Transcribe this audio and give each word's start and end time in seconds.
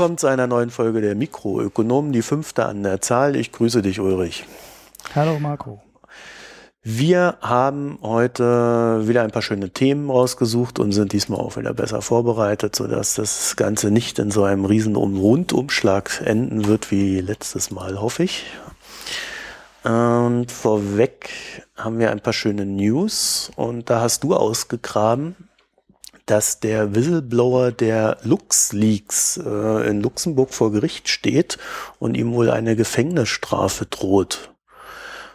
Willkommen 0.00 0.16
zu 0.16 0.28
einer 0.28 0.46
neuen 0.46 0.70
Folge 0.70 1.02
der 1.02 1.14
Mikroökonomen, 1.14 2.10
die 2.10 2.22
fünfte 2.22 2.64
an 2.64 2.82
der 2.82 3.02
Zahl. 3.02 3.36
Ich 3.36 3.52
grüße 3.52 3.82
dich, 3.82 4.00
Ulrich. 4.00 4.46
Hallo, 5.14 5.38
Marco. 5.38 5.82
Wir 6.82 7.36
haben 7.42 7.98
heute 8.00 9.02
wieder 9.04 9.22
ein 9.24 9.30
paar 9.30 9.42
schöne 9.42 9.68
Themen 9.68 10.08
rausgesucht 10.08 10.78
und 10.78 10.92
sind 10.92 11.12
diesmal 11.12 11.38
auch 11.38 11.58
wieder 11.58 11.74
besser 11.74 12.00
vorbereitet, 12.00 12.76
sodass 12.76 13.16
das 13.16 13.56
Ganze 13.56 13.90
nicht 13.90 14.18
in 14.18 14.30
so 14.30 14.42
einem 14.42 14.64
riesen 14.64 14.96
Rundumschlag 14.96 16.22
enden 16.24 16.66
wird 16.66 16.90
wie 16.90 17.20
letztes 17.20 17.70
Mal, 17.70 18.00
hoffe 18.00 18.22
ich. 18.22 18.46
Und 19.84 20.50
vorweg 20.50 21.28
haben 21.76 21.98
wir 21.98 22.10
ein 22.10 22.20
paar 22.20 22.32
schöne 22.32 22.64
News 22.64 23.50
und 23.54 23.90
da 23.90 24.00
hast 24.00 24.24
du 24.24 24.34
ausgegraben, 24.34 25.36
dass 26.30 26.60
der 26.60 26.94
Whistleblower 26.94 27.72
der 27.72 28.18
LuxLeaks 28.22 29.38
äh, 29.38 29.88
in 29.88 30.00
Luxemburg 30.00 30.54
vor 30.54 30.70
Gericht 30.70 31.08
steht 31.08 31.58
und 31.98 32.16
ihm 32.16 32.32
wohl 32.32 32.50
eine 32.50 32.76
Gefängnisstrafe 32.76 33.86
droht 33.86 34.54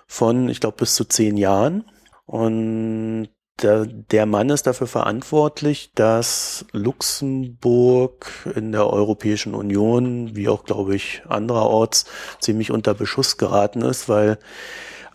von, 0.08 0.48
ich 0.48 0.62
glaube, 0.62 0.78
bis 0.78 0.96
zu 0.96 1.04
zehn 1.04 1.36
Jahren. 1.36 1.84
Und 2.26 3.28
der, 3.62 3.86
der 3.86 4.26
Mann 4.26 4.50
ist 4.50 4.68
dafür 4.68 4.88
verantwortlich, 4.88 5.92
dass 5.96 6.66
Luxemburg 6.72 8.32
in 8.56 8.72
der 8.72 8.88
Europäischen 8.88 9.54
Union, 9.54 10.34
wie 10.38 10.48
auch, 10.48 10.64
glaube 10.64 10.96
ich, 10.96 11.24
andererorts, 11.28 12.06
ziemlich 12.40 12.72
unter 12.72 12.94
Beschuss 12.94 13.36
geraten 13.36 13.82
ist, 13.82 14.08
weil 14.08 14.38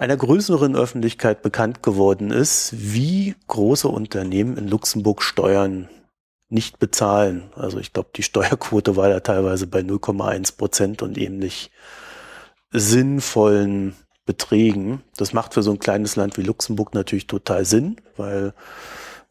einer 0.01 0.17
größeren 0.17 0.77
Öffentlichkeit 0.77 1.43
bekannt 1.43 1.83
geworden 1.83 2.31
ist, 2.31 2.73
wie 2.75 3.35
große 3.49 3.87
Unternehmen 3.87 4.57
in 4.57 4.67
Luxemburg 4.67 5.23
Steuern 5.23 5.91
nicht 6.49 6.79
bezahlen. 6.79 7.51
Also 7.55 7.79
ich 7.79 7.93
glaube, 7.93 8.09
die 8.17 8.23
Steuerquote 8.23 8.97
war 8.97 9.11
da 9.11 9.21
teilweise 9.21 9.67
bei 9.67 9.81
0,1 9.81 10.57
Prozent 10.57 11.03
und 11.03 11.19
ähnlich 11.19 11.71
sinnvollen 12.71 13.95
Beträgen. 14.25 15.03
Das 15.19 15.35
macht 15.35 15.53
für 15.53 15.63
so 15.63 15.71
ein 15.71 15.79
kleines 15.79 16.17
Land 16.17 16.39
wie 16.39 16.45
Luxemburg 16.45 16.95
natürlich 16.95 17.27
total 17.27 17.67
Sinn, 17.67 17.97
weil 18.17 18.55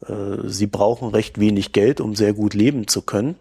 äh, 0.06 0.36
sie 0.44 0.68
brauchen 0.68 1.08
recht 1.08 1.40
wenig 1.40 1.72
Geld, 1.72 2.00
um 2.00 2.14
sehr 2.14 2.32
gut 2.32 2.54
leben 2.54 2.86
zu 2.86 3.02
können. 3.02 3.34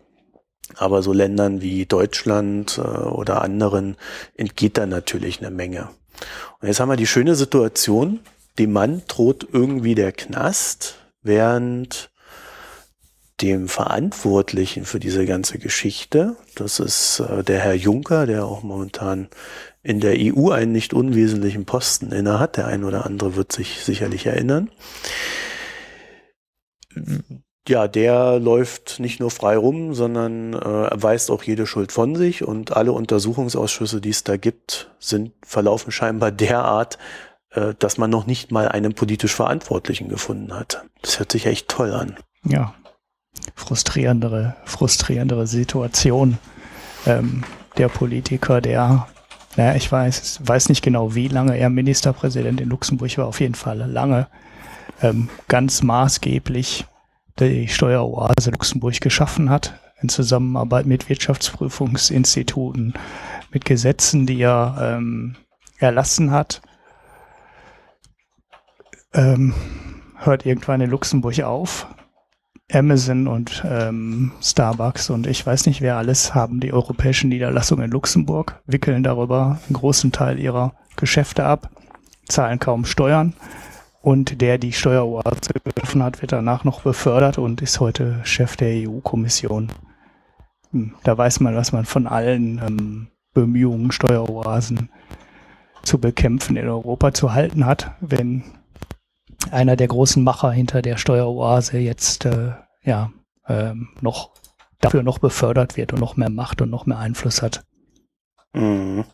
Aber 0.78 1.04
so 1.04 1.14
Ländern 1.14 1.62
wie 1.62 1.86
Deutschland 1.86 2.80
äh, 2.80 2.82
oder 2.82 3.44
anderen 3.44 3.98
entgeht 4.36 4.80
da 4.80 4.88
natürlich 4.88 5.42
eine 5.42 5.52
Menge. 5.52 5.90
Und 6.60 6.68
jetzt 6.68 6.80
haben 6.80 6.90
wir 6.90 6.96
die 6.96 7.08
schöne 7.08 7.36
Situation, 7.36 8.20
dem 8.58 8.72
Mann 8.74 9.04
droht 9.08 9.48
irgendwie 9.52 9.96
der 9.96 10.12
Knast, 10.12 10.96
während 11.22 12.12
dem 13.42 13.70
Verantwortlichen 13.70 14.86
für 14.86 15.00
diese 15.00 15.26
ganze 15.26 15.60
Geschichte, 15.60 16.36
das 16.56 16.80
ist 16.80 17.22
äh, 17.22 17.44
der 17.44 17.60
Herr 17.60 17.74
Juncker, 17.74 18.26
der 18.26 18.46
auch 18.46 18.64
momentan 18.64 19.30
in 19.82 20.02
der 20.02 20.16
EU 20.18 20.50
einen 20.50 20.74
nicht 20.74 20.94
unwesentlichen 20.94 21.66
Posten 21.66 22.12
innehat, 22.12 22.58
der 22.58 22.68
ein 22.68 22.84
oder 22.84 23.06
andere 23.06 23.36
wird 23.36 23.54
sich 23.54 23.80
sicherlich 23.86 24.26
erinnern, 24.26 24.70
ja, 27.70 27.88
der 27.88 28.40
läuft 28.40 29.00
nicht 29.00 29.20
nur 29.20 29.32
frei 29.32 29.56
rum, 29.56 29.94
sondern 29.94 30.54
äh, 30.54 30.90
weist 30.94 31.32
auch 31.32 31.44
jede 31.44 31.68
Schuld 31.68 31.92
von 31.92 32.16
sich 32.16 32.44
und 32.44 32.76
alle 32.76 32.92
Untersuchungsausschüsse, 32.92 34.02
die 34.02 34.10
es 34.10 34.24
da 34.24 34.38
gibt, 34.38 34.92
sind 35.00 35.32
verlaufen 35.44 35.92
scheinbar 35.92 36.32
derart, 36.34 36.98
äh, 37.52 37.74
dass 37.80 37.98
man 37.98 38.10
noch 38.10 38.26
nicht 38.26 38.52
mal 38.52 38.68
einen 38.68 38.94
politisch 38.94 39.34
Verantwortlichen 39.34 40.10
gefunden 40.10 40.54
hat. 40.54 40.84
Das 41.02 41.20
hört 41.20 41.32
sich 41.32 41.46
echt 41.46 41.70
toll 41.70 41.94
an. 41.94 42.18
Ja, 42.44 42.74
frustrierendere, 43.56 44.56
frustrierendere 44.66 45.48
Situation. 45.48 46.38
Ähm, 47.06 47.44
der 47.78 47.88
Politiker, 47.88 48.60
der, 48.60 49.08
naja, 49.56 49.76
ich 49.76 49.90
weiß, 49.90 50.42
weiß 50.44 50.70
nicht 50.70 50.82
genau, 50.82 51.16
wie 51.16 51.28
lange 51.28 51.58
er 51.58 51.70
Ministerpräsident 51.70 52.60
in 52.60 52.70
Luxemburg 52.70 53.18
war, 53.18 53.28
auf 53.28 53.40
jeden 53.40 53.56
Fall 53.56 53.78
lange, 53.78 54.28
ähm, 55.02 55.30
ganz 55.48 55.82
maßgeblich 55.82 56.86
die 57.48 57.68
Steueroase 57.68 58.52
Luxemburg 58.52 59.00
geschaffen 59.02 59.50
hat, 59.50 59.80
in 60.02 60.10
Zusammenarbeit 60.10 60.86
mit 60.86 61.10
Wirtschaftsprüfungsinstituten, 61.10 62.94
mit 63.52 63.66
Gesetzen, 63.66 64.26
die 64.26 64.42
er 64.42 64.78
ähm, 64.82 65.36
erlassen 65.78 66.32
hat, 66.32 66.62
ähm, 69.14 69.54
hört 70.18 70.46
irgendwann 70.46 70.82
in 70.82 70.90
Luxemburg 70.90 71.40
auf. 71.42 71.88
Amazon 72.72 73.28
und 73.28 73.64
ähm, 73.68 74.32
Starbucks 74.44 75.10
und 75.10 75.26
ich 75.26 75.44
weiß 75.44 75.66
nicht 75.66 75.82
wer 75.82 75.98
alles 75.98 76.36
haben 76.36 76.60
die 76.60 76.72
europäischen 76.72 77.30
Niederlassungen 77.30 77.86
in 77.86 77.92
Luxemburg, 77.92 78.62
wickeln 78.68 79.02
darüber 79.02 79.60
einen 79.68 79.74
großen 79.74 80.12
Teil 80.12 80.38
ihrer 80.38 80.74
Geschäfte 80.96 81.46
ab, 81.46 81.72
zahlen 82.28 82.60
kaum 82.60 82.86
Steuern 82.86 83.34
und 84.02 84.42
der 84.42 84.58
die 84.58 84.74
Steueroase 84.74 85.54
getroffen 85.64 86.04
hat, 86.04 86.22
wird 86.22 86.32
danach 86.32 86.64
noch 86.64 86.82
befördert 86.82 87.38
und 87.38 87.62
ist 87.62 87.80
heute 87.80 88.22
Chef 88.24 88.56
der 88.56 88.90
EU-Kommission. 88.90 89.72
Hm, 90.72 90.96
da 91.04 91.18
weiß 91.18 91.40
man, 91.42 91.56
was 91.56 91.72
man 91.72 91.86
von 91.86 92.08
allen 92.08 92.60
ähm, 92.66 93.08
Bemühungen, 93.34 93.92
Steueroasen 93.92 94.90
zu 95.84 96.00
bekämpfen 96.00 96.56
in 96.58 96.68
Europa 96.68 97.14
zu 97.14 97.34
halten 97.34 97.66
hat, 97.66 97.92
wenn 98.02 98.44
einer 99.52 99.76
der 99.76 99.88
großen 99.88 100.24
Macher 100.24 100.52
hinter 100.52 100.82
der 100.82 100.98
Steueroase 100.98 101.78
jetzt 101.78 102.26
äh, 102.26 102.54
ja 102.84 103.12
ähm, 103.48 103.90
noch 104.02 104.32
dafür 104.80 105.04
noch 105.04 105.20
befördert 105.20 105.78
wird 105.78 105.94
und 105.94 106.00
noch 106.00 106.18
mehr 106.18 106.30
Macht 106.30 106.62
und 106.62 106.70
noch 106.70 106.86
mehr 106.86 107.00
Einfluss 107.00 107.42
hat. 107.42 107.64
Mhm. 108.54 109.06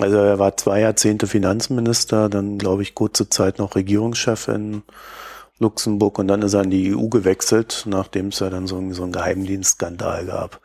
Also 0.00 0.16
er 0.16 0.38
war 0.38 0.56
zwei 0.56 0.80
Jahrzehnte 0.80 1.26
Finanzminister, 1.26 2.28
dann 2.28 2.56
glaube 2.56 2.82
ich 2.82 2.94
kurze 2.94 3.28
Zeit 3.28 3.58
noch 3.58 3.76
Regierungschef 3.76 4.48
in 4.48 4.82
Luxemburg 5.58 6.18
und 6.18 6.26
dann 6.28 6.40
ist 6.40 6.54
er 6.54 6.62
in 6.62 6.70
die 6.70 6.96
EU 6.96 7.08
gewechselt, 7.08 7.84
nachdem 7.86 8.28
es 8.28 8.38
ja 8.38 8.48
dann 8.48 8.66
so, 8.66 8.82
so 8.92 9.02
einen 9.02 9.12
Geheimdienstskandal 9.12 10.24
gab. 10.24 10.60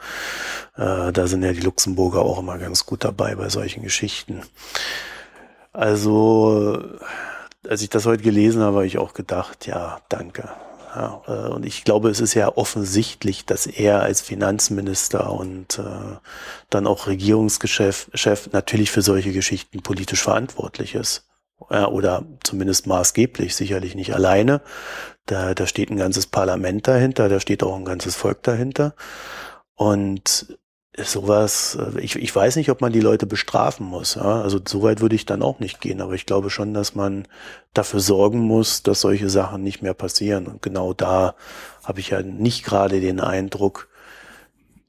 Äh, 0.78 1.12
da 1.12 1.28
sind 1.28 1.44
ja 1.44 1.52
die 1.52 1.60
Luxemburger 1.60 2.22
auch 2.22 2.40
immer 2.40 2.58
ganz 2.58 2.86
gut 2.86 3.04
dabei 3.04 3.36
bei 3.36 3.50
solchen 3.50 3.84
Geschichten. 3.84 4.42
Also, 5.74 6.82
als 7.68 7.82
ich 7.82 7.90
das 7.90 8.06
heute 8.06 8.24
gelesen 8.24 8.62
habe, 8.62 8.78
habe 8.78 8.88
ich 8.88 8.98
auch 8.98 9.14
gedacht, 9.14 9.68
ja, 9.68 10.00
danke. 10.08 10.48
Ja, 10.96 11.22
äh, 11.28 11.50
und 11.50 11.66
ich 11.66 11.84
glaube, 11.84 12.10
es 12.10 12.22
ist 12.22 12.36
ja 12.36 12.56
offensichtlich, 12.56 13.46
dass 13.46 13.68
er 13.68 14.02
als 14.02 14.22
Finanzminister 14.22 15.34
und 15.34 15.78
äh, 15.80 16.18
dann 16.70 16.88
auch 16.88 17.08
Regierungschef 17.08 18.10
Chef 18.14 18.50
natürlich 18.54 18.92
für 18.92 19.02
solche 19.02 19.34
Geschichten 19.34 19.82
politisch 19.82 20.24
verantwortlich 20.24 20.96
ist. 20.96 21.28
Ja, 21.70 21.88
oder 21.88 22.26
zumindest 22.44 22.88
maßgeblich, 22.88 23.56
sicherlich 23.56 23.96
nicht 23.96 24.14
alleine. 24.14 24.62
Da, 25.26 25.54
da 25.54 25.68
steht 25.68 25.90
ein 25.90 25.98
ganzes 25.98 26.28
Parlament 26.28 26.88
dahinter, 26.88 27.30
da 27.30 27.40
steht 27.40 27.64
auch 27.64 27.76
ein 27.76 27.86
ganzes 27.86 28.16
Volk 28.16 28.44
dahinter. 28.44 28.96
Und 29.76 30.58
sowas, 31.04 31.78
äh, 31.80 32.00
ich, 32.00 32.16
ich 32.16 32.36
weiß 32.36 32.56
nicht, 32.56 32.70
ob 32.70 32.82
man 32.82 32.94
die 32.94 33.02
Leute 33.02 33.26
bestrafen 33.26 33.86
muss. 33.86 34.16
Ja? 34.16 34.42
Also 34.42 34.60
so 34.66 34.84
weit 34.84 35.02
würde 35.02 35.16
ich 35.16 35.26
dann 35.26 35.42
auch 35.42 35.60
nicht 35.60 35.82
gehen, 35.82 36.02
aber 36.02 36.14
ich 36.14 36.26
glaube 36.26 36.50
schon, 36.50 36.74
dass 36.74 36.96
man 36.96 37.28
dafür 37.74 38.00
sorgen 38.00 38.40
muss, 38.40 38.84
dass 38.84 39.02
solche 39.02 39.30
Sachen 39.30 39.64
nicht 39.64 39.82
mehr 39.82 39.94
passieren. 39.94 40.48
Und 40.48 40.62
genau 40.62 40.94
da 40.94 41.36
habe 41.84 42.00
ich 42.00 42.10
ja 42.10 42.22
nicht 42.22 42.64
gerade 42.64 43.02
den 43.02 43.20
Eindruck, 43.20 43.90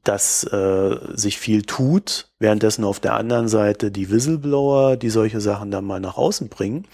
dass 0.05 0.45
äh, 0.45 0.97
sich 1.15 1.39
viel 1.39 1.63
tut, 1.63 2.29
währenddessen 2.39 2.85
auf 2.85 3.01
der 3.01 3.15
anderen 3.15 3.49
Seite 3.49 3.91
die 3.91 4.09
Whistleblower, 4.09 4.97
die 4.97 5.11
solche 5.11 5.41
Sachen 5.41 5.73
dann 5.73 5.85
mal 5.85 5.99
nach 5.99 6.17
außen 6.17 6.49
bringen, 6.49 6.87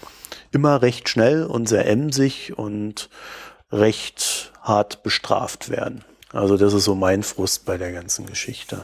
immer 0.51 0.81
recht 0.81 1.09
schnell 1.09 1.45
und 1.45 1.69
sehr 1.69 1.87
emsig 1.87 2.53
und 2.57 3.09
recht 3.71 4.51
hart 4.61 5.03
bestraft 5.03 5.69
werden. 5.69 6.03
Also 6.31 6.57
das 6.57 6.73
ist 6.73 6.85
so 6.85 6.95
mein 6.95 7.21
Frust 7.21 7.65
bei 7.65 7.77
der 7.77 7.91
ganzen 7.91 8.25
Geschichte. 8.25 8.83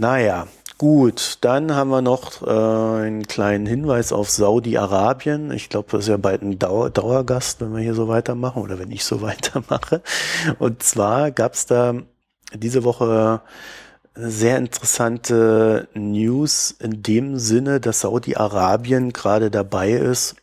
Naja, 0.00 0.46
gut. 0.78 1.36
Dann 1.42 1.74
haben 1.74 1.90
wir 1.90 2.00
noch 2.00 2.40
äh, 2.40 3.04
einen 3.04 3.26
kleinen 3.26 3.66
Hinweis 3.66 4.14
auf 4.14 4.30
Saudi-Arabien. 4.30 5.52
Ich 5.52 5.68
glaube, 5.68 5.88
das 5.92 6.04
ist 6.04 6.08
ja 6.08 6.16
bald 6.16 6.40
ein 6.40 6.58
Dauer 6.58 6.88
Dauergast, 6.88 7.60
wenn 7.60 7.74
wir 7.74 7.82
hier 7.82 7.92
so 7.92 8.08
weitermachen 8.08 8.62
oder 8.62 8.78
wenn 8.78 8.90
ich 8.90 9.04
so 9.04 9.20
weitermache. 9.20 10.00
Und 10.58 10.82
zwar 10.82 11.30
gab 11.32 11.52
es 11.52 11.66
da 11.66 11.92
diese 12.54 12.82
Woche 12.84 13.42
sehr 14.14 14.56
interessante 14.56 15.86
News 15.92 16.70
in 16.80 17.02
dem 17.02 17.38
Sinne, 17.38 17.78
dass 17.78 18.00
Saudi-Arabien 18.00 19.12
gerade 19.12 19.50
dabei 19.50 19.92
ist, 19.92 20.36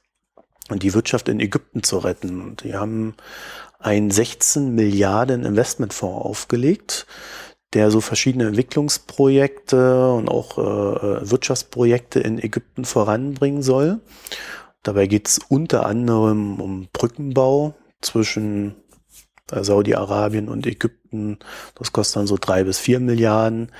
die 0.70 0.94
Wirtschaft 0.94 1.30
in 1.30 1.40
Ägypten 1.40 1.82
zu 1.82 1.98
retten. 1.98 2.58
Die 2.58 2.76
haben 2.76 3.16
einen 3.80 4.12
16 4.12 4.76
Milliarden 4.76 5.46
Investmentfonds 5.46 6.26
aufgelegt 6.26 7.08
der 7.78 7.92
so 7.92 8.02
verschiedene 8.02 8.48
Entwicklungsprojekte 8.48 10.12
und 10.12 10.30
auch 10.30 10.58
äh, 10.58 11.30
Wirtschaftsprojekte 11.30 12.20
in 12.20 12.40
Ägypten 12.40 12.86
voranbringen 12.86 13.62
soll. 13.62 14.00
Dabei 14.82 15.06
geht 15.06 15.28
es 15.28 15.40
unter 15.48 15.86
anderem 15.86 16.60
um 16.60 16.88
Brückenbau 16.92 17.76
zwischen 18.02 18.76
äh, 19.52 19.64
Saudi-Arabien 19.64 20.50
und 20.50 20.66
Ägypten, 20.66 21.38
das 21.76 21.94
kostet 21.94 22.16
dann 22.16 22.28
so 22.28 22.38
drei 22.42 22.64
bis 22.64 22.80
vier 22.80 23.00
Milliarden, 23.00 23.72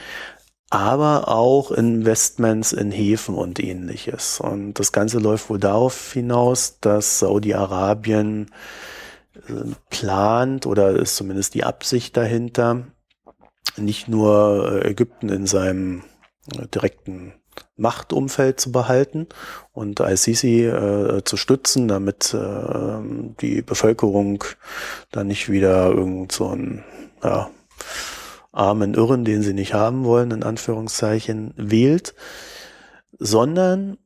aber 0.70 1.28
auch 1.30 1.72
Investments 1.72 2.74
in 2.74 2.92
Häfen 2.92 3.34
und 3.34 3.60
ähnliches. 3.60 4.40
Und 4.40 4.76
das 4.76 4.92
Ganze 4.92 5.18
läuft 5.18 5.50
wohl 5.50 5.60
darauf 5.60 6.14
hinaus, 6.14 6.80
dass 6.82 7.18
Saudi-Arabien 7.18 8.52
äh, 9.48 9.54
plant 9.90 10.68
oder 10.68 10.92
ist 10.92 11.16
zumindest 11.16 11.56
die 11.56 11.64
Absicht 11.64 12.16
dahinter, 12.16 12.84
nicht 13.78 14.08
nur 14.08 14.82
äh, 14.84 14.90
Ägypten 14.90 15.30
in 15.30 15.48
seinem 15.48 16.04
direkten 16.74 17.34
Machtumfeld 17.76 18.60
zu 18.60 18.72
behalten 18.72 19.28
und 19.74 20.00
ICC 20.00 20.44
äh, 20.44 21.24
zu 21.24 21.38
stützen, 21.38 21.88
damit 21.88 22.34
äh, 22.34 23.00
die 23.42 23.62
Bevölkerung 23.62 24.44
dann 25.12 25.28
nicht 25.28 25.50
wieder 25.50 25.90
irgend 25.90 26.32
so 26.32 26.50
einen 26.50 26.84
ja, 27.24 27.50
armen 28.52 28.94
Irren, 28.94 29.26
den 29.26 29.44
sie 29.44 29.54
nicht 29.54 29.74
haben 29.74 30.04
wollen, 30.04 30.32
in 30.32 30.44
Anführungszeichen, 30.44 31.54
wählt, 31.56 32.16
sondern 33.20 33.98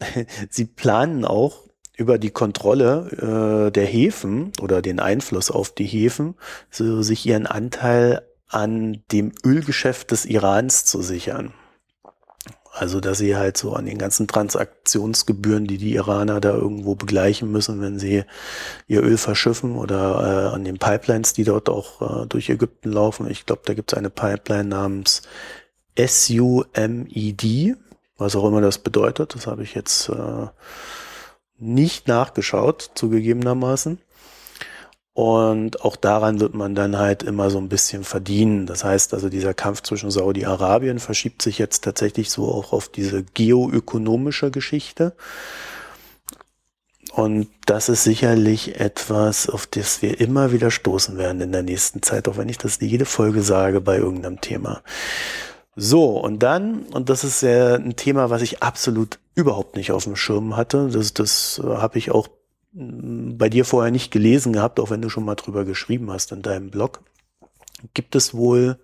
sie 0.50 0.64
planen 0.64 1.24
auch 1.24 1.68
über 1.96 2.18
die 2.18 2.30
Kontrolle 2.30 3.68
äh, 3.68 3.72
der 3.72 3.86
Häfen 3.86 4.52
oder 4.60 4.82
den 4.82 5.00
Einfluss 5.00 5.50
auf 5.50 5.70
die 5.70 5.86
Häfen, 5.86 6.36
so 6.70 7.02
sich 7.02 7.26
ihren 7.26 7.46
Anteil 7.46 8.27
an 8.48 9.02
dem 9.12 9.32
Ölgeschäft 9.44 10.10
des 10.10 10.24
Irans 10.24 10.84
zu 10.84 11.02
sichern. 11.02 11.52
Also, 12.78 13.00
dass 13.00 13.18
sie 13.18 13.36
halt 13.36 13.56
so 13.56 13.72
an 13.72 13.86
den 13.86 13.98
ganzen 13.98 14.28
Transaktionsgebühren, 14.28 15.66
die 15.66 15.78
die 15.78 15.94
Iraner 15.94 16.40
da 16.40 16.54
irgendwo 16.54 16.94
begleichen 16.94 17.50
müssen, 17.50 17.80
wenn 17.80 17.98
sie 17.98 18.24
ihr 18.86 19.02
Öl 19.02 19.18
verschiffen 19.18 19.74
oder 19.74 20.50
äh, 20.52 20.54
an 20.54 20.64
den 20.64 20.78
Pipelines, 20.78 21.32
die 21.32 21.42
dort 21.42 21.68
auch 21.68 22.22
äh, 22.22 22.26
durch 22.26 22.48
Ägypten 22.48 22.92
laufen. 22.92 23.28
Ich 23.28 23.46
glaube, 23.46 23.62
da 23.64 23.74
gibt 23.74 23.92
es 23.92 23.98
eine 23.98 24.10
Pipeline 24.10 24.68
namens 24.68 25.22
SUMED, 25.98 27.76
was 28.16 28.36
auch 28.36 28.44
immer 28.44 28.60
das 28.60 28.78
bedeutet. 28.78 29.34
Das 29.34 29.48
habe 29.48 29.64
ich 29.64 29.74
jetzt 29.74 30.08
äh, 30.10 30.46
nicht 31.58 32.06
nachgeschaut, 32.06 32.92
zugegebenermaßen. 32.94 33.98
Und 35.18 35.84
auch 35.84 35.96
daran 35.96 36.38
wird 36.38 36.54
man 36.54 36.76
dann 36.76 36.96
halt 36.96 37.24
immer 37.24 37.50
so 37.50 37.58
ein 37.58 37.68
bisschen 37.68 38.04
verdienen. 38.04 38.66
Das 38.66 38.84
heißt 38.84 39.14
also, 39.14 39.28
dieser 39.28 39.52
Kampf 39.52 39.82
zwischen 39.82 40.12
Saudi-Arabien 40.12 41.00
verschiebt 41.00 41.42
sich 41.42 41.58
jetzt 41.58 41.82
tatsächlich 41.82 42.30
so 42.30 42.46
auch 42.46 42.72
auf 42.72 42.88
diese 42.88 43.24
geoökonomische 43.24 44.52
Geschichte. 44.52 45.16
Und 47.10 47.48
das 47.66 47.88
ist 47.88 48.04
sicherlich 48.04 48.78
etwas, 48.78 49.50
auf 49.50 49.66
das 49.66 50.02
wir 50.02 50.20
immer 50.20 50.52
wieder 50.52 50.70
stoßen 50.70 51.18
werden 51.18 51.40
in 51.40 51.50
der 51.50 51.64
nächsten 51.64 52.00
Zeit, 52.00 52.28
auch 52.28 52.36
wenn 52.36 52.48
ich 52.48 52.58
das 52.58 52.78
jede 52.80 53.04
Folge 53.04 53.42
sage 53.42 53.80
bei 53.80 53.96
irgendeinem 53.96 54.40
Thema. 54.40 54.82
So, 55.74 56.16
und 56.16 56.44
dann, 56.44 56.82
und 56.92 57.08
das 57.08 57.24
ist 57.24 57.42
ja 57.42 57.74
ein 57.74 57.96
Thema, 57.96 58.30
was 58.30 58.42
ich 58.42 58.62
absolut 58.62 59.18
überhaupt 59.34 59.74
nicht 59.74 59.90
auf 59.90 60.04
dem 60.04 60.14
Schirm 60.14 60.56
hatte, 60.56 60.90
das, 60.92 61.12
das 61.12 61.60
habe 61.64 61.98
ich 61.98 62.12
auch 62.12 62.28
bei 62.78 63.48
dir 63.48 63.64
vorher 63.64 63.90
nicht 63.90 64.12
gelesen 64.12 64.52
gehabt, 64.52 64.78
auch 64.78 64.90
wenn 64.90 65.02
du 65.02 65.08
schon 65.08 65.24
mal 65.24 65.34
drüber 65.34 65.64
geschrieben 65.64 66.10
hast 66.10 66.30
in 66.30 66.42
deinem 66.42 66.70
Blog. 66.70 67.00
Gibt 67.92 68.14
es 68.14 68.34
wohl 68.34 68.78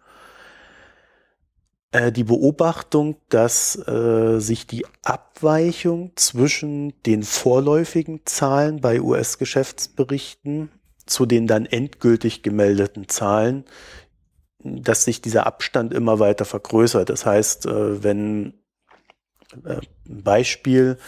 äh, 1.93 2.11
die 2.11 2.25
Beobachtung, 2.25 3.17
dass 3.29 3.77
äh, 3.87 4.41
sich 4.41 4.67
die 4.67 4.85
Abweichung 5.03 6.13
zwischen 6.17 7.01
den 7.05 7.23
vorläufigen 7.23 8.23
Zahlen 8.25 8.81
bei 8.81 9.01
US-Geschäftsberichten 9.01 10.71
zu 11.07 11.27
den 11.27 11.47
dann 11.47 11.67
endgültig 11.67 12.43
gemeldeten 12.43 13.09
Zahlen, 13.09 13.65
dass 14.59 15.05
sich 15.05 15.21
dieser 15.21 15.47
Abstand 15.47 15.93
immer 15.93 16.19
weiter 16.19 16.45
vergrößert. 16.45 17.11
Das 17.11 17.27
heißt, 17.27 17.67
äh, 17.67 18.03
wenn 18.03 18.55
äh, 19.65 19.81
Beispiel, 20.05 20.99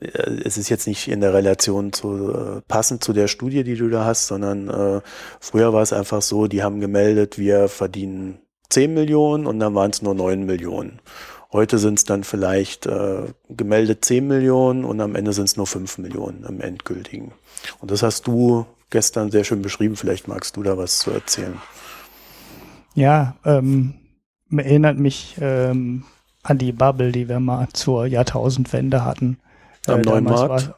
es 0.00 0.58
ist 0.58 0.68
jetzt 0.68 0.86
nicht 0.86 1.08
in 1.08 1.20
der 1.20 1.32
Relation 1.32 1.92
zu 1.92 2.32
äh, 2.32 2.60
passend 2.68 3.02
zu 3.02 3.12
der 3.12 3.28
Studie, 3.28 3.64
die 3.64 3.76
du 3.76 3.88
da 3.88 4.04
hast, 4.04 4.26
sondern 4.26 4.68
äh, 4.68 5.00
früher 5.40 5.72
war 5.72 5.82
es 5.82 5.92
einfach 5.92 6.22
so, 6.22 6.46
die 6.46 6.62
haben 6.62 6.80
gemeldet, 6.80 7.38
wir 7.38 7.68
verdienen 7.68 8.38
10 8.68 8.92
Millionen 8.92 9.46
und 9.46 9.58
dann 9.58 9.74
waren 9.74 9.90
es 9.90 10.02
nur 10.02 10.14
9 10.14 10.44
Millionen. 10.44 11.00
Heute 11.52 11.78
sind 11.78 11.98
es 11.98 12.04
dann 12.04 12.24
vielleicht 12.24 12.86
äh, 12.86 13.22
gemeldet 13.48 14.04
10 14.04 14.26
Millionen 14.26 14.84
und 14.84 15.00
am 15.00 15.14
Ende 15.14 15.32
sind 15.32 15.44
es 15.44 15.56
nur 15.56 15.66
5 15.66 15.98
Millionen 15.98 16.44
im 16.44 16.60
endgültigen. 16.60 17.32
Und 17.80 17.90
das 17.90 18.02
hast 18.02 18.26
du 18.26 18.66
gestern 18.90 19.30
sehr 19.30 19.44
schön 19.44 19.62
beschrieben. 19.62 19.96
Vielleicht 19.96 20.28
magst 20.28 20.56
du 20.56 20.62
da 20.62 20.76
was 20.76 20.98
zu 20.98 21.10
erzählen. 21.12 21.60
Ja, 22.94 23.36
ähm, 23.44 23.94
erinnert 24.54 24.98
mich 24.98 25.36
ähm, 25.40 26.04
an 26.42 26.58
die 26.58 26.72
Bubble, 26.72 27.12
die 27.12 27.28
wir 27.28 27.40
mal 27.40 27.68
zur 27.72 28.06
Jahrtausendwende 28.06 29.04
hatten. 29.04 29.38
Am 29.86 30.00
äh, 30.00 30.02
neuen 30.02 30.24
Markt? 30.24 30.72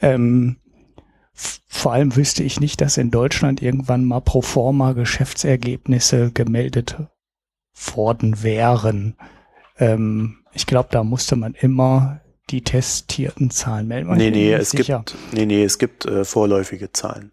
Ähm, 0.00 0.56
vor 1.34 1.92
allem 1.92 2.16
wüsste 2.16 2.42
ich 2.42 2.60
nicht, 2.60 2.80
dass 2.80 2.98
in 2.98 3.10
Deutschland 3.10 3.62
irgendwann 3.62 4.04
mal 4.04 4.20
pro 4.20 4.42
forma 4.42 4.92
Geschäftsergebnisse 4.92 6.30
gemeldet 6.32 6.96
worden 7.94 8.42
wären. 8.42 9.16
Ähm, 9.78 10.38
ich 10.52 10.66
glaube, 10.66 10.88
da 10.92 11.04
musste 11.04 11.36
man 11.36 11.54
immer 11.54 12.20
die 12.50 12.62
testierten 12.62 13.50
Zahlen 13.50 13.88
melden. 13.88 14.14
Nee, 14.16 14.30
nee, 14.30 14.52
es 14.52 14.70
sicher. 14.70 14.98
gibt, 14.98 15.16
nee, 15.32 15.46
nee, 15.46 15.64
es 15.64 15.78
gibt 15.78 16.04
äh, 16.06 16.24
vorläufige 16.24 16.92
Zahlen. 16.92 17.32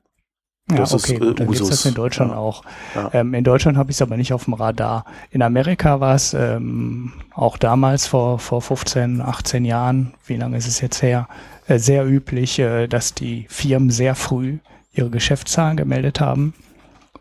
Das 0.67 0.91
ja, 0.91 0.97
okay, 0.97 1.13
ist, 1.13 1.21
äh, 1.21 1.25
gut, 1.25 1.39
dann 1.39 1.47
gibt 1.47 1.61
es 1.61 1.69
das 1.69 1.85
in 1.85 1.95
Deutschland 1.95 2.31
ja. 2.31 2.37
auch. 2.37 2.63
Ja. 2.93 3.09
Ähm, 3.13 3.33
in 3.33 3.43
Deutschland 3.43 3.77
habe 3.77 3.89
ich 3.89 3.97
es 3.97 4.01
aber 4.01 4.17
nicht 4.17 4.33
auf 4.33 4.45
dem 4.45 4.53
Radar. 4.53 5.05
In 5.31 5.41
Amerika 5.41 5.99
war 5.99 6.13
es 6.13 6.33
ähm, 6.35 7.13
auch 7.33 7.57
damals 7.57 8.05
vor, 8.05 8.37
vor 8.37 8.61
15, 8.61 9.19
18 9.19 9.65
Jahren, 9.65 10.13
wie 10.27 10.35
lange 10.35 10.57
ist 10.57 10.67
es 10.67 10.79
jetzt 10.79 11.01
her, 11.01 11.27
äh, 11.67 11.79
sehr 11.79 12.05
üblich, 12.07 12.59
äh, 12.59 12.87
dass 12.87 13.15
die 13.15 13.47
Firmen 13.49 13.89
sehr 13.89 14.13
früh 14.13 14.59
ihre 14.93 15.09
Geschäftszahlen 15.09 15.75
gemeldet 15.75 16.19
haben 16.19 16.53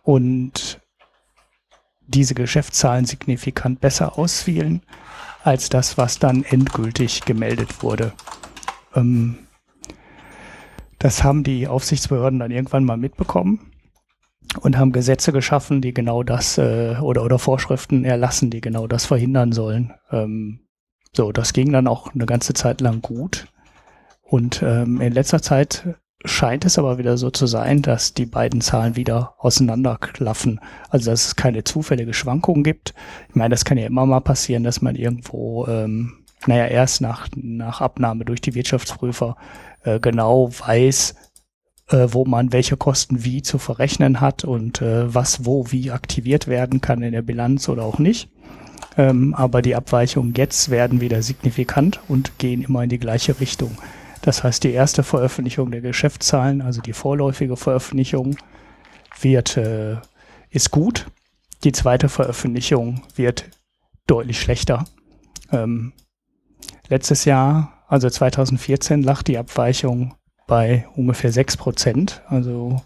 und 0.03 0.81
diese 2.09 2.35
Geschäftszahlen 2.35 3.05
signifikant 3.05 3.81
besser 3.81 4.19
ausfielen 4.19 4.83
als 5.45 5.69
das, 5.69 5.97
was 5.97 6.19
dann 6.19 6.43
endgültig 6.43 7.25
gemeldet 7.25 7.83
wurde. 7.83 8.12
Ähm, 8.95 9.38
das 10.99 11.23
haben 11.23 11.45
die 11.45 11.69
Aufsichtsbehörden 11.69 12.41
dann 12.41 12.50
irgendwann 12.50 12.85
mal 12.85 12.97
mitbekommen 12.97 13.71
und 14.61 14.77
haben 14.77 14.93
Gesetze 14.93 15.33
geschaffen, 15.33 15.81
die 15.81 15.95
genau 15.95 16.23
das 16.23 16.59
äh, 16.59 16.97
oder, 17.00 17.23
oder 17.23 17.38
Vorschriften 17.38 18.05
erlassen, 18.05 18.50
die 18.50 18.61
genau 18.61 18.87
das 18.87 19.07
verhindern 19.07 19.53
sollen. 19.53 19.93
Ähm, 20.11 20.61
so, 21.15 21.31
das 21.31 21.53
ging 21.53 21.73
dann 21.73 21.87
auch 21.87 22.15
eine 22.15 22.27
ganze 22.27 22.55
Zeit 22.55 22.81
lang 22.81 23.00
gut. 23.00 23.47
Und 24.23 24.62
ähm, 24.62 25.00
in 25.00 25.12
letzter 25.12 25.41
Zeit 25.41 25.87
scheint 26.25 26.65
es 26.65 26.79
aber 26.79 26.99
wieder 26.99 27.17
so 27.17 27.31
zu 27.31 27.47
sein, 27.47 27.83
dass 27.83 28.15
die 28.15 28.27
beiden 28.27 28.61
Zahlen 28.61 28.97
wieder 28.97 29.35
auseinanderklaffen. 29.39 30.61
Also 30.89 31.11
dass 31.11 31.27
es 31.27 31.37
keine 31.37 31.65
zufällige 31.65 32.15
Schwankungen 32.15 32.65
gibt. 32.65 32.95
Ich 33.29 33.35
meine, 33.35 33.51
das 33.51 33.65
kann 33.65 33.79
ja 33.79 33.87
immer 33.87 34.07
mal 34.07 34.21
passieren, 34.21 34.65
dass 34.65 34.83
man 34.83 34.97
irgendwo, 34.97 35.67
ähm, 35.67 36.25
naja, 36.47 36.67
erst 36.67 37.01
nach, 37.01 37.29
nach 37.37 37.81
Abnahme 37.81 38.25
durch 38.25 38.41
die 38.41 38.55
Wirtschaftsprüfer 38.55 39.37
äh, 39.85 40.01
genau 40.01 40.51
weiß, 40.51 41.15
äh, 41.91 42.09
wo 42.11 42.25
man 42.25 42.53
welche 42.53 42.77
Kosten 42.77 43.25
wie 43.25 43.43
zu 43.43 43.59
verrechnen 43.59 44.21
hat 44.21 44.45
und 44.45 44.83
äh, 44.83 45.13
was 45.15 45.45
wo 45.45 45.71
wie 45.71 45.91
aktiviert 45.91 46.49
werden 46.49 46.81
kann 46.81 47.03
in 47.03 47.13
der 47.13 47.23
Bilanz 47.23 47.69
oder 47.69 47.85
auch 47.85 47.99
nicht. 47.99 48.29
Ähm, 48.97 49.35
aber 49.35 49.63
die 49.63 49.77
Abweichungen 49.77 50.35
jetzt 50.35 50.71
werden 50.71 51.01
wieder 51.01 51.23
signifikant 51.23 52.01
und 52.09 52.39
gehen 52.39 52.63
immer 52.63 52.83
in 52.83 52.91
die 52.91 52.99
gleiche 52.99 53.41
Richtung. 53.41 53.79
Das 54.23 54.45
heißt, 54.45 54.65
die 54.65 54.73
erste 54.73 55.03
Veröffentlichung 55.03 55.71
der 55.71 55.81
Geschäftszahlen, 55.81 56.63
also 56.63 56.81
die 56.81 56.93
vorläufige 56.93 57.57
Veröffentlichung, 57.57 58.37
wird, 59.21 59.57
äh, 59.57 59.97
ist 60.51 60.71
gut. 60.71 61.07
Die 61.65 61.73
zweite 61.73 62.09
Veröffentlichung 62.09 63.03
wird 63.17 63.45
deutlich 64.07 64.41
schlechter. 64.41 64.85
Ähm, 65.53 65.93
letztes 66.89 67.25
Jahr, 67.25 67.85
also 67.89 68.09
2014, 68.09 69.03
lag 69.03 69.23
die 69.23 69.39
Abweichung 69.39 70.15
bei 70.47 70.87
ungefähr 70.95 71.33
6 71.33 71.57
Prozent, 71.57 72.23
also 72.27 72.83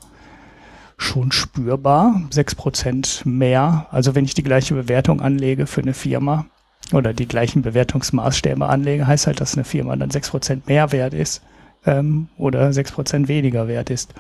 schon 0.97 1.33
spürbar, 1.33 2.23
6 2.31 2.55
Prozent 2.55 3.23
mehr. 3.25 3.87
Also 3.91 4.15
wenn 4.15 4.25
ich 4.25 4.35
die 4.35 4.43
gleiche 4.43 4.75
Bewertung 4.75 5.21
anlege 5.21 5.67
für 5.67 5.83
eine 5.83 5.95
Firma, 5.95 6.47
oder 6.93 7.13
die 7.13 7.29
gleichen 7.29 7.63
Bewertungsmaßstäbe 7.63 8.67
anlege, 8.67 9.07
heißt 9.07 9.27
halt, 9.27 9.41
dass 9.41 9.55
eine 9.55 9.65
Firma 9.65 9.97
dann 9.97 10.11
6% 10.11 10.63
mehr 10.67 10.93
wert 10.93 11.15
ist. 11.15 11.43
ähm, 11.87 12.29
oder 12.39 12.71
6% 12.71 13.29
weniger 13.29 13.69
wert 13.69 13.91
ist. 13.91 14.15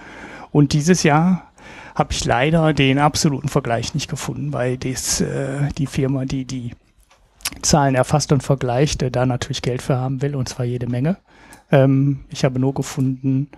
Und 0.51 0.73
dieses 0.73 1.03
Jahr 1.03 1.51
habe 1.95 2.13
ich 2.13 2.25
leider 2.25 2.73
den 2.73 2.99
absoluten 2.99 3.49
Vergleich 3.49 3.95
nicht 3.95 4.09
gefunden, 4.09 4.53
weil 4.53 4.79
das, 4.79 5.21
äh, 5.21 5.69
die 5.79 5.87
Firma, 5.87 6.25
die 6.25 6.45
die 6.45 6.73
Zahlen 7.61 7.95
erfasst 7.95 8.33
und 8.33 8.43
vergleicht, 8.43 9.03
äh, 9.03 9.11
da 9.11 9.27
natürlich 9.27 9.63
Geld 9.63 9.83
für 9.83 9.97
haben 9.97 10.23
will, 10.23 10.35
und 10.35 10.49
zwar 10.49 10.65
jede 10.65 10.87
Menge. 10.87 11.19
Ähm, 11.71 12.21
ich 12.31 12.45
habe 12.45 12.59
nur 12.59 12.75
gefunden, 12.75 13.49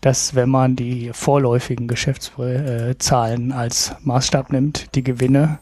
dass 0.00 0.34
wenn 0.34 0.48
man 0.48 0.76
die 0.76 1.10
vorläufigen 1.12 1.86
Geschäftszahlen 1.86 3.52
als 3.52 3.94
Maßstab 4.02 4.50
nimmt, 4.50 4.94
die 4.94 5.04
Gewinne 5.04 5.58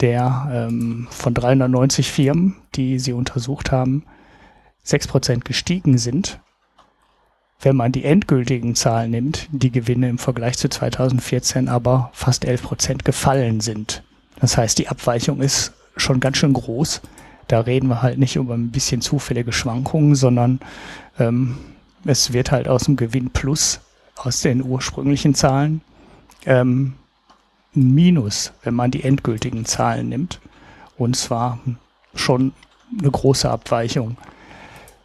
der 0.00 0.68
ähm, 0.70 1.08
von 1.10 1.34
390 1.34 2.10
Firmen, 2.10 2.56
die 2.74 2.98
sie 2.98 3.12
untersucht 3.12 3.72
haben, 3.72 4.04
6% 4.86 5.40
gestiegen 5.40 5.98
sind. 5.98 6.40
Wenn 7.60 7.76
man 7.76 7.92
die 7.92 8.04
endgültigen 8.04 8.74
Zahlen 8.74 9.10
nimmt, 9.10 9.48
die 9.50 9.72
Gewinne 9.72 10.08
im 10.08 10.18
Vergleich 10.18 10.58
zu 10.58 10.68
2014 10.68 11.68
aber 11.68 12.10
fast 12.12 12.44
11% 12.44 13.02
gefallen 13.02 13.60
sind. 13.60 14.02
Das 14.40 14.56
heißt, 14.58 14.78
die 14.78 14.88
Abweichung 14.88 15.40
ist 15.40 15.72
schon 15.96 16.20
ganz 16.20 16.36
schön 16.36 16.52
groß. 16.52 17.00
Da 17.48 17.60
reden 17.60 17.88
wir 17.88 18.02
halt 18.02 18.18
nicht 18.18 18.36
über 18.36 18.54
ein 18.54 18.70
bisschen 18.70 19.00
zufällige 19.00 19.52
Schwankungen, 19.52 20.14
sondern 20.14 20.60
ähm, 21.18 21.56
es 22.04 22.32
wird 22.32 22.52
halt 22.52 22.68
aus 22.68 22.84
dem 22.84 22.96
Gewinn 22.96 23.30
plus 23.30 23.80
aus 24.16 24.40
den 24.40 24.62
ursprünglichen 24.62 25.34
Zahlen 25.34 25.80
ähm, 26.44 26.94
Minus, 27.76 28.52
wenn 28.62 28.74
man 28.74 28.90
die 28.90 29.04
endgültigen 29.04 29.64
Zahlen 29.64 30.08
nimmt. 30.08 30.40
Und 30.96 31.16
zwar 31.16 31.60
schon 32.14 32.52
eine 32.98 33.10
große 33.10 33.48
Abweichung. 33.48 34.16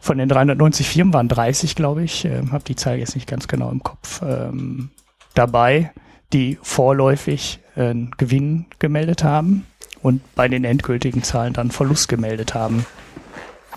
Von 0.00 0.18
den 0.18 0.28
390 0.28 0.88
Firmen 0.88 1.14
waren 1.14 1.28
30, 1.28 1.76
glaube 1.76 2.02
ich, 2.02 2.24
äh, 2.24 2.42
habe 2.50 2.64
die 2.64 2.76
Zahl 2.76 2.98
jetzt 2.98 3.14
nicht 3.14 3.28
ganz 3.28 3.46
genau 3.46 3.70
im 3.70 3.82
Kopf, 3.82 4.20
ähm, 4.22 4.90
dabei, 5.34 5.92
die 6.32 6.58
vorläufig 6.60 7.60
äh, 7.76 7.94
Gewinn 8.16 8.66
gemeldet 8.78 9.22
haben 9.22 9.66
und 10.02 10.20
bei 10.34 10.48
den 10.48 10.64
endgültigen 10.64 11.22
Zahlen 11.22 11.52
dann 11.52 11.70
Verlust 11.70 12.08
gemeldet 12.08 12.54
haben. 12.54 12.84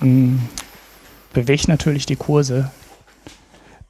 Ähm, 0.02 0.42
bewegt 1.34 1.68
natürlich 1.68 2.06
die 2.06 2.16
Kurse 2.16 2.72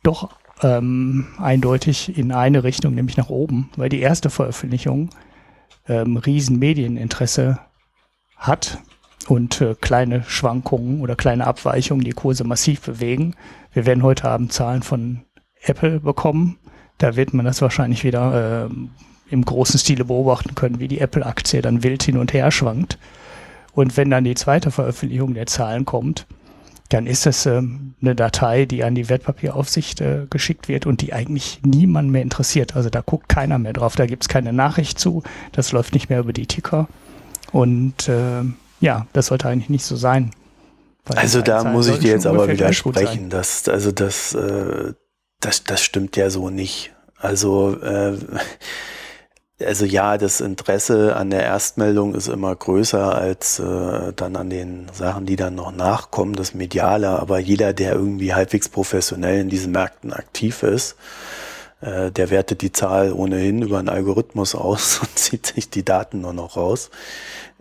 doch 0.04 0.30
ähm, 0.62 1.28
eindeutig 1.38 2.18
in 2.18 2.32
eine 2.32 2.64
Richtung, 2.64 2.96
nämlich 2.96 3.18
nach 3.18 3.30
oben, 3.30 3.70
weil 3.76 3.90
die 3.90 4.00
erste 4.00 4.30
Veröffentlichung 4.30 5.10
ähm, 5.88 6.18
riesen 6.18 6.60
Medieninteresse 6.60 7.60
hat 8.38 8.80
und 9.28 9.62
äh, 9.62 9.76
kleine 9.80 10.24
Schwankungen 10.24 11.02
oder 11.02 11.16
kleine 11.16 11.48
Abweichungen 11.48 12.04
die 12.04 12.12
Kurse 12.12 12.44
massiv 12.44 12.82
bewegen. 12.82 13.36
Wir 13.74 13.86
werden 13.86 14.04
heute 14.04 14.30
Abend 14.30 14.54
Zahlen 14.54 14.84
von 14.84 15.24
Apple 15.62 16.00
bekommen. 16.00 16.58
Da 16.98 17.16
wird 17.16 17.34
man 17.34 17.46
das 17.46 17.62
wahrscheinlich 17.62 18.04
wieder 18.04 18.70
äh, 18.70 18.76
im 19.30 19.44
großen 19.44 19.80
Stile 19.80 20.06
beobachten 20.06 20.56
können, 20.56 20.80
wie 20.80 20.88
die 20.88 21.00
Apple-Aktie 21.00 21.62
dann 21.62 21.84
wild 21.84 22.04
hin 22.04 22.18
und 22.18 22.34
her 22.34 22.52
schwankt. 22.52 22.98
Und 23.74 23.98
wenn 23.98 24.10
dann 24.10 24.24
die 24.24 24.36
zweite 24.36 24.72
Veröffentlichung 24.72 25.34
der 25.34 25.48
Zahlen 25.48 25.86
kommt, 25.86 26.28
dann 26.90 27.08
ist 27.08 27.26
das 27.26 27.46
ähm, 27.46 27.96
eine 28.02 28.16
Datei, 28.16 28.66
die 28.66 28.84
an 28.84 28.96
die 28.96 29.10
Wertpapieraufsicht 29.10 30.02
äh, 30.02 30.28
geschickt 30.30 30.68
wird 30.68 30.86
und 30.86 31.02
die 31.02 31.14
eigentlich 31.14 31.60
niemand 31.64 32.12
mehr 32.12 32.22
interessiert. 32.22 32.76
Also 32.76 32.90
da 32.90 33.02
guckt 33.02 33.28
keiner 33.28 33.58
mehr 33.58 33.74
drauf, 33.74 33.96
da 33.96 34.06
gibt 34.06 34.24
es 34.24 34.30
keine 34.30 34.54
Nachricht 34.54 35.00
zu, 35.00 35.24
das 35.52 35.72
läuft 35.72 35.94
nicht 35.94 36.10
mehr 36.10 36.20
über 36.20 36.34
die 36.34 36.46
Ticker. 36.46 36.88
Und 37.52 38.08
äh, 38.08 38.44
ja, 38.82 39.08
das 39.14 39.28
sollte 39.28 39.48
eigentlich 39.48 39.70
nicht 39.70 39.86
so 39.86 39.96
sein. 39.96 40.32
Also 41.06 41.42
da 41.42 41.64
muss 41.64 41.88
ich 41.88 42.00
dir 42.00 42.12
jetzt 42.12 42.26
aber 42.26 42.48
widersprechen, 42.48 43.30
dass 43.30 43.68
also 43.70 43.92
das, 43.92 44.34
äh, 44.34 44.94
das, 45.40 45.64
das 45.64 45.82
stimmt 45.82 46.18
ja 46.18 46.30
so 46.30 46.50
nicht. 46.50 46.94
Also 47.18 47.80
äh, 47.82 48.18
also 49.62 49.86
ja, 49.86 50.18
das 50.18 50.42
Interesse 50.42 51.16
an 51.16 51.30
der 51.30 51.44
Erstmeldung 51.44 52.14
ist 52.14 52.28
immer 52.28 52.54
größer 52.54 53.16
als 53.16 53.60
äh, 53.60 54.12
dann 54.14 54.36
an 54.36 54.50
den 54.50 54.88
Sachen, 54.94 55.26
die 55.26 55.38
dann 55.38 55.56
noch 55.56 55.72
nachkommen, 55.72 56.34
das 56.34 56.54
Mediale. 56.54 57.10
Aber 57.10 57.40
jeder, 57.40 57.72
der 57.74 57.94
irgendwie 57.94 58.34
halbwegs 58.34 58.68
professionell 58.68 59.40
in 59.40 59.50
diesen 59.50 59.72
Märkten 59.72 60.12
aktiv 60.12 60.62
ist, 60.64 60.98
äh, 61.80 62.12
der 62.12 62.30
wertet 62.32 62.62
die 62.62 62.74
Zahl 62.74 63.14
ohnehin 63.14 63.62
über 63.62 63.80
einen 63.80 63.90
Algorithmus 63.90 64.56
aus 64.56 65.00
und 65.02 65.18
zieht 65.18 65.46
sich 65.46 65.70
die 65.70 65.86
Daten 65.86 66.22
nur 66.22 66.34
noch 66.34 66.58
raus. 66.58 66.90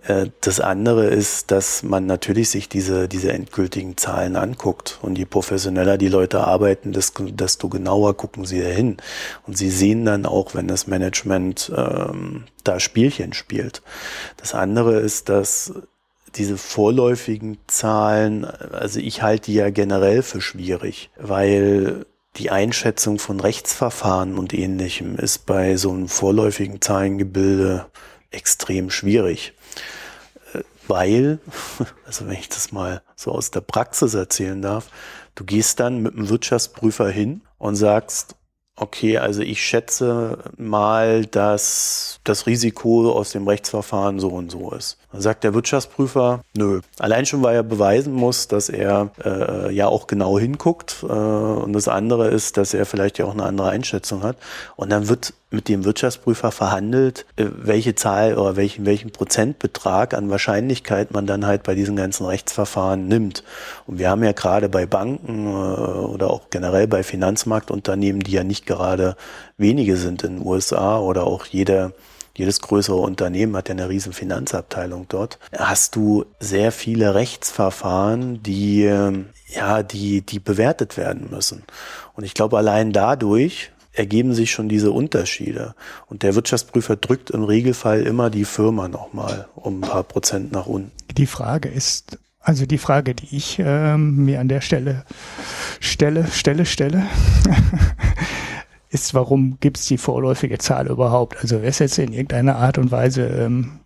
Äh, 0.07 0.27
das 0.41 0.61
andere 0.61 1.07
ist, 1.07 1.51
dass 1.51 1.83
man 1.83 2.07
natürlich 2.07 2.51
sich 2.51 2.69
diese, 2.69 3.09
diese 3.09 3.33
endgültigen 3.33 3.97
Zahlen 3.97 4.37
anguckt. 4.37 4.99
Und 5.03 5.19
je 5.19 5.25
professioneller 5.25 5.99
die 5.99 6.09
Leute 6.09 6.45
arbeiten, 6.45 6.93
desto, 6.93 7.25
desto 7.25 7.69
genauer 7.69 8.17
gucken 8.17 8.45
sie 8.45 8.61
dahin. 8.61 8.99
Und 9.47 9.57
sie 9.57 9.71
sehen 9.71 10.05
dann 10.05 10.27
auch, 10.27 10.55
wenn 10.55 10.69
das 10.69 10.87
Management 10.87 11.73
ähm, 11.77 12.45
da 12.63 12.81
Spielchen 12.81 13.33
spielt. 13.33 13.83
Das 14.37 14.55
andere 14.55 15.01
ist, 15.01 15.29
dass 15.29 15.73
diese 16.37 16.59
vorläufigen 16.59 17.59
Zahlen, 17.69 18.45
also 18.45 18.99
ich 18.99 19.23
halte 19.23 19.47
die 19.47 19.55
ja 19.55 19.71
generell 19.71 20.23
für 20.23 20.41
schwierig, 20.41 21.11
weil 21.17 22.07
die 22.37 22.51
Einschätzung 22.51 23.21
von 23.21 23.39
Rechtsverfahren 23.39 24.37
und 24.37 24.53
ähnlichem 24.53 25.17
ist 25.17 25.47
bei 25.47 25.77
so 25.77 25.93
einem 25.93 26.09
vorläufigen 26.09 26.81
Zahlengebilde 26.81 27.87
extrem 28.33 28.91
schwierig 28.91 29.54
weil, 30.89 31.39
also 32.07 32.27
wenn 32.27 32.35
ich 32.35 32.49
das 32.49 32.73
mal 32.73 33.03
so 33.17 33.33
aus 33.33 33.51
der 33.51 33.61
Praxis 33.61 34.15
erzählen 34.15 34.61
darf, 34.61 34.89
du 35.35 35.45
gehst 35.45 35.81
dann 35.81 36.03
mit 36.03 36.15
einem 36.15 36.29
Wirtschaftsprüfer 36.29 37.09
hin 37.09 37.43
und 37.59 37.77
sagst, 37.77 38.37
okay, 38.77 39.19
also 39.19 39.43
ich 39.43 39.63
schätze 39.63 40.39
mal, 40.57 41.27
dass 41.27 42.19
das 42.25 42.47
Risiko 42.47 43.13
aus 43.13 43.31
dem 43.31 43.47
Rechtsverfahren 43.47 44.19
so 44.19 44.29
und 44.29 44.51
so 44.51 44.73
ist. 44.73 44.99
Dann 45.13 45.21
sagt 45.21 45.45
der 45.45 45.55
Wirtschaftsprüfer, 45.55 46.41
nö. 46.57 46.81
Allein 46.99 47.25
schon, 47.25 47.43
weil 47.43 47.55
er 47.55 47.63
beweisen 47.63 48.13
muss, 48.13 48.49
dass 48.49 48.69
er 48.69 49.11
äh, 49.25 49.73
ja 49.73 49.87
auch 49.87 50.09
genau 50.09 50.39
hinguckt. 50.39 51.05
Äh, 51.05 51.07
und 51.07 51.73
das 51.73 51.87
andere 51.87 52.29
ist, 52.29 52.57
dass 52.57 52.75
er 52.75 52.85
vielleicht 52.85 53.19
ja 53.19 53.27
auch 53.27 53.35
eine 53.35 53.45
andere 53.45 53.71
Einschätzung 53.71 54.25
hat. 54.25 54.37
Und 54.75 54.91
dann 54.91 55.09
wird 55.09 55.35
mit 55.55 55.69
dem 55.69 55.85
Wirtschaftsprüfer 55.85 56.51
verhandelt, 56.51 57.27
äh, 57.37 57.47
welche 57.57 57.95
Zahl 57.95 58.37
oder 58.37 58.57
welchen, 58.57 58.85
welchen 58.87 59.11
Prozentbetrag 59.11 60.15
an 60.15 60.31
Wahrscheinlichkeit 60.31 61.13
man 61.13 61.27
dann 61.27 61.47
halt 61.47 61.63
bei 61.63 61.75
diesen 61.75 61.97
ganzen 61.97 62.27
Rechtsverfahren 62.27 63.09
nimmt. 63.09 63.45
Und 63.87 63.99
wir 63.99 64.11
haben 64.11 64.25
ja 64.25 64.33
gerade 64.33 64.69
bei 64.69 64.87
Banken 64.87 65.47
äh, 65.47 65.51
oder 65.51 66.31
auch 66.31 66.51
generell 66.51 66.87
bei 66.87 67.03
Finanzmarktunternehmen, 67.03 68.23
die 68.23 68.33
ja 68.33 68.45
nicht 68.45 68.67
gerade 68.67 69.17
wenige 69.57 69.97
sind 69.97 70.23
in 70.23 70.39
den 70.39 70.47
USA 70.47 70.99
oder 70.99 71.25
auch 71.25 71.47
jeder 71.47 71.93
jedes 72.37 72.61
größere 72.61 72.97
Unternehmen 72.97 73.57
hat 73.57 73.69
ja 73.69 73.75
eine 73.75 73.89
riesen 73.89 74.13
Finanzabteilung 74.13 75.07
dort. 75.09 75.39
Hast 75.57 75.95
du 75.95 76.25
sehr 76.41 76.73
viele 76.73 77.15
Rechtsverfahren, 77.15 78.43
die, 78.43 78.85
ähm, 78.85 79.27
ja, 79.47 79.83
die, 79.85 80.23
die 80.23 80.41
bewertet 80.41 80.97
werden 80.97 81.29
müssen. 81.31 81.63
Und 82.15 82.25
ich 82.25 82.35
glaube, 82.35 82.59
allein 82.59 82.93
dadurch 82.93 83.71
ergeben 83.95 84.35
sich 84.35 84.51
schon 84.51 84.69
diese 84.69 84.91
Unterschiede. 84.91 85.75
Und 86.07 86.23
der 86.23 86.35
Wirtschaftsprüfer 86.35 86.97
drückt 86.97 87.31
im 87.31 87.45
Regelfall 87.45 88.03
immer 88.03 88.29
die 88.29 88.45
Firma 88.45 88.89
nochmal 88.89 89.49
um 89.55 89.79
ein 89.79 89.81
paar 89.81 90.03
Prozent 90.03 90.53
nach 90.53 90.67
unten. 90.67 90.91
Die 91.17 91.27
Frage 91.27 91.69
ist, 91.69 92.19
also 92.41 92.67
die 92.67 92.79
Frage, 92.79 93.15
die 93.15 93.37
ich 93.37 93.59
ähm, 93.59 94.25
mir 94.25 94.41
an 94.41 94.49
der 94.49 94.61
Stelle 94.61 95.05
stelle, 95.81 96.27
stelle, 96.27 96.67
stelle, 96.67 97.05
ist, 98.91 99.15
warum 99.15 99.59
gibt 99.61 99.79
es 99.79 99.87
die 99.87 99.99
vorläufige 99.99 100.59
Zahl 100.59 100.89
überhaupt? 100.89 101.39
Also 101.41 101.57
wäre 101.57 101.69
es 101.69 101.79
jetzt 101.79 101.99
in 101.99 102.13
irgendeiner 102.13 102.57
Art 102.57 102.79
und 102.79 102.91
Weise 102.91 103.27
ähm, 103.27 103.81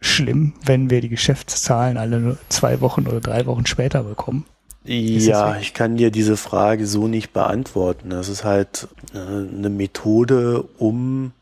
schlimm, 0.00 0.54
wenn 0.64 0.90
wir 0.90 1.00
die 1.00 1.08
Geschäftszahlen 1.08 1.96
alle 1.96 2.36
zwei 2.48 2.80
Wochen 2.80 3.06
oder 3.06 3.20
drei 3.20 3.46
Wochen 3.46 3.66
später 3.66 4.02
bekommen? 4.02 4.44
Ja, 4.84 5.56
ich 5.58 5.74
kann 5.74 5.96
dir 5.96 6.10
diese 6.10 6.36
Frage 6.36 6.86
so 6.86 7.06
nicht 7.06 7.32
beantworten. 7.32 8.10
Das 8.10 8.28
ist 8.28 8.44
halt 8.44 8.88
äh, 9.14 9.18
eine 9.18 9.70
Methode, 9.70 10.64
um 10.78 11.32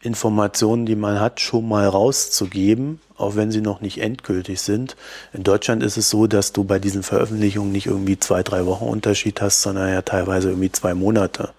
Informationen, 0.00 0.86
die 0.86 0.96
man 0.96 1.20
hat, 1.20 1.40
schon 1.40 1.68
mal 1.68 1.86
rauszugeben, 1.86 3.00
auch 3.16 3.34
wenn 3.34 3.50
sie 3.50 3.60
noch 3.60 3.80
nicht 3.80 3.98
endgültig 3.98 4.60
sind. 4.60 4.96
In 5.32 5.42
Deutschland 5.42 5.82
ist 5.82 5.96
es 5.96 6.08
so, 6.08 6.28
dass 6.28 6.52
du 6.52 6.62
bei 6.64 6.78
diesen 6.78 7.02
Veröffentlichungen 7.02 7.72
nicht 7.72 7.86
irgendwie 7.86 8.18
zwei, 8.18 8.42
drei 8.42 8.64
Wochen 8.66 8.84
Unterschied 8.84 9.40
hast, 9.40 9.62
sondern 9.62 9.92
ja 9.92 10.02
teilweise 10.02 10.50
irgendwie 10.50 10.70
zwei 10.70 10.94
Monate. 10.94 11.50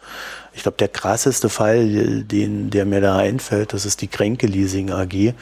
Ich 0.53 0.63
glaube, 0.63 0.77
der 0.77 0.87
krasseste 0.87 1.49
Fall, 1.49 2.23
den, 2.23 2.69
der 2.69 2.85
mir 2.85 3.01
da 3.01 3.17
einfällt, 3.17 3.73
das 3.73 3.85
ist 3.85 4.01
die 4.01 4.07
Kränke 4.07 4.47
Leasing 4.47 4.91
AG. 4.91 5.33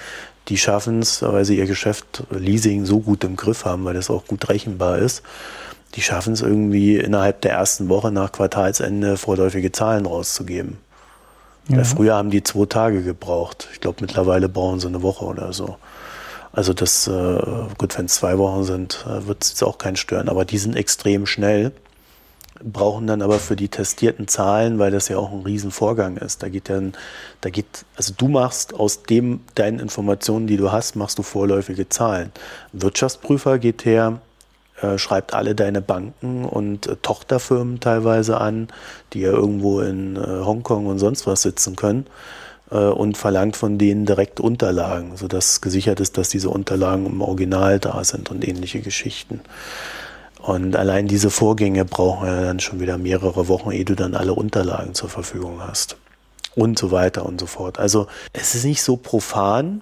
Die 0.47 0.57
schaffen 0.57 1.01
es, 1.01 1.21
weil 1.21 1.45
sie 1.45 1.57
ihr 1.57 1.65
Geschäft 1.65 2.23
Leasing 2.29 2.85
so 2.85 2.99
gut 2.99 3.23
im 3.23 3.35
Griff 3.35 3.65
haben, 3.65 3.83
weil 3.85 3.93
das 3.93 4.09
auch 4.09 4.25
gut 4.25 4.47
rechenbar 4.49 4.97
ist. 4.97 5.23
Die 5.95 6.01
schaffen 6.01 6.33
es 6.33 6.41
irgendwie 6.41 6.97
innerhalb 6.97 7.41
der 7.41 7.53
ersten 7.53 7.89
Woche 7.89 8.11
nach 8.11 8.31
Quartalsende 8.31 9.17
vorläufige 9.17 9.71
Zahlen 9.71 10.05
rauszugeben. 10.05 10.77
Ja. 11.69 11.83
Früher 11.83 12.15
haben 12.15 12.29
die 12.29 12.43
zwei 12.43 12.65
Tage 12.65 13.03
gebraucht. 13.03 13.67
Ich 13.73 13.81
glaube, 13.81 13.97
mittlerweile 14.01 14.47
brauchen 14.47 14.79
sie 14.79 14.87
eine 14.87 15.01
Woche 15.01 15.25
oder 15.25 15.51
so. 15.51 15.77
Also 16.53 16.73
das, 16.73 17.07
äh, 17.07 17.41
gut, 17.77 17.97
wenn 17.97 18.05
es 18.05 18.15
zwei 18.15 18.37
Wochen 18.37 18.63
sind, 18.63 19.05
äh, 19.07 19.27
wird 19.27 19.43
es 19.43 19.61
auch 19.63 19.77
keinen 19.77 19.97
stören. 19.97 20.29
Aber 20.29 20.45
die 20.45 20.57
sind 20.57 20.75
extrem 20.75 21.25
schnell. 21.25 21.71
Brauchen 22.63 23.07
dann 23.07 23.21
aber 23.21 23.39
für 23.39 23.55
die 23.55 23.69
testierten 23.69 24.27
Zahlen, 24.27 24.79
weil 24.79 24.91
das 24.91 25.07
ja 25.07 25.17
auch 25.17 25.31
ein 25.31 25.41
Riesenvorgang 25.41 26.17
ist. 26.17 26.43
Da 26.43 26.49
geht 26.49 26.69
dann, 26.69 26.93
da 27.41 27.49
geht, 27.49 27.85
also 27.95 28.13
du 28.17 28.27
machst 28.27 28.73
aus 28.73 29.03
dem, 29.03 29.41
deinen 29.55 29.79
Informationen, 29.79 30.47
die 30.47 30.57
du 30.57 30.71
hast, 30.71 30.95
machst 30.95 31.17
du 31.17 31.23
vorläufige 31.23 31.89
Zahlen. 31.89 32.31
Ein 32.73 32.81
Wirtschaftsprüfer 32.81 33.59
geht 33.59 33.85
her, 33.85 34.21
äh, 34.81 34.97
schreibt 34.97 35.33
alle 35.33 35.55
deine 35.55 35.81
Banken 35.81 36.45
und 36.45 36.87
äh, 36.87 36.95
Tochterfirmen 37.01 37.79
teilweise 37.79 38.39
an, 38.39 38.67
die 39.13 39.21
ja 39.21 39.31
irgendwo 39.31 39.81
in 39.81 40.15
äh, 40.15 40.19
Hongkong 40.19 40.85
und 40.85 40.99
sonst 40.99 41.25
was 41.25 41.41
sitzen 41.41 41.75
können 41.75 42.05
äh, 42.71 42.77
und 42.77 43.17
verlangt 43.17 43.57
von 43.57 43.77
denen 43.77 44.05
direkt 44.05 44.39
Unterlagen, 44.39 45.17
sodass 45.17 45.61
gesichert 45.61 45.99
ist, 45.99 46.17
dass 46.17 46.29
diese 46.29 46.49
Unterlagen 46.49 47.05
im 47.05 47.21
Original 47.21 47.79
da 47.79 48.03
sind 48.03 48.29
und 48.29 48.47
ähnliche 48.47 48.81
Geschichten. 48.81 49.41
Und 50.41 50.75
allein 50.75 51.07
diese 51.07 51.29
Vorgänge 51.29 51.85
brauchen 51.85 52.27
ja 52.27 52.41
dann 52.41 52.59
schon 52.59 52.79
wieder 52.79 52.97
mehrere 52.97 53.47
Wochen, 53.47 53.71
ehe 53.71 53.85
du 53.85 53.95
dann 53.95 54.15
alle 54.15 54.33
Unterlagen 54.33 54.93
zur 54.93 55.09
Verfügung 55.09 55.61
hast. 55.61 55.97
Und 56.55 56.79
so 56.79 56.91
weiter 56.91 57.25
und 57.25 57.39
so 57.39 57.45
fort. 57.45 57.79
Also 57.79 58.07
es 58.33 58.55
ist 58.55 58.65
nicht 58.65 58.81
so 58.81 58.97
profan. 58.97 59.81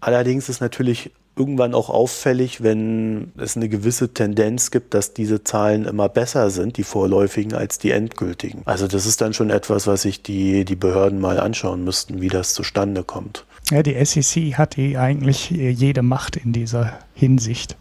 Allerdings 0.00 0.48
ist 0.48 0.60
natürlich 0.60 1.10
irgendwann 1.36 1.74
auch 1.74 1.90
auffällig, 1.90 2.62
wenn 2.62 3.32
es 3.36 3.56
eine 3.56 3.68
gewisse 3.68 4.12
Tendenz 4.12 4.70
gibt, 4.70 4.94
dass 4.94 5.12
diese 5.12 5.44
Zahlen 5.44 5.84
immer 5.84 6.08
besser 6.08 6.50
sind, 6.50 6.78
die 6.78 6.82
vorläufigen, 6.82 7.54
als 7.54 7.78
die 7.78 7.90
endgültigen. 7.90 8.62
Also 8.64 8.88
das 8.88 9.04
ist 9.04 9.20
dann 9.20 9.34
schon 9.34 9.50
etwas, 9.50 9.86
was 9.86 10.02
sich 10.02 10.22
die, 10.22 10.64
die 10.64 10.76
Behörden 10.76 11.20
mal 11.20 11.38
anschauen 11.38 11.84
müssten, 11.84 12.20
wie 12.20 12.28
das 12.28 12.54
zustande 12.54 13.04
kommt. 13.04 13.44
Ja, 13.70 13.82
die 13.82 14.02
SEC 14.04 14.54
hat 14.54 14.76
die 14.76 14.96
eigentlich 14.96 15.50
jede 15.50 16.02
Macht 16.02 16.36
in 16.36 16.52
dieser 16.52 16.98
Hinsicht. 17.14 17.76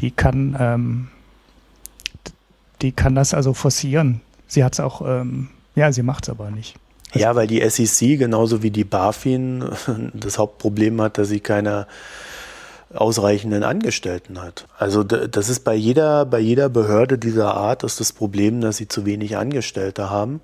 Die 0.00 0.10
kann 0.10 0.56
ähm, 0.58 1.08
die 2.84 2.92
kann 2.92 3.14
das 3.14 3.32
also 3.32 3.54
forcieren. 3.54 4.20
Sie 4.46 4.62
hat 4.62 4.74
es 4.74 4.80
auch, 4.80 5.00
ähm, 5.00 5.48
ja, 5.74 5.90
sie 5.90 6.02
macht 6.02 6.24
es 6.24 6.30
aber 6.30 6.50
nicht. 6.50 6.76
Ja, 7.14 7.34
weil 7.34 7.46
die 7.46 7.66
SEC 7.66 8.18
genauso 8.18 8.62
wie 8.62 8.70
die 8.70 8.84
BaFin 8.84 9.64
das 10.12 10.36
Hauptproblem 10.36 11.00
hat, 11.00 11.16
dass 11.16 11.28
sie 11.28 11.40
keine 11.40 11.86
ausreichenden 12.92 13.62
Angestellten 13.62 14.40
hat. 14.40 14.66
Also 14.78 15.02
das 15.02 15.48
ist 15.48 15.64
bei 15.64 15.74
jeder, 15.74 16.26
bei 16.26 16.38
jeder 16.40 16.68
Behörde 16.68 17.16
dieser 17.16 17.54
Art 17.54 17.84
ist 17.84 18.00
das 18.00 18.12
Problem, 18.12 18.60
dass 18.60 18.76
sie 18.76 18.86
zu 18.86 19.06
wenig 19.06 19.38
Angestellte 19.38 20.10
haben. 20.10 20.42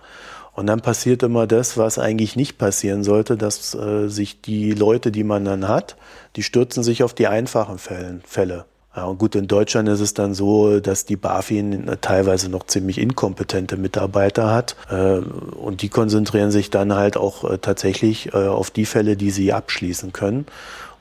Und 0.55 0.67
dann 0.67 0.81
passiert 0.81 1.23
immer 1.23 1.47
das, 1.47 1.77
was 1.77 1.99
eigentlich 1.99 2.37
nicht 2.37 2.57
passieren 2.57 3.05
sollte, 3.05 3.37
dass 3.37 3.75
äh, 3.75 4.09
sich 4.09 4.41
die 4.41 4.73
Leute, 4.73 5.13
die 5.13 5.25
man 5.25 5.45
dann 5.45 5.69
hat, 5.69 5.97
die 6.37 6.43
stürzen 6.43 6.83
sich 6.83 7.03
auf 7.03 7.13
die 7.13 7.29
einfachen 7.29 7.79
Fällen, 7.79 8.23
Fälle. 8.27 8.65
Ja, 8.95 9.05
und 9.05 9.19
gut, 9.19 9.37
in 9.37 9.47
Deutschland 9.47 9.89
ist 9.89 10.01
es 10.01 10.15
dann 10.15 10.35
so, 10.35 10.81
dass 10.81 11.05
die 11.05 11.17
BaFin 11.17 11.97
teilweise 12.01 12.49
noch 12.49 12.67
ziemlich 12.67 12.99
inkompetente 12.99 13.77
Mitarbeiter 13.77 14.53
hat. 14.53 14.75
Äh, 14.91 15.19
und 15.19 15.83
die 15.83 15.89
konzentrieren 15.89 16.51
sich 16.51 16.71
dann 16.71 16.95
halt 16.95 17.17
auch 17.17 17.49
äh, 17.49 17.59
tatsächlich 17.59 18.35
äh, 18.35 18.49
auf 18.49 18.71
die 18.71 18.87
Fälle, 18.87 19.17
die 19.17 19.31
sie 19.31 19.53
abschließen 19.53 20.13
können. 20.13 20.47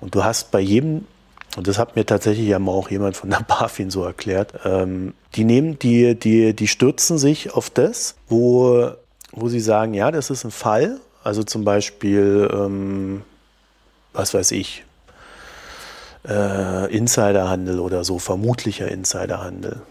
Und 0.01 0.13
du 0.13 0.23
hast 0.23 0.51
bei 0.51 0.59
jedem, 0.59 1.05
und 1.57 1.67
das 1.67 1.79
hat 1.79 1.95
mir 1.95 2.05
tatsächlich 2.05 2.47
ja 2.47 2.59
mal 2.59 2.73
auch 2.73 2.91
jemand 2.91 3.17
von 3.17 3.31
der 3.31 3.39
BaFin 3.47 3.89
so 3.89 4.03
erklärt, 4.03 4.53
ähm, 4.65 5.13
die 5.33 5.43
nehmen, 5.43 5.79
die, 5.79 6.13
die, 6.13 6.53
die 6.53 6.67
stürzen 6.67 7.17
sich 7.17 7.53
auf 7.55 7.71
das, 7.71 8.15
wo, 8.27 8.91
wo 9.31 9.49
sie 9.49 9.59
sagen, 9.59 9.95
ja, 9.95 10.11
das 10.11 10.29
ist 10.29 10.43
ein 10.43 10.51
Fall. 10.51 10.99
Also 11.23 11.43
zum 11.43 11.65
Beispiel, 11.65 12.49
ähm, 12.53 13.23
was 14.13 14.35
weiß 14.35 14.51
ich, 14.51 14.83
äh, 16.27 16.95
Insiderhandel 16.95 17.79
oder 17.79 18.03
so, 18.03 18.19
vermutlicher 18.19 18.89
Insiderhandel. 18.89 19.81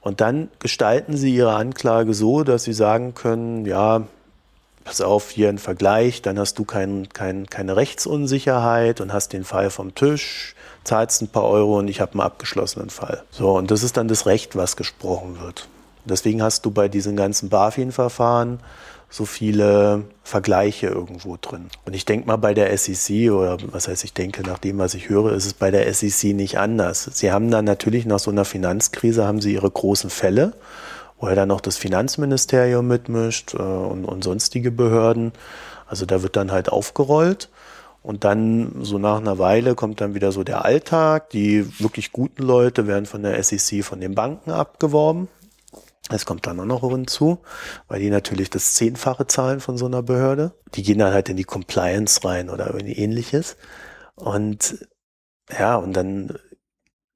Und 0.00 0.20
dann 0.20 0.48
gestalten 0.58 1.16
sie 1.16 1.34
ihre 1.34 1.54
Anklage 1.54 2.14
so, 2.14 2.42
dass 2.42 2.64
sie 2.64 2.72
sagen 2.72 3.14
können, 3.14 3.66
ja, 3.66 4.02
pass 4.84 5.00
auf, 5.00 5.30
hier 5.30 5.48
ein 5.48 5.58
Vergleich, 5.58 6.22
dann 6.22 6.38
hast 6.38 6.58
du 6.58 6.64
kein, 6.64 7.08
kein, 7.10 7.46
keine 7.48 7.76
Rechtsunsicherheit 7.76 9.00
und 9.00 9.12
hast 9.12 9.32
den 9.32 9.44
Fall 9.44 9.70
vom 9.70 9.94
Tisch, 9.94 10.54
zahlst 10.84 11.20
ein 11.22 11.28
paar 11.28 11.44
Euro 11.44 11.78
und 11.78 11.88
ich 11.88 12.00
habe 12.00 12.12
einen 12.12 12.22
abgeschlossenen 12.22 12.90
Fall. 12.90 13.22
So, 13.30 13.56
und 13.56 13.70
das 13.70 13.82
ist 13.82 13.96
dann 13.98 14.08
das 14.08 14.26
Recht, 14.26 14.56
was 14.56 14.76
gesprochen 14.76 15.38
wird. 15.40 15.68
Deswegen 16.06 16.42
hast 16.42 16.64
du 16.64 16.70
bei 16.70 16.88
diesen 16.88 17.14
ganzen 17.14 17.50
BaFin-Verfahren 17.50 18.60
so 19.10 19.24
viele 19.24 20.04
Vergleiche 20.22 20.86
irgendwo 20.86 21.36
drin. 21.38 21.66
Und 21.84 21.94
ich 21.94 22.04
denke 22.04 22.28
mal 22.28 22.36
bei 22.36 22.54
der 22.54 22.76
SEC 22.78 23.32
oder 23.32 23.58
was 23.72 23.88
heißt 23.88 24.04
ich 24.04 24.14
denke, 24.14 24.42
nach 24.42 24.58
dem, 24.58 24.78
was 24.78 24.94
ich 24.94 25.08
höre, 25.08 25.32
ist 25.32 25.46
es 25.46 25.54
bei 25.54 25.72
der 25.72 25.92
SEC 25.92 26.32
nicht 26.32 26.58
anders. 26.58 27.10
Sie 27.12 27.32
haben 27.32 27.50
dann 27.50 27.64
natürlich 27.64 28.06
nach 28.06 28.20
so 28.20 28.30
einer 28.30 28.44
Finanzkrise 28.44 29.26
haben 29.26 29.40
sie 29.40 29.52
ihre 29.52 29.70
großen 29.70 30.10
Fälle, 30.10 30.54
wo 31.18 31.28
ja 31.28 31.34
dann 31.34 31.48
noch 31.48 31.60
das 31.60 31.76
Finanzministerium 31.76 32.86
mitmischt 32.86 33.54
äh, 33.54 33.58
und, 33.58 34.04
und 34.04 34.22
sonstige 34.22 34.70
Behörden. 34.70 35.32
Also 35.88 36.06
da 36.06 36.22
wird 36.22 36.36
dann 36.36 36.52
halt 36.52 36.70
aufgerollt. 36.70 37.50
Und 38.02 38.24
dann 38.24 38.76
so 38.80 38.96
nach 38.98 39.18
einer 39.18 39.38
Weile 39.38 39.74
kommt 39.74 40.00
dann 40.00 40.14
wieder 40.14 40.32
so 40.32 40.44
der 40.44 40.64
Alltag. 40.64 41.30
Die 41.30 41.80
wirklich 41.80 42.12
guten 42.12 42.44
Leute 42.44 42.86
werden 42.86 43.06
von 43.06 43.22
der 43.22 43.42
SEC 43.42 43.84
von 43.84 44.00
den 44.00 44.14
Banken 44.14 44.52
abgeworben. 44.52 45.28
Es 46.08 46.26
kommt 46.26 46.46
dann 46.46 46.58
auch 46.60 46.64
noch 46.64 46.90
hinzu, 46.90 47.38
weil 47.86 48.00
die 48.00 48.10
natürlich 48.10 48.50
das 48.50 48.74
Zehnfache 48.74 49.26
zahlen 49.26 49.60
von 49.60 49.76
so 49.76 49.86
einer 49.86 50.02
Behörde. 50.02 50.54
Die 50.74 50.82
gehen 50.82 50.98
dann 50.98 51.12
halt 51.12 51.28
in 51.28 51.36
die 51.36 51.44
Compliance 51.44 52.24
rein 52.24 52.50
oder 52.50 52.66
irgendwie 52.68 52.96
ähnliches. 52.96 53.56
Und 54.16 54.88
ja, 55.56 55.76
und 55.76 55.92
dann 55.92 56.38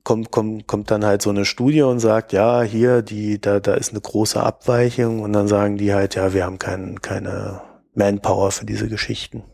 kommt, 0.04 0.30
kommt, 0.30 0.66
kommt 0.66 0.90
dann 0.90 1.04
halt 1.04 1.22
so 1.22 1.30
eine 1.30 1.44
Studie 1.44 1.82
und 1.82 1.98
sagt, 1.98 2.32
ja, 2.32 2.62
hier, 2.62 3.02
die, 3.02 3.40
da, 3.40 3.58
da 3.58 3.74
ist 3.74 3.90
eine 3.90 4.00
große 4.00 4.40
Abweichung 4.40 5.20
und 5.20 5.32
dann 5.32 5.48
sagen 5.48 5.76
die 5.76 5.94
halt, 5.94 6.14
ja, 6.14 6.32
wir 6.32 6.44
haben 6.44 6.58
kein, 6.58 7.00
keine 7.00 7.62
Manpower 7.94 8.50
für 8.50 8.66
diese 8.66 8.88
Geschichten. 8.88 9.44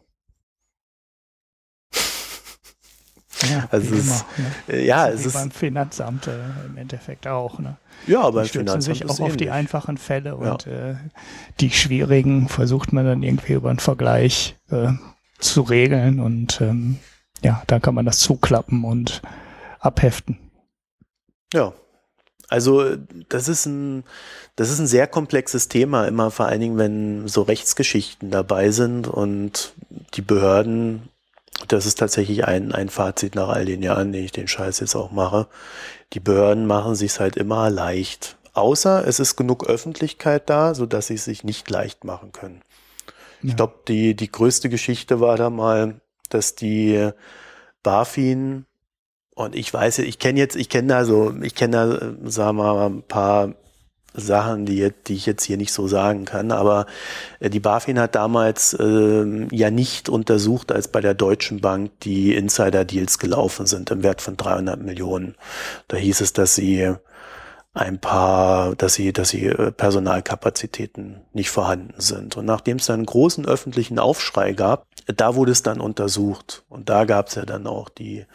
Ja, 3.48 3.68
also 3.70 3.94
es, 3.94 4.06
immer, 4.06 4.24
ne? 4.68 4.84
ja, 4.84 5.08
es 5.08 5.24
ist 5.24 5.34
beim 5.34 5.50
Finanzamt 5.50 6.26
äh, 6.26 6.32
im 6.66 6.76
Endeffekt 6.76 7.26
auch. 7.26 7.58
Ne? 7.58 7.76
Ja, 8.06 8.22
aber 8.22 8.42
die 8.42 8.48
stützen 8.48 8.80
sich 8.80 9.08
auch 9.08 9.20
auf 9.20 9.36
die 9.36 9.50
einfachen 9.50 9.96
Fälle 9.96 10.36
und 10.36 10.66
ja. 10.66 10.90
äh, 10.90 10.94
die 11.60 11.70
schwierigen 11.70 12.48
versucht 12.48 12.92
man 12.92 13.06
dann 13.06 13.22
irgendwie 13.22 13.54
über 13.54 13.70
einen 13.70 13.78
Vergleich 13.78 14.56
äh, 14.70 14.92
zu 15.38 15.62
regeln 15.62 16.20
und 16.20 16.60
ähm, 16.60 16.98
ja, 17.42 17.62
da 17.66 17.78
kann 17.78 17.94
man 17.94 18.04
das 18.04 18.18
zuklappen 18.18 18.84
und 18.84 19.22
abheften. 19.78 20.38
Ja, 21.54 21.72
also 22.50 22.96
das 23.28 23.48
ist 23.48 23.66
ein, 23.66 24.04
das 24.56 24.70
ist 24.70 24.80
ein 24.80 24.86
sehr 24.86 25.06
komplexes 25.06 25.68
Thema, 25.68 26.06
immer 26.06 26.30
vor 26.32 26.46
allen 26.46 26.60
Dingen, 26.60 26.78
wenn 26.78 27.28
so 27.28 27.42
Rechtsgeschichten 27.42 28.30
dabei 28.30 28.72
sind 28.72 29.06
und 29.06 29.72
die 30.14 30.22
Behörden, 30.22 31.08
das 31.68 31.86
ist 31.86 31.98
tatsächlich 31.98 32.44
ein, 32.44 32.72
ein 32.72 32.88
Fazit 32.88 33.34
nach 33.34 33.48
all 33.48 33.64
den 33.64 33.82
Jahren, 33.82 34.12
den 34.12 34.24
ich 34.24 34.32
den 34.32 34.48
Scheiß 34.48 34.80
jetzt 34.80 34.94
auch 34.94 35.10
mache, 35.10 35.48
die 36.12 36.20
Behörden 36.20 36.66
machen 36.66 36.94
sich 36.94 37.18
halt 37.20 37.36
immer 37.36 37.70
leicht. 37.70 38.36
Außer 38.52 39.06
es 39.06 39.20
ist 39.20 39.36
genug 39.36 39.66
Öffentlichkeit 39.68 40.50
da, 40.50 40.74
so 40.74 40.86
dass 40.86 41.06
sie 41.06 41.14
es 41.14 41.24
sich 41.24 41.44
nicht 41.44 41.70
leicht 41.70 42.04
machen 42.04 42.32
können. 42.32 42.62
Ja. 43.42 43.50
Ich 43.50 43.56
glaube, 43.56 43.74
die, 43.88 44.14
die 44.14 44.30
größte 44.30 44.68
Geschichte 44.68 45.20
war 45.20 45.36
da 45.36 45.50
mal, 45.50 46.00
dass 46.28 46.54
die 46.56 47.10
BaFin 47.82 48.66
und 49.34 49.54
ich 49.54 49.72
weiß, 49.72 50.00
ich 50.00 50.18
kenne 50.18 50.38
jetzt, 50.38 50.56
ich 50.56 50.68
kenne 50.68 50.88
da 50.88 51.04
so, 51.04 51.34
ich 51.40 51.54
kenne 51.54 51.76
da, 51.76 52.30
sagen 52.30 52.58
wir 52.58 52.74
mal, 52.74 52.86
ein 52.86 53.02
paar 53.02 53.54
Sachen, 54.14 54.66
die, 54.66 54.92
die 55.06 55.14
ich 55.14 55.26
jetzt 55.26 55.44
hier 55.44 55.56
nicht 55.56 55.72
so 55.72 55.88
sagen 55.88 56.24
kann. 56.24 56.52
Aber 56.52 56.86
äh, 57.38 57.50
die 57.50 57.60
BaFin 57.60 57.98
hat 57.98 58.14
damals 58.14 58.74
äh, 58.74 59.46
ja 59.54 59.70
nicht 59.70 60.08
untersucht, 60.08 60.72
als 60.72 60.88
bei 60.88 61.00
der 61.00 61.14
Deutschen 61.14 61.60
Bank 61.60 61.92
die 62.02 62.34
Insider-Deals 62.34 63.18
gelaufen 63.18 63.66
sind 63.66 63.90
im 63.90 64.02
Wert 64.02 64.20
von 64.20 64.36
300 64.36 64.80
Millionen. 64.80 65.34
Da 65.88 65.96
hieß 65.96 66.20
es, 66.20 66.32
dass 66.32 66.54
sie 66.54 66.94
ein 67.72 68.00
paar, 68.00 68.74
dass 68.74 68.94
sie, 68.94 69.12
dass 69.12 69.30
sie 69.30 69.46
äh, 69.46 69.70
Personalkapazitäten 69.70 71.20
nicht 71.32 71.50
vorhanden 71.50 72.00
sind. 72.00 72.36
Und 72.36 72.46
nachdem 72.46 72.78
es 72.78 72.86
dann 72.86 73.00
einen 73.00 73.06
großen 73.06 73.46
öffentlichen 73.46 73.98
Aufschrei 73.98 74.52
gab, 74.52 74.86
da 75.06 75.34
wurde 75.36 75.52
es 75.52 75.62
dann 75.62 75.80
untersucht. 75.80 76.64
Und 76.68 76.88
da 76.88 77.04
gab 77.04 77.28
es 77.28 77.36
ja 77.36 77.44
dann 77.44 77.66
auch 77.66 77.88
die, 77.88 78.26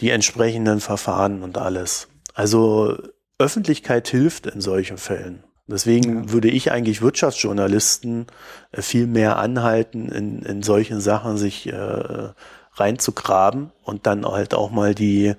die 0.00 0.10
entsprechenden 0.10 0.80
Verfahren 0.80 1.42
und 1.42 1.58
alles. 1.58 2.08
Also 2.34 2.96
Öffentlichkeit 3.38 4.08
hilft 4.08 4.46
in 4.46 4.60
solchen 4.60 4.98
Fällen. 4.98 5.44
Deswegen 5.68 6.24
ja. 6.24 6.32
würde 6.32 6.48
ich 6.48 6.70
eigentlich 6.70 7.02
Wirtschaftsjournalisten 7.02 8.26
äh, 8.72 8.82
viel 8.82 9.06
mehr 9.06 9.38
anhalten, 9.38 10.08
in, 10.08 10.42
in 10.42 10.62
solchen 10.62 11.00
Sachen 11.00 11.36
sich 11.36 11.66
äh, 11.66 12.28
reinzugraben 12.74 13.72
und 13.82 14.06
dann 14.06 14.24
halt 14.24 14.54
auch 14.54 14.70
mal 14.70 14.94
die 14.94 15.34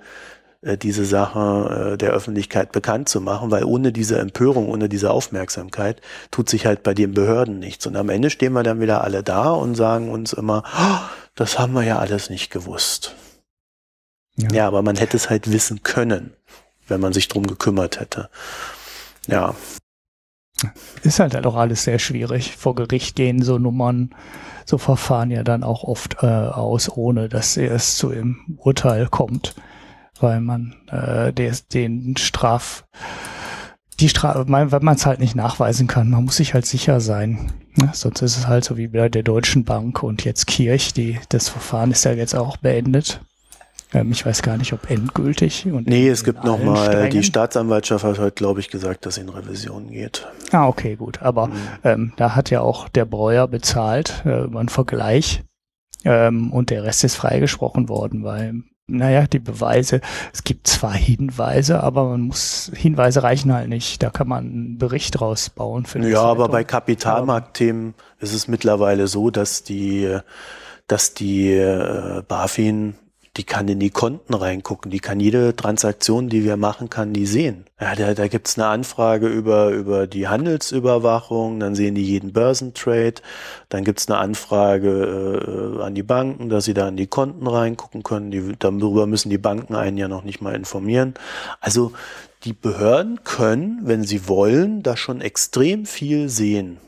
äh, 0.60 0.76
diese 0.76 1.04
Sache 1.06 1.92
äh, 1.94 1.96
der 1.96 2.10
Öffentlichkeit 2.10 2.72
bekannt 2.72 3.08
zu 3.08 3.20
machen, 3.20 3.50
weil 3.50 3.64
ohne 3.64 3.90
diese 3.90 4.18
Empörung, 4.18 4.68
ohne 4.68 4.88
diese 4.88 5.10
Aufmerksamkeit 5.10 6.02
tut 6.30 6.50
sich 6.50 6.66
halt 6.66 6.82
bei 6.82 6.94
den 6.94 7.14
Behörden 7.14 7.58
nichts. 7.58 7.86
Und 7.86 7.96
am 7.96 8.10
Ende 8.10 8.28
stehen 8.28 8.52
wir 8.52 8.64
dann 8.64 8.80
wieder 8.80 9.04
alle 9.04 9.22
da 9.22 9.50
und 9.52 9.76
sagen 9.76 10.10
uns 10.10 10.34
immer, 10.34 10.62
oh, 10.78 10.98
das 11.36 11.58
haben 11.58 11.72
wir 11.72 11.84
ja 11.84 11.98
alles 11.98 12.28
nicht 12.28 12.50
gewusst. 12.50 13.14
Ja. 14.36 14.48
ja, 14.52 14.66
aber 14.66 14.82
man 14.82 14.96
hätte 14.96 15.16
es 15.16 15.30
halt 15.30 15.50
wissen 15.50 15.82
können 15.82 16.32
wenn 16.88 17.00
man 17.00 17.12
sich 17.12 17.28
drum 17.28 17.46
gekümmert 17.46 18.00
hätte. 18.00 18.28
Ja. 19.26 19.54
Ist 21.02 21.20
halt, 21.20 21.34
halt 21.34 21.46
auch 21.46 21.54
alles 21.54 21.84
sehr 21.84 21.98
schwierig. 21.98 22.56
Vor 22.56 22.74
Gericht 22.74 23.14
gehen 23.14 23.42
so 23.42 23.58
Nummern, 23.58 24.10
so 24.64 24.76
Verfahren 24.76 25.30
ja 25.30 25.44
dann 25.44 25.62
auch 25.62 25.84
oft 25.84 26.16
äh, 26.22 26.26
aus, 26.26 26.90
ohne 26.90 27.28
dass 27.28 27.56
es 27.56 27.96
zu 27.96 28.10
dem 28.10 28.58
Urteil 28.58 29.06
kommt, 29.08 29.54
weil 30.20 30.40
man 30.40 30.74
äh, 30.88 31.32
des, 31.32 31.68
den 31.68 32.16
Straf, 32.16 32.84
die 34.00 34.08
Strafe, 34.08 34.46
weil 34.48 34.66
man 34.66 34.96
es 34.96 35.06
halt 35.06 35.20
nicht 35.20 35.36
nachweisen 35.36 35.86
kann. 35.86 36.10
Man 36.10 36.24
muss 36.24 36.36
sich 36.36 36.54
halt 36.54 36.66
sicher 36.66 37.00
sein. 37.00 37.52
Ne? 37.76 37.90
Sonst 37.92 38.22
ist 38.22 38.36
es 38.36 38.46
halt 38.48 38.64
so 38.64 38.76
wie 38.76 38.88
bei 38.88 39.08
der 39.08 39.22
Deutschen 39.22 39.64
Bank 39.64 40.02
und 40.02 40.24
jetzt 40.24 40.46
Kirch, 40.48 40.92
die, 40.92 41.20
das 41.28 41.48
Verfahren 41.48 41.92
ist 41.92 42.04
ja 42.04 42.12
jetzt 42.12 42.34
auch 42.34 42.56
beendet. 42.56 43.20
Ähm, 43.94 44.12
ich 44.12 44.24
weiß 44.24 44.42
gar 44.42 44.56
nicht, 44.56 44.72
ob 44.72 44.90
endgültig. 44.90 45.66
Und 45.66 45.86
nee, 45.86 46.08
es 46.08 46.24
gibt 46.24 46.44
nochmal, 46.44 47.08
die 47.08 47.22
Staatsanwaltschaft 47.22 48.04
hat 48.04 48.18
heute, 48.18 48.34
glaube 48.34 48.60
ich, 48.60 48.68
gesagt, 48.68 49.06
dass 49.06 49.14
sie 49.14 49.22
in 49.22 49.28
Revision 49.28 49.90
geht. 49.90 50.26
Ah, 50.52 50.66
okay, 50.66 50.96
gut. 50.96 51.22
Aber 51.22 51.48
mhm. 51.48 51.54
ähm, 51.84 52.12
da 52.16 52.34
hat 52.34 52.50
ja 52.50 52.60
auch 52.60 52.88
der 52.88 53.04
Breuer 53.04 53.48
bezahlt 53.48 54.22
äh, 54.26 54.44
über 54.44 54.60
einen 54.60 54.68
Vergleich. 54.68 55.42
Ähm, 56.04 56.52
und 56.52 56.70
der 56.70 56.84
Rest 56.84 57.02
ist 57.04 57.16
freigesprochen 57.16 57.88
worden, 57.88 58.22
weil, 58.22 58.62
naja, 58.86 59.26
die 59.26 59.40
Beweise, 59.40 60.00
es 60.32 60.44
gibt 60.44 60.68
zwar 60.68 60.92
Hinweise, 60.92 61.82
aber 61.82 62.04
man 62.04 62.20
muss, 62.20 62.70
Hinweise 62.74 63.22
reichen 63.22 63.52
halt 63.52 63.68
nicht. 63.68 64.02
Da 64.02 64.10
kann 64.10 64.28
man 64.28 64.44
einen 64.44 64.78
Bericht 64.78 65.20
rausbauen. 65.20 65.86
Für 65.86 65.98
ja, 66.06 66.22
aber 66.22 66.48
bei 66.48 66.62
Kapitalmarktthemen 66.62 67.94
ist 68.20 68.32
es 68.32 68.48
mittlerweile 68.48 69.08
so, 69.08 69.30
dass 69.30 69.64
die, 69.64 70.18
dass 70.86 71.14
die 71.14 71.52
äh, 71.52 72.22
BaFin 72.28 72.94
die 73.38 73.44
kann 73.44 73.68
in 73.68 73.78
die 73.78 73.90
Konten 73.90 74.34
reingucken, 74.34 74.90
die 74.90 74.98
kann 74.98 75.20
jede 75.20 75.54
Transaktion, 75.54 76.28
die 76.28 76.44
wir 76.44 76.56
machen, 76.56 76.90
kann 76.90 77.12
die 77.12 77.24
sehen. 77.24 77.64
Ja, 77.80 77.94
da, 77.94 78.12
da 78.12 78.26
gibt's 78.26 78.58
eine 78.58 78.66
Anfrage 78.66 79.28
über, 79.28 79.70
über 79.70 80.08
die 80.08 80.26
Handelsüberwachung, 80.26 81.60
dann 81.60 81.76
sehen 81.76 81.94
die 81.94 82.04
jeden 82.04 82.32
Börsentrade, 82.32 83.22
dann 83.68 83.84
gibt's 83.84 84.08
eine 84.08 84.18
Anfrage 84.18 85.78
äh, 85.78 85.82
an 85.82 85.94
die 85.94 86.02
Banken, 86.02 86.48
dass 86.48 86.64
sie 86.64 86.74
da 86.74 86.88
in 86.88 86.96
die 86.96 87.06
Konten 87.06 87.46
reingucken 87.46 88.02
können. 88.02 88.32
Die, 88.32 88.54
darüber 88.58 89.06
müssen 89.06 89.30
die 89.30 89.38
Banken 89.38 89.76
einen 89.76 89.96
ja 89.96 90.08
noch 90.08 90.24
nicht 90.24 90.40
mal 90.40 90.56
informieren. 90.56 91.14
Also 91.60 91.92
die 92.42 92.52
Behörden 92.52 93.22
können, 93.22 93.80
wenn 93.84 94.02
sie 94.02 94.26
wollen, 94.26 94.82
da 94.82 94.96
schon 94.96 95.20
extrem 95.20 95.86
viel 95.86 96.28
sehen. 96.28 96.78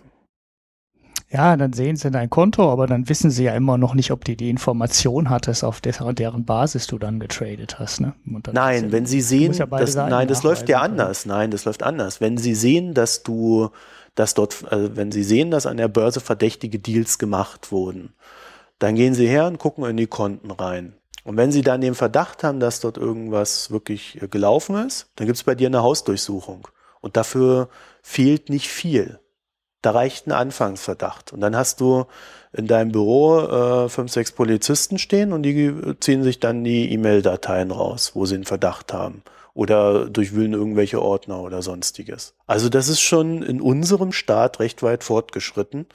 Ja, 1.32 1.56
dann 1.56 1.72
sehen 1.72 1.94
sie 1.94 2.10
dein 2.10 2.28
Konto, 2.28 2.72
aber 2.72 2.88
dann 2.88 3.08
wissen 3.08 3.30
sie 3.30 3.44
ja 3.44 3.54
immer 3.54 3.78
noch 3.78 3.94
nicht, 3.94 4.10
ob 4.10 4.24
du 4.24 4.34
die 4.34 4.50
Information 4.50 5.30
hattest, 5.30 5.62
auf 5.62 5.80
deren 5.80 6.44
Basis 6.44 6.88
du 6.88 6.98
dann 6.98 7.20
getradet 7.20 7.78
hast. 7.78 8.00
Ne? 8.00 8.14
Nein, 8.24 8.86
ja, 8.86 8.92
wenn 8.92 9.06
sie 9.06 9.20
sehen, 9.20 9.52
ja 9.52 9.66
das, 9.66 9.94
nein, 9.94 10.26
das 10.26 10.42
läuft 10.42 10.68
ja 10.68 10.80
anders. 10.80 11.26
Nein, 11.26 11.52
das 11.52 11.64
läuft 11.64 11.84
anders. 11.84 12.20
Wenn 12.20 12.36
sie 12.36 12.56
sehen, 12.56 12.94
dass 12.94 13.22
du, 13.22 13.70
dass 14.16 14.34
dort, 14.34 14.64
also 14.72 14.96
wenn 14.96 15.12
sie 15.12 15.22
sehen, 15.22 15.52
dass 15.52 15.66
an 15.66 15.76
der 15.76 15.86
Börse 15.86 16.18
verdächtige 16.18 16.80
Deals 16.80 17.18
gemacht 17.18 17.70
wurden, 17.70 18.12
dann 18.80 18.96
gehen 18.96 19.14
sie 19.14 19.28
her 19.28 19.46
und 19.46 19.58
gucken 19.58 19.84
in 19.84 19.96
die 19.96 20.08
Konten 20.08 20.50
rein. 20.50 20.94
Und 21.22 21.36
wenn 21.36 21.52
sie 21.52 21.62
dann 21.62 21.80
den 21.80 21.94
Verdacht 21.94 22.42
haben, 22.42 22.58
dass 22.58 22.80
dort 22.80 22.96
irgendwas 22.96 23.70
wirklich 23.70 24.20
äh, 24.20 24.26
gelaufen 24.26 24.74
ist, 24.84 25.10
dann 25.14 25.28
gibt 25.28 25.36
es 25.36 25.44
bei 25.44 25.54
dir 25.54 25.68
eine 25.68 25.82
Hausdurchsuchung. 25.82 26.66
Und 27.00 27.16
dafür 27.16 27.68
fehlt 28.02 28.48
nicht 28.48 28.68
viel. 28.68 29.19
Da 29.82 29.92
reicht 29.92 30.26
ein 30.26 30.32
Anfangsverdacht. 30.32 31.32
Und 31.32 31.40
dann 31.40 31.56
hast 31.56 31.80
du 31.80 32.04
in 32.52 32.66
deinem 32.66 32.92
Büro 32.92 33.40
äh, 33.40 33.88
fünf, 33.88 34.12
sechs 34.12 34.32
Polizisten 34.32 34.98
stehen 34.98 35.32
und 35.32 35.42
die 35.42 35.72
ziehen 36.00 36.22
sich 36.22 36.40
dann 36.40 36.64
die 36.64 36.92
E-Mail-Dateien 36.92 37.70
raus, 37.70 38.12
wo 38.14 38.26
sie 38.26 38.34
einen 38.34 38.44
Verdacht 38.44 38.92
haben. 38.92 39.22
Oder 39.54 40.08
durchwühlen 40.08 40.52
irgendwelche 40.52 41.02
Ordner 41.02 41.40
oder 41.40 41.62
sonstiges. 41.62 42.34
Also 42.46 42.68
das 42.68 42.88
ist 42.88 43.00
schon 43.00 43.42
in 43.42 43.60
unserem 43.60 44.12
Staat 44.12 44.60
recht 44.60 44.82
weit 44.82 45.04
fortgeschritten. 45.04 45.86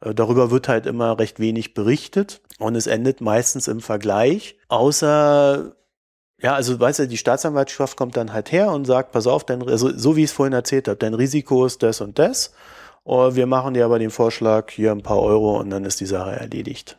Äh, 0.00 0.14
darüber 0.14 0.50
wird 0.50 0.68
halt 0.68 0.86
immer 0.86 1.18
recht 1.18 1.40
wenig 1.40 1.74
berichtet 1.74 2.40
und 2.58 2.74
es 2.74 2.86
endet 2.86 3.20
meistens 3.20 3.68
im 3.68 3.80
Vergleich. 3.80 4.56
Außer 4.68 5.74
ja, 6.40 6.54
also 6.54 6.78
weißt 6.78 7.00
du, 7.00 7.08
die 7.08 7.16
Staatsanwaltschaft 7.16 7.96
kommt 7.96 8.16
dann 8.16 8.32
halt 8.32 8.52
her 8.52 8.70
und 8.70 8.84
sagt, 8.84 9.10
pass 9.12 9.26
auf, 9.26 9.44
dein, 9.44 9.66
also 9.68 9.90
so 9.96 10.14
wie 10.14 10.22
ich 10.22 10.30
es 10.30 10.36
vorhin 10.36 10.52
erzählt 10.52 10.86
habe, 10.86 10.96
dein 10.96 11.14
Risiko 11.14 11.66
ist 11.66 11.82
das 11.82 12.00
und 12.00 12.18
das. 12.18 12.52
Oh, 13.10 13.34
wir 13.34 13.46
machen 13.46 13.72
dir 13.72 13.86
aber 13.86 13.98
den 13.98 14.10
Vorschlag, 14.10 14.70
hier 14.70 14.92
ein 14.92 15.02
paar 15.02 15.22
Euro 15.22 15.58
und 15.58 15.70
dann 15.70 15.86
ist 15.86 15.98
die 15.98 16.04
Sache 16.04 16.32
erledigt. 16.32 16.98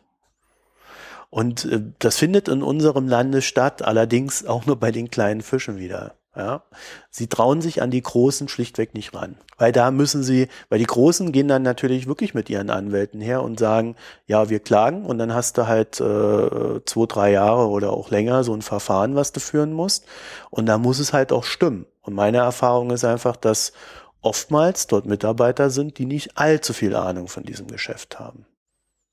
Und 1.30 1.66
äh, 1.66 1.82
das 2.00 2.16
findet 2.16 2.48
in 2.48 2.64
unserem 2.64 3.06
Lande 3.06 3.42
statt, 3.42 3.82
allerdings 3.82 4.44
auch 4.44 4.66
nur 4.66 4.74
bei 4.74 4.90
den 4.90 5.12
kleinen 5.12 5.40
Fischen 5.40 5.78
wieder. 5.78 6.16
Ja, 6.34 6.62
sie 7.10 7.28
trauen 7.28 7.60
sich 7.60 7.80
an 7.80 7.92
die 7.92 8.02
Großen 8.02 8.48
schlichtweg 8.48 8.94
nicht 8.94 9.14
ran, 9.14 9.36
weil 9.58 9.70
da 9.70 9.90
müssen 9.92 10.24
sie, 10.24 10.48
weil 10.68 10.78
die 10.80 10.84
Großen 10.84 11.30
gehen 11.30 11.48
dann 11.48 11.62
natürlich 11.62 12.08
wirklich 12.08 12.34
mit 12.34 12.50
ihren 12.50 12.70
Anwälten 12.70 13.20
her 13.20 13.42
und 13.42 13.58
sagen, 13.60 13.94
ja, 14.26 14.48
wir 14.48 14.60
klagen 14.60 15.06
und 15.06 15.18
dann 15.18 15.34
hast 15.34 15.58
du 15.58 15.68
halt 15.68 16.00
äh, 16.00 16.84
zwei, 16.86 17.06
drei 17.06 17.32
Jahre 17.32 17.68
oder 17.68 17.92
auch 17.92 18.10
länger 18.10 18.42
so 18.42 18.54
ein 18.54 18.62
Verfahren, 18.62 19.16
was 19.16 19.32
du 19.32 19.40
führen 19.40 19.72
musst 19.72 20.06
und 20.50 20.66
da 20.66 20.78
muss 20.78 20.98
es 20.98 21.12
halt 21.12 21.32
auch 21.32 21.44
stimmen. 21.44 21.86
Und 22.02 22.14
meine 22.14 22.38
Erfahrung 22.38 22.90
ist 22.90 23.04
einfach, 23.04 23.36
dass 23.36 23.72
oftmals 24.22 24.86
dort 24.86 25.06
Mitarbeiter 25.06 25.70
sind, 25.70 25.98
die 25.98 26.06
nicht 26.06 26.36
allzu 26.36 26.72
viel 26.72 26.94
Ahnung 26.94 27.28
von 27.28 27.44
diesem 27.44 27.66
Geschäft 27.66 28.18
haben. 28.18 28.46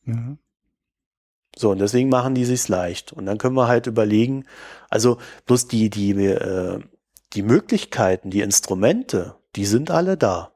Mhm. 0.04 0.38
So, 1.56 1.72
und 1.72 1.80
deswegen 1.80 2.10
machen 2.10 2.36
die 2.36 2.46
sich's 2.46 2.68
leicht. 2.68 3.14
Und 3.14 3.26
dann 3.26 3.38
können 3.38 3.56
wir 3.56 3.68
halt 3.68 3.88
überlegen, 3.88 4.46
also 4.90 5.18
bloß 5.46 5.68
die, 5.68 5.90
die, 5.90 6.12
äh, 6.12 6.80
die 7.34 7.42
Möglichkeiten, 7.42 8.30
die 8.30 8.42
Instrumente, 8.42 9.36
die 9.56 9.66
sind 9.66 9.90
alle 9.90 10.18
da. 10.18 10.54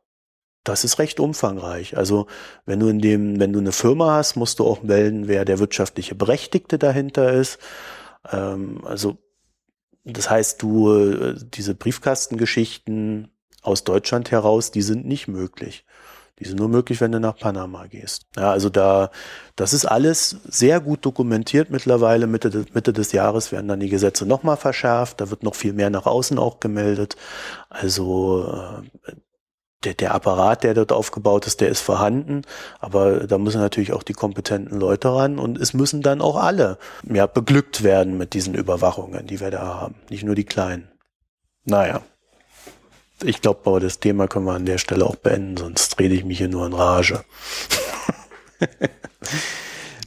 Das 0.63 0.83
ist 0.83 0.99
recht 0.99 1.19
umfangreich. 1.19 1.97
Also 1.97 2.27
wenn 2.65 2.79
du 2.79 2.87
in 2.87 2.99
dem, 2.99 3.39
wenn 3.39 3.51
du 3.51 3.59
eine 3.59 3.71
Firma 3.71 4.15
hast, 4.17 4.35
musst 4.35 4.59
du 4.59 4.65
auch 4.65 4.83
melden, 4.83 5.27
wer 5.27 5.43
der 5.43 5.57
wirtschaftliche 5.57 6.13
Berechtigte 6.13 6.77
dahinter 6.77 7.31
ist. 7.33 7.57
Ähm, 8.31 8.85
also 8.85 9.17
das 10.03 10.29
heißt, 10.29 10.61
du 10.61 10.93
äh, 10.93 11.35
diese 11.39 11.73
Briefkastengeschichten 11.73 13.31
aus 13.61 13.83
Deutschland 13.83 14.31
heraus, 14.31 14.71
die 14.71 14.81
sind 14.81 15.05
nicht 15.05 15.27
möglich. 15.27 15.85
Die 16.41 16.47
sind 16.47 16.57
nur 16.57 16.69
möglich, 16.69 16.99
wenn 17.01 17.11
du 17.11 17.19
nach 17.19 17.37
Panama 17.37 17.85
gehst. 17.85 18.25
Ja, 18.35 18.51
also 18.51 18.69
da, 18.69 19.11
das 19.55 19.73
ist 19.73 19.85
alles 19.85 20.37
sehr 20.45 20.79
gut 20.79 21.05
dokumentiert 21.05 21.69
mittlerweile. 21.69 22.25
Mitte, 22.25 22.65
Mitte 22.73 22.93
des 22.93 23.11
Jahres 23.11 23.51
werden 23.51 23.67
dann 23.67 23.79
die 23.79 23.89
Gesetze 23.89 24.25
nochmal 24.25 24.57
verschärft. 24.57 25.21
Da 25.21 25.29
wird 25.29 25.43
noch 25.43 25.53
viel 25.53 25.73
mehr 25.73 25.91
nach 25.91 26.07
außen 26.07 26.39
auch 26.39 26.59
gemeldet. 26.59 27.15
Also 27.69 28.51
äh, 29.07 29.11
der, 29.83 29.93
der 29.93 30.15
Apparat, 30.15 30.63
der 30.63 30.73
dort 30.73 30.91
aufgebaut 30.91 31.45
ist, 31.45 31.61
der 31.61 31.69
ist 31.69 31.81
vorhanden. 31.81 32.41
Aber 32.79 33.27
da 33.27 33.37
müssen 33.37 33.61
natürlich 33.61 33.93
auch 33.93 34.03
die 34.03 34.13
kompetenten 34.13 34.79
Leute 34.79 35.13
ran 35.13 35.37
und 35.37 35.59
es 35.59 35.75
müssen 35.75 36.01
dann 36.01 36.21
auch 36.21 36.37
alle 36.37 36.79
ja, 37.03 37.27
beglückt 37.27 37.83
werden 37.83 38.17
mit 38.17 38.33
diesen 38.33 38.55
Überwachungen, 38.55 39.27
die 39.27 39.39
wir 39.39 39.51
da 39.51 39.79
haben. 39.79 39.95
Nicht 40.09 40.23
nur 40.23 40.33
die 40.33 40.45
Kleinen. 40.45 40.89
Naja 41.65 42.01
ich 43.23 43.41
glaube, 43.41 43.79
das 43.79 43.99
Thema 43.99 44.27
können 44.27 44.45
wir 44.45 44.53
an 44.53 44.65
der 44.65 44.77
Stelle 44.77 45.05
auch 45.05 45.15
beenden, 45.15 45.57
sonst 45.57 45.99
rede 45.99 46.15
ich 46.15 46.25
mich 46.25 46.37
hier 46.37 46.49
nur 46.49 46.65
in 46.65 46.73
Rage. 46.73 47.23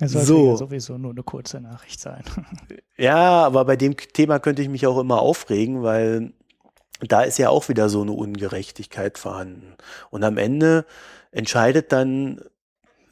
Es 0.00 0.12
sollte 0.12 0.26
so. 0.26 0.50
ja 0.50 0.56
sowieso 0.56 0.98
nur 0.98 1.12
eine 1.12 1.22
kurze 1.22 1.60
Nachricht 1.60 2.00
sein. 2.00 2.24
ja, 2.96 3.44
aber 3.44 3.64
bei 3.64 3.76
dem 3.76 3.96
Thema 3.96 4.38
könnte 4.38 4.60
ich 4.60 4.68
mich 4.68 4.86
auch 4.86 4.98
immer 4.98 5.20
aufregen, 5.20 5.82
weil 5.82 6.32
da 7.00 7.22
ist 7.22 7.38
ja 7.38 7.50
auch 7.50 7.68
wieder 7.68 7.88
so 7.88 8.02
eine 8.02 8.12
Ungerechtigkeit 8.12 9.18
vorhanden. 9.18 9.74
Und 10.10 10.24
am 10.24 10.36
Ende 10.36 10.84
entscheidet 11.30 11.92
dann 11.92 12.40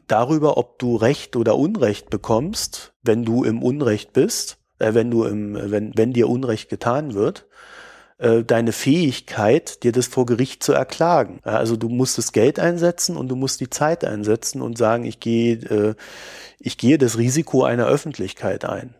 darüber, 0.06 0.56
ob 0.56 0.78
du 0.78 0.96
Recht 0.96 1.36
oder 1.36 1.56
Unrecht 1.56 2.10
bekommst, 2.10 2.92
wenn 3.02 3.24
du 3.24 3.44
im 3.44 3.62
Unrecht 3.62 4.12
bist, 4.12 4.58
äh, 4.78 4.94
wenn 4.94 5.10
du 5.10 5.24
im, 5.24 5.54
wenn, 5.54 5.96
wenn 5.96 6.12
dir 6.12 6.28
Unrecht 6.28 6.68
getan 6.68 7.14
wird, 7.14 7.46
äh, 8.22 8.44
deine 8.44 8.70
Fähigkeit, 8.70 9.82
dir 9.82 9.90
das 9.90 10.06
vor 10.06 10.26
Gericht 10.26 10.62
zu 10.62 10.72
erklagen. 10.72 11.40
Also 11.42 11.76
du 11.76 11.88
musst 11.88 12.18
das 12.18 12.32
Geld 12.32 12.60
einsetzen 12.60 13.16
und 13.16 13.28
du 13.28 13.34
musst 13.36 13.60
die 13.60 13.68
Zeit 13.68 14.04
einsetzen 14.04 14.62
und 14.62 14.78
sagen, 14.78 15.04
ich 15.04 15.18
gehe, 15.18 15.54
äh, 15.56 15.94
ich 16.60 16.78
gehe 16.78 16.98
das 16.98 17.18
Risiko 17.18 17.64
einer 17.64 17.86
Öffentlichkeit 17.86 18.64
ein. 18.64 18.94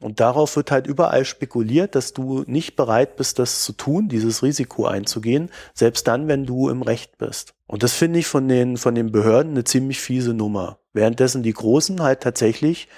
Und 0.00 0.20
darauf 0.20 0.56
wird 0.56 0.72
halt 0.72 0.86
überall 0.86 1.24
spekuliert, 1.24 1.94
dass 1.94 2.12
du 2.12 2.44
nicht 2.46 2.76
bereit 2.76 3.16
bist, 3.16 3.38
das 3.38 3.62
zu 3.62 3.72
tun, 3.72 4.08
dieses 4.08 4.42
Risiko 4.42 4.84
einzugehen, 4.84 5.50
selbst 5.72 6.06
dann, 6.06 6.28
wenn 6.28 6.44
du 6.44 6.68
im 6.68 6.82
Recht 6.82 7.16
bist. 7.16 7.54
Und 7.66 7.82
das 7.82 7.94
finde 7.94 8.18
ich 8.18 8.26
von 8.26 8.48
den, 8.48 8.76
von 8.76 8.94
den 8.94 9.12
Behörden 9.12 9.52
eine 9.52 9.64
ziemlich 9.64 10.00
fiese 10.00 10.34
Nummer. 10.34 10.80
Währenddessen 10.92 11.42
die 11.42 11.54
Großen 11.54 12.02
halt 12.02 12.20
tatsächlich 12.20 12.88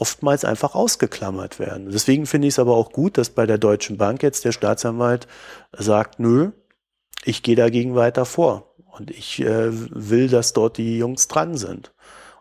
oftmals 0.00 0.44
einfach 0.44 0.74
ausgeklammert 0.74 1.58
werden. 1.58 1.90
Deswegen 1.90 2.26
finde 2.26 2.48
ich 2.48 2.54
es 2.54 2.58
aber 2.58 2.74
auch 2.74 2.90
gut, 2.92 3.18
dass 3.18 3.30
bei 3.30 3.46
der 3.46 3.58
Deutschen 3.58 3.98
Bank 3.98 4.22
jetzt 4.22 4.44
der 4.44 4.52
Staatsanwalt 4.52 5.28
sagt, 5.76 6.18
nö, 6.18 6.50
ich 7.24 7.42
gehe 7.42 7.56
dagegen 7.56 7.94
weiter 7.94 8.24
vor 8.24 8.74
und 8.96 9.10
ich 9.10 9.40
äh, 9.40 9.68
will, 9.70 10.28
dass 10.28 10.52
dort 10.52 10.78
die 10.78 10.98
Jungs 10.98 11.28
dran 11.28 11.56
sind. 11.56 11.92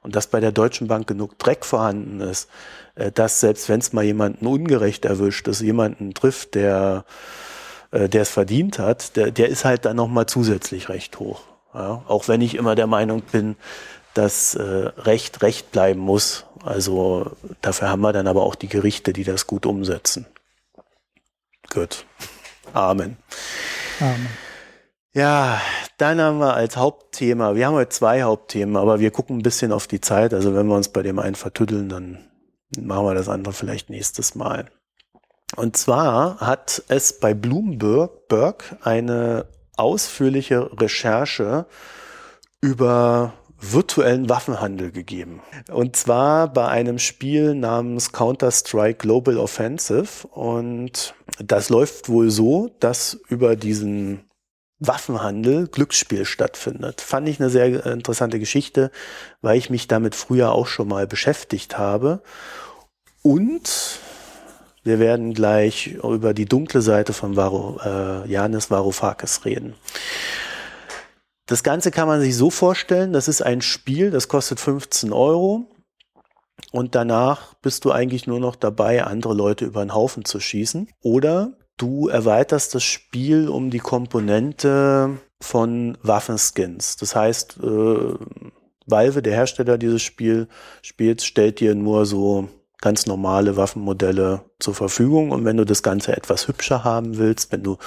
Und 0.02 0.16
dass 0.16 0.28
bei 0.28 0.40
der 0.40 0.54
Deutschen 0.54 0.88
Bank 0.88 1.08
genug 1.08 1.38
Dreck 1.38 1.66
vorhanden 1.66 2.22
ist, 2.22 2.50
äh, 2.96 3.12
dass 3.12 3.42
selbst 3.42 3.68
wenn 3.68 3.82
es 3.82 3.92
mal 3.92 4.06
jemanden 4.06 4.48
ungerecht 4.48 5.04
erwischt, 5.04 5.48
dass 5.48 5.60
jemanden 5.60 6.14
trifft, 6.14 6.56
der 6.56 7.04
äh, 7.92 8.08
der 8.08 8.22
es 8.22 8.30
verdient 8.30 8.80
hat, 8.80 9.16
der, 9.16 9.32
der 9.32 9.50
ist 9.50 9.66
halt 9.66 9.86
dann 9.86 9.98
nochmal 9.98 10.26
zusätzlich 10.28 10.90
recht 10.90 11.20
hoch. 11.20 11.42
Ja, 11.74 12.04
auch 12.08 12.28
wenn 12.28 12.42
ich 12.42 12.56
immer 12.56 12.76
der 12.76 12.88
Meinung 12.88 13.22
bin, 13.32 13.56
dass 14.14 14.56
äh, 14.56 14.62
Recht 14.98 15.42
Recht 15.42 15.72
bleiben 15.72 16.00
muss. 16.00 16.46
Also 16.64 17.32
dafür 17.62 17.90
haben 17.90 18.02
wir 18.02 18.14
dann 18.14 18.28
aber 18.28 18.44
auch 18.44 18.56
die 18.56 18.68
Gerichte, 18.68 19.14
die 19.14 19.24
das 19.24 19.48
gut 19.48 19.66
umsetzen. 19.66 20.26
Gut. 21.70 22.06
Amen. 22.74 23.18
Amen. 24.00 24.30
Ja, 25.14 25.60
dann 25.98 26.22
haben 26.22 26.40
wir 26.40 26.54
als 26.54 26.78
Hauptthema, 26.78 27.56
wir 27.56 27.66
haben 27.66 27.74
heute 27.74 27.90
zwei 27.90 28.22
Hauptthemen, 28.24 28.78
aber 28.78 29.00
wir 29.00 29.12
gucken 29.12 29.38
ein 29.38 29.44
bisschen 29.44 29.72
auf 29.72 29.88
die 29.88 30.02
Zeit. 30.02 30.34
Also 30.34 30.56
wenn 30.56 30.68
wir 30.68 30.76
uns 30.76 30.90
bei 30.90 31.02
dem 31.02 31.20
einen 31.20 31.36
vertüddeln, 31.36 31.90
dann 31.90 32.20
machen 32.80 33.06
wir 33.06 33.16
das 33.16 33.28
andere 33.28 33.54
vielleicht 33.54 33.90
nächstes 33.90 34.36
Mal. 34.36 34.70
Und 35.56 35.78
zwar 35.78 36.40
hat 36.40 36.84
es 36.90 37.20
bei 37.20 37.34
Bloomberg 37.34 38.78
eine 38.82 39.48
ausführliche 39.78 40.70
Recherche 40.80 41.66
über 42.62 43.34
virtuellen 43.62 44.30
Waffenhandel 44.30 44.92
gegeben. 44.92 45.42
Und 45.72 45.96
zwar 45.96 46.52
bei 46.52 46.68
einem 46.68 47.00
Spiel 47.00 47.56
namens 47.56 48.12
Counter-Strike 48.12 49.00
Global 49.00 49.38
Offensive. 49.38 50.28
Und 50.28 51.14
das 51.40 51.70
läuft 51.70 52.10
wohl 52.10 52.30
so, 52.30 52.72
dass 52.80 53.20
über 53.28 53.56
diesen 53.56 54.30
Waffenhandel 54.80 55.68
Glücksspiel 55.68 56.26
stattfindet. 56.26 57.02
Fand 57.02 57.28
ich 57.28 57.40
eine 57.40 57.50
sehr 57.50 57.86
interessante 57.86 58.40
Geschichte, 58.40 58.92
weil 59.42 59.58
ich 59.58 59.70
mich 59.70 59.88
damit 59.88 60.16
früher 60.16 60.54
auch 60.54 60.68
schon 60.68 60.88
mal 60.88 61.06
beschäftigt 61.06 61.78
habe. 61.78 62.22
Und 63.22 64.00
wir 64.84 65.00
werden 65.00 65.34
gleich 65.34 65.88
über 65.88 66.34
die 66.34 66.46
dunkle 66.46 66.82
Seite 66.82 67.12
von 67.12 67.36
Varo, 67.36 67.80
äh, 67.84 68.30
Janis 68.30 68.72
Varoufakis 68.72 69.44
reden. 69.44 69.76
Das 71.50 71.64
Ganze 71.64 71.90
kann 71.90 72.08
man 72.08 72.22
sich 72.22 72.38
so 72.38 72.52
vorstellen, 72.52 73.12
das 73.12 73.28
ist 73.28 73.42
ein 73.42 73.62
Spiel, 73.62 74.12
das 74.12 74.28
kostet 74.28 74.60
15 74.60 75.12
Euro 75.12 75.66
und 76.72 76.94
danach 76.94 77.56
bist 77.56 77.86
du 77.86 77.92
eigentlich 77.92 78.28
nur 78.28 78.40
noch 78.40 78.56
dabei, 78.56 79.04
andere 79.04 79.34
Leute 79.34 79.66
über 79.66 79.84
den 79.84 79.96
Haufen 79.96 80.26
zu 80.26 80.40
schießen. 80.40 80.90
Oder 81.02 81.54
du 81.78 82.08
erweiterst 82.08 82.76
das 82.76 82.84
Spiel 82.84 83.50
um 83.50 83.72
die 83.72 83.80
Komponente 83.80 85.18
von 85.42 85.98
Waffenskins. 86.04 86.98
Das 86.98 87.16
heißt, 87.16 87.58
äh, 87.64 88.14
Valve, 88.86 89.24
der 89.24 89.34
Hersteller 89.34 89.80
dieses 89.80 90.04
Spiel, 90.04 90.50
Spiels, 90.84 91.26
stellt 91.26 91.62
dir 91.62 91.74
nur 91.74 92.06
so 92.06 92.48
ganz 92.82 93.06
normale 93.06 93.58
Waffenmodelle 93.58 94.42
zur 94.60 94.74
Verfügung. 94.74 95.32
Und 95.32 95.46
wenn 95.46 95.58
du 95.58 95.66
das 95.66 95.84
Ganze 95.84 96.16
etwas 96.16 96.48
hübscher 96.48 96.84
haben 96.84 97.18
willst, 97.18 97.52
wenn 97.52 97.64
du 97.64 97.78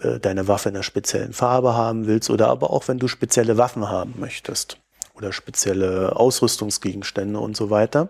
äh, 0.00 0.20
deine 0.20 0.48
Waffe 0.48 0.68
in 0.68 0.76
einer 0.76 0.82
speziellen 0.82 1.32
Farbe 1.32 1.74
haben 1.74 2.06
willst 2.06 2.30
oder 2.30 2.48
aber 2.48 2.70
auch 2.70 2.88
wenn 2.88 2.98
du 2.98 3.08
spezielle 3.08 3.56
Waffen 3.56 3.88
haben 3.88 4.14
möchtest 4.18 4.78
oder 5.14 5.32
spezielle 5.32 6.14
Ausrüstungsgegenstände 6.16 7.38
und 7.38 7.56
so 7.56 7.70
weiter. 7.70 8.08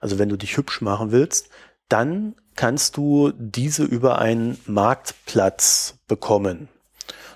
Also 0.00 0.18
wenn 0.18 0.28
du 0.28 0.36
dich 0.36 0.56
hübsch 0.56 0.80
machen 0.80 1.10
willst, 1.10 1.48
dann 1.88 2.34
kannst 2.54 2.96
du 2.96 3.32
diese 3.36 3.84
über 3.84 4.18
einen 4.18 4.58
Marktplatz 4.66 5.98
bekommen. 6.06 6.68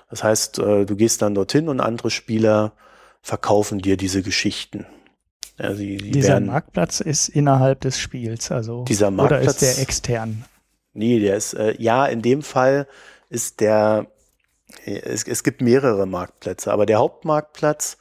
Das 0.09 0.23
heißt, 0.23 0.59
äh, 0.59 0.85
du 0.85 0.95
gehst 0.95 1.21
dann 1.23 1.33
dorthin 1.33 1.69
und 1.69 1.79
andere 1.79 2.11
Spieler 2.11 2.73
verkaufen 3.21 3.79
dir 3.79 3.97
diese 3.97 4.21
Geschichten. 4.21 4.85
Ja, 5.59 5.73
sie, 5.75 5.99
sie 5.99 6.11
dieser 6.11 6.33
werden, 6.33 6.47
Marktplatz 6.47 6.99
ist 6.99 7.29
innerhalb 7.29 7.81
des 7.81 7.99
Spiels, 7.99 8.51
also 8.51 8.83
dieser 8.85 9.11
Marktplatz, 9.11 9.41
oder 9.41 9.51
ist 9.51 9.61
der 9.61 9.79
extern? 9.79 10.45
Nee, 10.93 11.19
der 11.19 11.37
ist 11.37 11.53
äh, 11.53 11.75
ja 11.79 12.05
in 12.05 12.21
dem 12.21 12.41
Fall 12.41 12.87
ist 13.29 13.59
der 13.59 14.07
es, 14.85 15.23
es 15.23 15.43
gibt 15.43 15.61
mehrere 15.61 16.05
Marktplätze, 16.05 16.71
aber 16.71 16.85
der 16.85 16.99
Hauptmarktplatz 16.99 17.97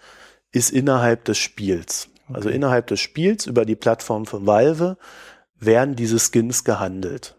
ist 0.50 0.70
innerhalb 0.70 1.24
des 1.24 1.38
Spiels. 1.38 2.08
Also 2.28 2.30
okay. 2.30 2.36
Also 2.36 2.48
innerhalb 2.50 2.86
des 2.86 3.00
Spiels 3.00 3.46
über 3.46 3.64
die 3.64 3.76
Plattform 3.76 4.26
von 4.26 4.46
Valve 4.46 4.96
werden 5.58 5.96
diese 5.96 6.18
Skins 6.18 6.64
gehandelt. 6.64 7.36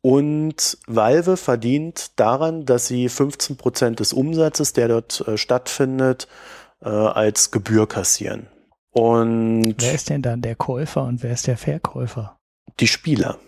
Und 0.00 0.78
Valve 0.88 1.36
verdient 1.36 2.18
daran, 2.18 2.66
dass 2.66 2.88
sie 2.88 3.08
15 3.08 3.56
Prozent 3.56 4.00
des 4.00 4.12
Umsatzes, 4.12 4.72
der 4.72 4.88
dort 4.88 5.26
äh, 5.28 5.38
stattfindet, 5.38 6.26
äh, 6.82 6.88
als 6.88 7.50
Gebühr 7.50 7.88
kassieren. 7.88 8.46
Und 8.90 9.76
wer 9.78 9.94
ist 9.94 10.10
denn 10.10 10.22
dann 10.22 10.42
der 10.42 10.54
Käufer 10.54 11.04
und 11.04 11.22
wer 11.22 11.32
ist 11.32 11.46
der 11.46 11.56
Verkäufer? 11.56 12.36
Die 12.78 12.86
Spieler. 12.86 13.38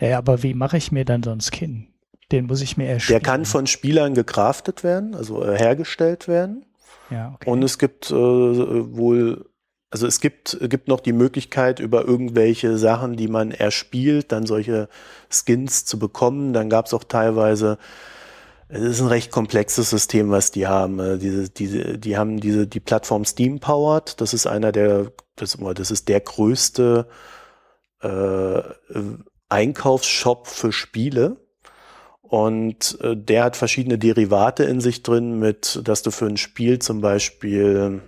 Ja, 0.00 0.18
aber 0.18 0.42
wie 0.42 0.54
mache 0.54 0.76
ich 0.76 0.92
mir 0.92 1.04
dann 1.04 1.22
so 1.22 1.30
einen 1.30 1.40
Skin? 1.40 1.88
Den 2.32 2.46
muss 2.46 2.60
ich 2.60 2.76
mir 2.76 2.88
erstellen. 2.88 3.20
Der 3.20 3.28
kann 3.28 3.44
von 3.44 3.66
Spielern 3.66 4.14
gecraftet 4.14 4.82
werden, 4.82 5.14
also 5.14 5.44
äh, 5.44 5.56
hergestellt 5.58 6.28
werden. 6.28 6.64
Ja, 7.10 7.34
okay. 7.34 7.48
Und 7.48 7.62
es 7.62 7.78
gibt 7.78 8.10
äh, 8.10 8.14
wohl, 8.14 9.48
also 9.90 10.06
es 10.06 10.20
gibt, 10.20 10.58
gibt 10.68 10.88
noch 10.88 11.00
die 11.00 11.12
Möglichkeit, 11.12 11.78
über 11.78 12.04
irgendwelche 12.04 12.78
Sachen, 12.78 13.16
die 13.16 13.28
man 13.28 13.52
erspielt, 13.52 14.32
dann 14.32 14.46
solche 14.46 14.88
Skins 15.30 15.84
zu 15.84 15.98
bekommen. 15.98 16.52
Dann 16.52 16.68
gab 16.68 16.86
es 16.86 16.94
auch 16.94 17.04
teilweise 17.04 17.78
es 18.68 18.80
ist 18.80 19.00
ein 19.00 19.08
recht 19.08 19.30
komplexes 19.30 19.90
System, 19.90 20.30
was 20.30 20.50
die 20.50 20.66
haben. 20.66 20.98
Äh, 20.98 21.18
diese, 21.18 21.48
diese, 21.48 21.98
die 21.98 22.16
haben 22.16 22.40
diese, 22.40 22.66
die 22.66 22.80
Plattform 22.80 23.24
Steam 23.24 23.60
Powered. 23.60 24.20
Das 24.20 24.34
ist 24.34 24.46
einer 24.46 24.72
der, 24.72 25.12
das, 25.36 25.56
das 25.74 25.90
ist 25.90 26.08
der 26.08 26.20
größte 26.20 27.06
äh, 28.02 28.62
Einkaufsshop 29.48 30.48
für 30.48 30.72
Spiele. 30.72 31.36
Und 32.22 32.98
äh, 33.02 33.16
der 33.16 33.44
hat 33.44 33.56
verschiedene 33.56 33.98
Derivate 33.98 34.64
in 34.64 34.80
sich 34.80 35.04
drin, 35.04 35.38
mit, 35.38 35.80
dass 35.84 36.02
du 36.02 36.10
für 36.10 36.26
ein 36.26 36.36
Spiel 36.36 36.80
zum 36.80 37.00
Beispiel 37.00 38.02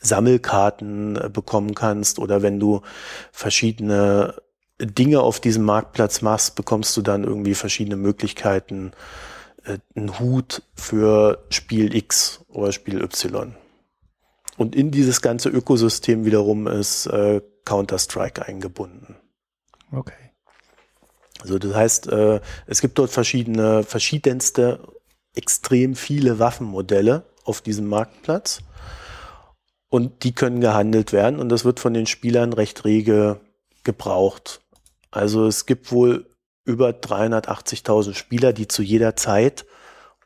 Sammelkarten 0.00 1.16
äh, 1.16 1.28
bekommen 1.28 1.74
kannst 1.74 2.20
oder 2.20 2.42
wenn 2.42 2.60
du 2.60 2.82
verschiedene 3.32 4.36
Dinge 4.80 5.20
auf 5.20 5.40
diesem 5.40 5.64
Marktplatz 5.64 6.22
machst, 6.22 6.54
bekommst 6.54 6.96
du 6.96 7.02
dann 7.02 7.24
irgendwie 7.24 7.54
verschiedene 7.54 7.96
Möglichkeiten, 7.96 8.92
einen 9.94 10.18
Hut 10.18 10.62
für 10.74 11.44
Spiel 11.50 11.94
X 11.94 12.44
oder 12.48 12.72
Spiel 12.72 13.02
Y. 13.02 13.54
Und 14.56 14.74
in 14.74 14.90
dieses 14.90 15.22
ganze 15.22 15.48
Ökosystem 15.48 16.24
wiederum 16.24 16.66
ist 16.66 17.06
äh, 17.06 17.40
Counter-Strike 17.64 18.44
eingebunden. 18.46 19.16
Okay. 19.92 20.12
Also 21.40 21.58
das 21.58 21.74
heißt, 21.74 22.08
äh, 22.08 22.40
es 22.66 22.80
gibt 22.80 22.98
dort 22.98 23.10
verschiedene, 23.10 23.82
verschiedenste, 23.82 24.80
extrem 25.34 25.94
viele 25.94 26.38
Waffenmodelle 26.38 27.24
auf 27.44 27.60
diesem 27.60 27.86
Marktplatz. 27.86 28.60
Und 29.88 30.22
die 30.22 30.32
können 30.32 30.60
gehandelt 30.60 31.12
werden 31.12 31.40
und 31.40 31.48
das 31.48 31.64
wird 31.64 31.80
von 31.80 31.94
den 31.94 32.06
Spielern 32.06 32.52
recht 32.52 32.84
rege 32.84 33.40
gebraucht. 33.82 34.60
Also 35.10 35.46
es 35.46 35.66
gibt 35.66 35.90
wohl 35.90 36.29
über 36.64 36.90
380.000 36.90 38.14
Spieler, 38.14 38.52
die 38.52 38.68
zu 38.68 38.82
jeder 38.82 39.16
Zeit 39.16 39.66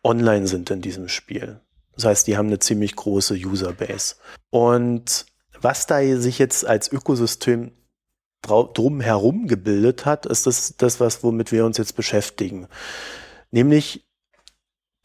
online 0.03 0.47
sind 0.47 0.70
in 0.70 0.81
diesem 0.81 1.09
Spiel. 1.09 1.61
Das 1.94 2.05
heißt, 2.05 2.27
die 2.27 2.37
haben 2.37 2.49
eine 2.49 2.59
ziemlich 2.59 2.97
große 2.97 3.35
Userbase. 3.35 4.16
Und 4.51 5.27
was 5.61 5.87
da 5.87 6.01
sich 6.16 6.38
jetzt 6.38 6.66
als 6.66 6.90
Ökosystem 6.92 7.73
drum 8.42 9.01
herum 9.01 9.47
gebildet 9.47 10.05
hat, 10.05 10.27
ist 10.27 10.47
das, 10.47 10.77
das, 10.77 11.01
was 11.01 11.23
womit 11.25 11.51
wir 11.51 11.64
uns 11.64 11.79
jetzt 11.79 11.97
beschäftigen. 11.97 12.68
Nämlich 13.51 14.05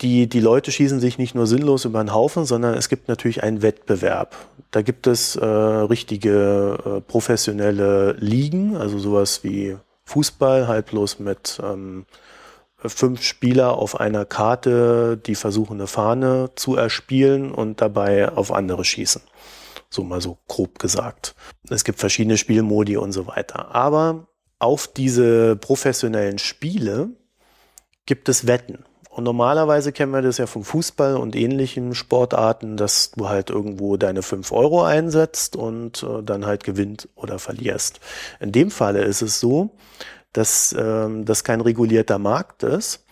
die, 0.02 0.28
die 0.28 0.40
Leute 0.40 0.72
schießen 0.72 1.00
sich 1.00 1.18
nicht 1.18 1.36
nur 1.36 1.46
sinnlos 1.46 1.86
über 1.86 2.04
den 2.04 2.14
Haufen, 2.14 2.46
sondern 2.46 2.74
es 2.74 2.90
gibt 2.90 3.08
natürlich 3.08 3.44
einen 3.44 3.62
Wettbewerb. 3.62 4.36
Da 4.72 4.82
gibt 4.82 5.08
es 5.08 5.36
äh, 5.36 5.46
richtige 5.46 6.78
äh, 6.86 7.02
professionelle 7.02 8.14
Ligen, 8.14 8.78
also 8.78 8.98
sowas 8.98 9.44
wie 9.44 9.78
Fußball, 10.10 10.68
halt 10.68 10.88
bloß 10.88 11.20
mit 11.20 11.60
ähm, 11.64 12.06
fünf 12.78 13.22
Spieler 13.24 13.78
auf 13.78 14.00
einer 14.00 14.26
Karte, 14.26 15.18
die 15.18 15.36
versuchen 15.36 15.78
eine 15.78 15.88
Fahne 15.88 16.52
zu 16.56 16.76
erspielen 16.76 17.52
und 17.52 17.82
dabei 17.82 18.30
auf 18.30 18.52
andere 18.52 18.86
schießen. 18.86 19.22
So 19.90 20.04
mal 20.04 20.22
so 20.22 20.38
grob 20.48 20.80
gesagt. 20.80 21.36
Es 21.70 21.84
gibt 21.84 22.00
verschiedene 22.00 22.38
Spielmodi 22.38 22.98
und 22.98 23.12
so 23.12 23.28
weiter. 23.28 23.74
Aber 23.76 24.28
auf 24.60 24.88
diese 24.88 25.56
professionellen 25.56 26.40
Spiele 26.40 27.10
gibt 28.06 28.30
es 28.30 28.48
Wetten. 28.48 28.86
Und 29.10 29.24
normalerweise 29.24 29.92
kennen 29.92 30.14
wir 30.14 30.22
das 30.22 30.38
ja 30.38 30.46
vom 30.46 30.64
Fußball 30.64 31.18
und 31.18 31.36
ähnlichen 31.36 31.96
Sportarten, 31.96 32.78
dass 32.78 33.12
du 33.12 33.28
halt 33.28 33.50
irgendwo 33.50 33.98
deine 33.98 34.22
fünf 34.22 34.52
Euro 34.52 34.84
einsetzt 34.84 35.56
und 35.56 36.04
äh, 36.04 36.22
dann 36.24 36.46
halt 36.46 36.64
gewinnt 36.64 37.10
oder 37.16 37.40
verlierst. 37.40 38.00
In 38.40 38.52
dem 38.52 38.70
Falle 38.70 39.02
ist 39.02 39.24
es 39.24 39.40
so, 39.40 39.72
dass 40.32 40.76
ähm, 40.78 41.26
das 41.26 41.44
kein 41.44 41.60
regulierter 41.60 42.20
Markt 42.20 42.62
ist 42.62 43.04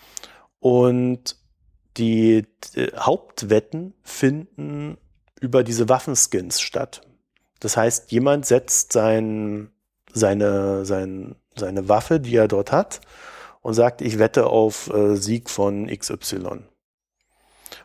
und 0.60 1.36
die, 1.96 2.46
die 2.76 2.92
Hauptwetten 2.96 3.92
finden 4.02 4.98
über 5.40 5.64
diese 5.64 5.88
Waffenskins 5.88 6.60
statt. 6.60 7.02
Das 7.58 7.76
heißt, 7.76 8.12
jemand 8.12 8.46
setzt 8.46 8.92
sein, 8.92 9.72
seine, 10.12 10.84
sein, 10.84 11.34
seine 11.56 11.88
Waffe, 11.88 12.20
die 12.20 12.36
er 12.36 12.46
dort 12.46 12.70
hat, 12.70 13.00
und 13.68 13.74
sagt, 13.74 14.00
ich 14.00 14.18
wette 14.18 14.46
auf 14.46 14.88
äh, 14.94 15.14
Sieg 15.16 15.50
von 15.50 15.88
XY. 15.88 16.60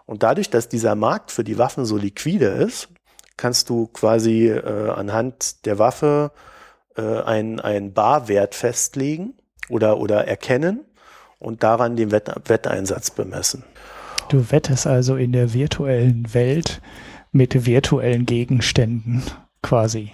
Und 0.05 0.23
dadurch, 0.23 0.49
dass 0.49 0.69
dieser 0.69 0.95
Markt 0.95 1.29
für 1.29 1.43
die 1.43 1.57
Waffen 1.57 1.83
so 1.83 1.97
liquide 1.97 2.45
ist, 2.45 2.87
kannst 3.35 3.69
du 3.69 3.87
quasi 3.87 4.47
äh, 4.47 4.91
anhand 4.91 5.65
der 5.65 5.79
Waffe 5.79 6.31
äh, 6.95 7.01
einen, 7.01 7.59
einen 7.59 7.91
Barwert 7.91 8.55
festlegen 8.55 9.33
oder, 9.67 9.97
oder 9.97 10.25
erkennen 10.25 10.85
und 11.37 11.63
daran 11.63 11.97
den 11.97 12.11
Wett 12.11 12.31
Wetteinsatz 12.45 13.11
bemessen. 13.11 13.65
Du 14.29 14.53
wettest 14.53 14.87
also 14.87 15.17
in 15.17 15.33
der 15.33 15.53
virtuellen 15.53 16.33
Welt 16.33 16.81
mit 17.33 17.65
virtuellen 17.65 18.25
Gegenständen 18.25 19.21
quasi. 19.61 20.13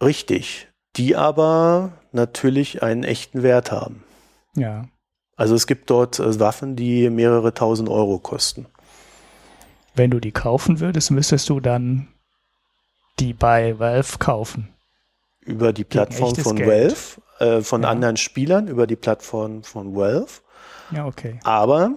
Richtig, 0.00 0.68
die 0.94 1.16
aber 1.16 1.90
natürlich 2.12 2.84
einen 2.84 3.02
echten 3.02 3.42
Wert 3.42 3.72
haben. 3.72 4.04
Ja. 4.60 4.88
Also 5.36 5.54
es 5.54 5.66
gibt 5.66 5.88
dort 5.90 6.18
äh, 6.18 6.40
Waffen, 6.40 6.76
die 6.76 7.10
mehrere 7.10 7.54
tausend 7.54 7.88
Euro 7.88 8.18
kosten. 8.18 8.66
Wenn 9.94 10.10
du 10.10 10.20
die 10.20 10.32
kaufen 10.32 10.80
würdest, 10.80 11.10
müsstest 11.10 11.48
du 11.48 11.60
dann 11.60 12.08
die 13.18 13.32
bei 13.32 13.78
Valve 13.78 14.18
kaufen. 14.18 14.68
Über 15.40 15.72
die 15.72 15.84
Plattform 15.84 16.34
von 16.34 16.56
Geld. 16.56 16.92
Valve, 17.38 17.58
äh, 17.58 17.62
von 17.62 17.82
ja. 17.82 17.88
anderen 17.88 18.16
Spielern, 18.16 18.68
über 18.68 18.86
die 18.86 18.96
Plattform 18.96 19.62
von 19.62 19.96
Valve. 19.96 20.40
Ja, 20.90 21.06
okay. 21.06 21.40
Aber 21.44 21.92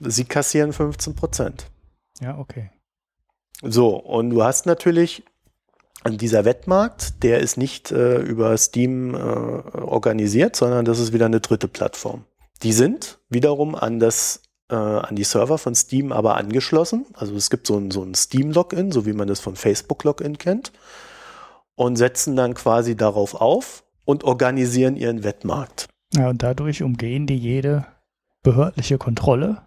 sie 0.00 0.24
kassieren 0.24 0.72
15 0.72 1.14
Prozent. 1.14 1.70
Ja, 2.20 2.38
okay. 2.38 2.70
So, 3.62 3.96
und 3.96 4.30
du 4.30 4.44
hast 4.44 4.66
natürlich 4.66 5.24
dieser 6.06 6.44
Wettmarkt, 6.44 7.22
der 7.22 7.40
ist 7.40 7.56
nicht 7.56 7.90
äh, 7.90 8.18
über 8.18 8.56
Steam 8.56 9.14
äh, 9.14 9.18
organisiert, 9.18 10.56
sondern 10.56 10.84
das 10.84 11.00
ist 11.00 11.12
wieder 11.12 11.26
eine 11.26 11.40
dritte 11.40 11.68
Plattform. 11.68 12.24
Die 12.62 12.72
sind 12.72 13.18
wiederum 13.28 13.74
an 13.74 13.98
das 13.98 14.42
äh, 14.70 14.74
an 14.74 15.16
die 15.16 15.24
Server 15.24 15.58
von 15.58 15.74
Steam 15.74 16.12
aber 16.12 16.36
angeschlossen. 16.36 17.06
Also 17.14 17.34
es 17.34 17.50
gibt 17.50 17.66
so 17.66 17.76
ein, 17.76 17.90
so 17.90 18.02
ein 18.02 18.14
Steam-Login, 18.14 18.92
so 18.92 19.06
wie 19.06 19.12
man 19.12 19.28
das 19.28 19.40
von 19.40 19.56
Facebook-Login 19.56 20.38
kennt, 20.38 20.72
und 21.74 21.96
setzen 21.96 22.36
dann 22.36 22.54
quasi 22.54 22.96
darauf 22.96 23.34
auf 23.34 23.84
und 24.04 24.24
organisieren 24.24 24.96
ihren 24.96 25.24
Wettmarkt. 25.24 25.88
Ja, 26.14 26.30
und 26.30 26.42
dadurch 26.42 26.82
umgehen 26.82 27.26
die 27.26 27.36
jede 27.36 27.86
behördliche 28.42 28.96
Kontrolle. 28.98 29.62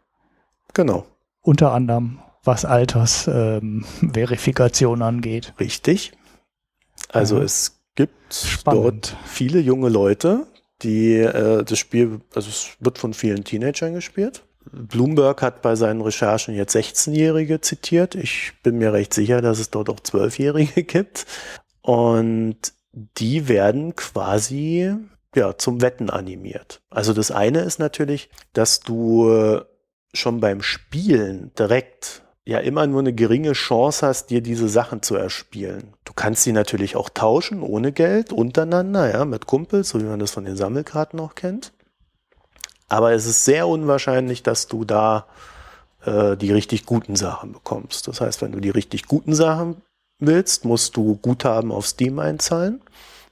Genau. 0.74 1.06
Unter 1.42 1.74
anderem 1.74 2.20
was 2.44 2.66
Altersverifikation 2.66 5.02
ähm, 5.02 5.02
angeht. 5.08 5.54
Richtig. 5.60 6.14
Also 7.12 7.38
ja. 7.38 7.44
es 7.44 7.82
gibt 7.96 8.34
Spannend. 8.34 8.84
dort 8.84 9.18
viele 9.26 9.60
junge 9.60 9.90
Leute, 9.90 10.48
die 10.82 11.18
äh, 11.18 11.64
das 11.64 11.78
Spiel, 11.78 12.22
also 12.34 12.50
es 12.50 12.70
wird 12.80 12.98
von 12.98 13.14
vielen 13.14 13.44
Teenagern 13.44 13.94
gespielt. 13.94 14.44
Bloomberg 14.72 15.42
hat 15.42 15.62
bei 15.62 15.76
seinen 15.76 16.02
Recherchen 16.02 16.56
jetzt 16.56 16.76
16-Jährige 16.76 17.62
zitiert. 17.62 18.16
Ich 18.16 18.54
bin 18.64 18.78
mir 18.78 18.94
recht 18.94 19.14
sicher, 19.14 19.42
dass 19.42 19.60
es 19.60 19.72
dort 19.72 19.90
auch 19.90 20.00
12-Jährige 20.00 20.84
gibt. 20.84 21.26
Und 21.82 22.58
die 22.94 23.48
werden 23.48 23.96
quasi 23.96 24.94
ja, 25.36 25.58
zum 25.58 25.82
Wetten 25.82 26.10
animiert. 26.10 26.82
Also 26.90 27.14
das 27.14 27.32
eine 27.32 27.62
ist 27.62 27.80
natürlich, 27.80 28.30
dass 28.54 28.82
du 28.82 29.62
schon 30.14 30.40
beim 30.40 30.62
Spielen 30.62 31.52
direkt 31.58 32.24
ja 32.52 32.60
immer 32.60 32.86
nur 32.86 33.00
eine 33.00 33.14
geringe 33.14 33.54
Chance 33.54 34.06
hast, 34.06 34.30
dir 34.30 34.42
diese 34.42 34.70
Sachen 34.70 35.02
zu 35.02 35.16
erspielen. 35.16 35.94
Du 36.06 36.14
kannst 36.14 36.44
sie 36.44 36.52
natürlich 36.52 36.96
auch 36.96 37.10
tauschen 37.10 37.64
ohne 37.64 37.92
Geld 37.92 38.32
untereinander, 38.32 39.12
ja, 39.12 39.26
mit 39.26 39.48
Kumpels, 39.48 39.90
so 39.90 40.00
wie 40.00 40.06
man 40.06 40.20
das 40.20 40.32
von 40.32 40.46
den 40.46 40.56
Sammelkarten 40.56 41.20
auch 41.20 41.36
kennt. 41.36 41.72
Aber 42.90 43.14
es 43.14 43.26
ist 43.26 43.46
sehr 43.46 43.68
unwahrscheinlich, 43.68 44.44
dass 44.44 44.68
du 44.68 44.84
da 44.84 45.26
äh, 46.06 46.36
die 46.36 46.52
richtig 46.52 46.86
guten 46.86 47.16
Sachen 47.16 47.54
bekommst. 47.54 48.08
Das 48.08 48.22
heißt, 48.22 48.42
wenn 48.42 48.52
du 48.52 48.60
die 48.60 48.70
richtig 48.70 49.08
guten 49.08 49.34
Sachen 49.34 49.82
willst, 50.20 50.66
musst 50.66 50.98
du 50.98 51.16
Guthaben 51.16 51.72
auf 51.72 51.88
Steam 51.88 52.20
einzahlen. 52.20 52.82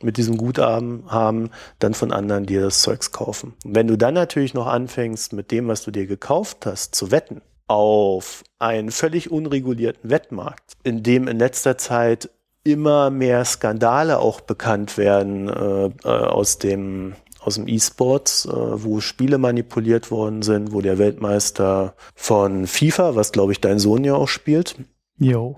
Mit 0.01 0.15
diesem 0.15 0.37
Guthaben 0.37 1.03
haben 1.07 1.51
dann 1.79 1.93
von 1.93 2.13
anderen 2.13 2.45
dir 2.45 2.61
das 2.61 2.81
Zeugs 2.81 3.11
kaufen. 3.11 3.53
Und 3.65 3.75
wenn 3.75 3.87
du 3.87 3.97
dann 3.97 4.13
natürlich 4.13 4.53
noch 4.53 4.67
anfängst, 4.67 5.33
mit 5.33 5.51
dem, 5.51 5.67
was 5.67 5.83
du 5.83 5.91
dir 5.91 6.07
gekauft 6.07 6.65
hast, 6.65 6.95
zu 6.95 7.11
wetten, 7.11 7.41
auf 7.69 8.43
einen 8.57 8.91
völlig 8.91 9.31
unregulierten 9.31 10.09
Wettmarkt, 10.09 10.73
in 10.83 11.03
dem 11.03 11.27
in 11.27 11.37
letzter 11.37 11.77
Zeit 11.77 12.29
immer 12.63 13.09
mehr 13.09 13.45
Skandale 13.45 14.19
auch 14.19 14.41
bekannt 14.41 14.97
werden 14.97 15.47
äh, 15.47 15.85
äh 15.85 16.07
aus 16.07 16.57
dem 16.57 17.15
aus 17.39 17.55
dem 17.55 17.67
E-Sports, 17.67 18.45
äh, 18.45 18.51
wo 18.51 18.99
Spiele 18.99 19.37
manipuliert 19.37 20.11
worden 20.11 20.41
sind, 20.41 20.73
wo 20.73 20.81
der 20.81 20.97
Weltmeister 20.97 21.95
von 22.15 22.67
FIFA, 22.67 23.15
was 23.15 23.31
glaube 23.31 23.53
ich 23.53 23.61
dein 23.61 23.79
Sohn 23.79 24.03
ja 24.03 24.15
auch 24.15 24.27
spielt. 24.27 24.75
Jo. 25.17 25.57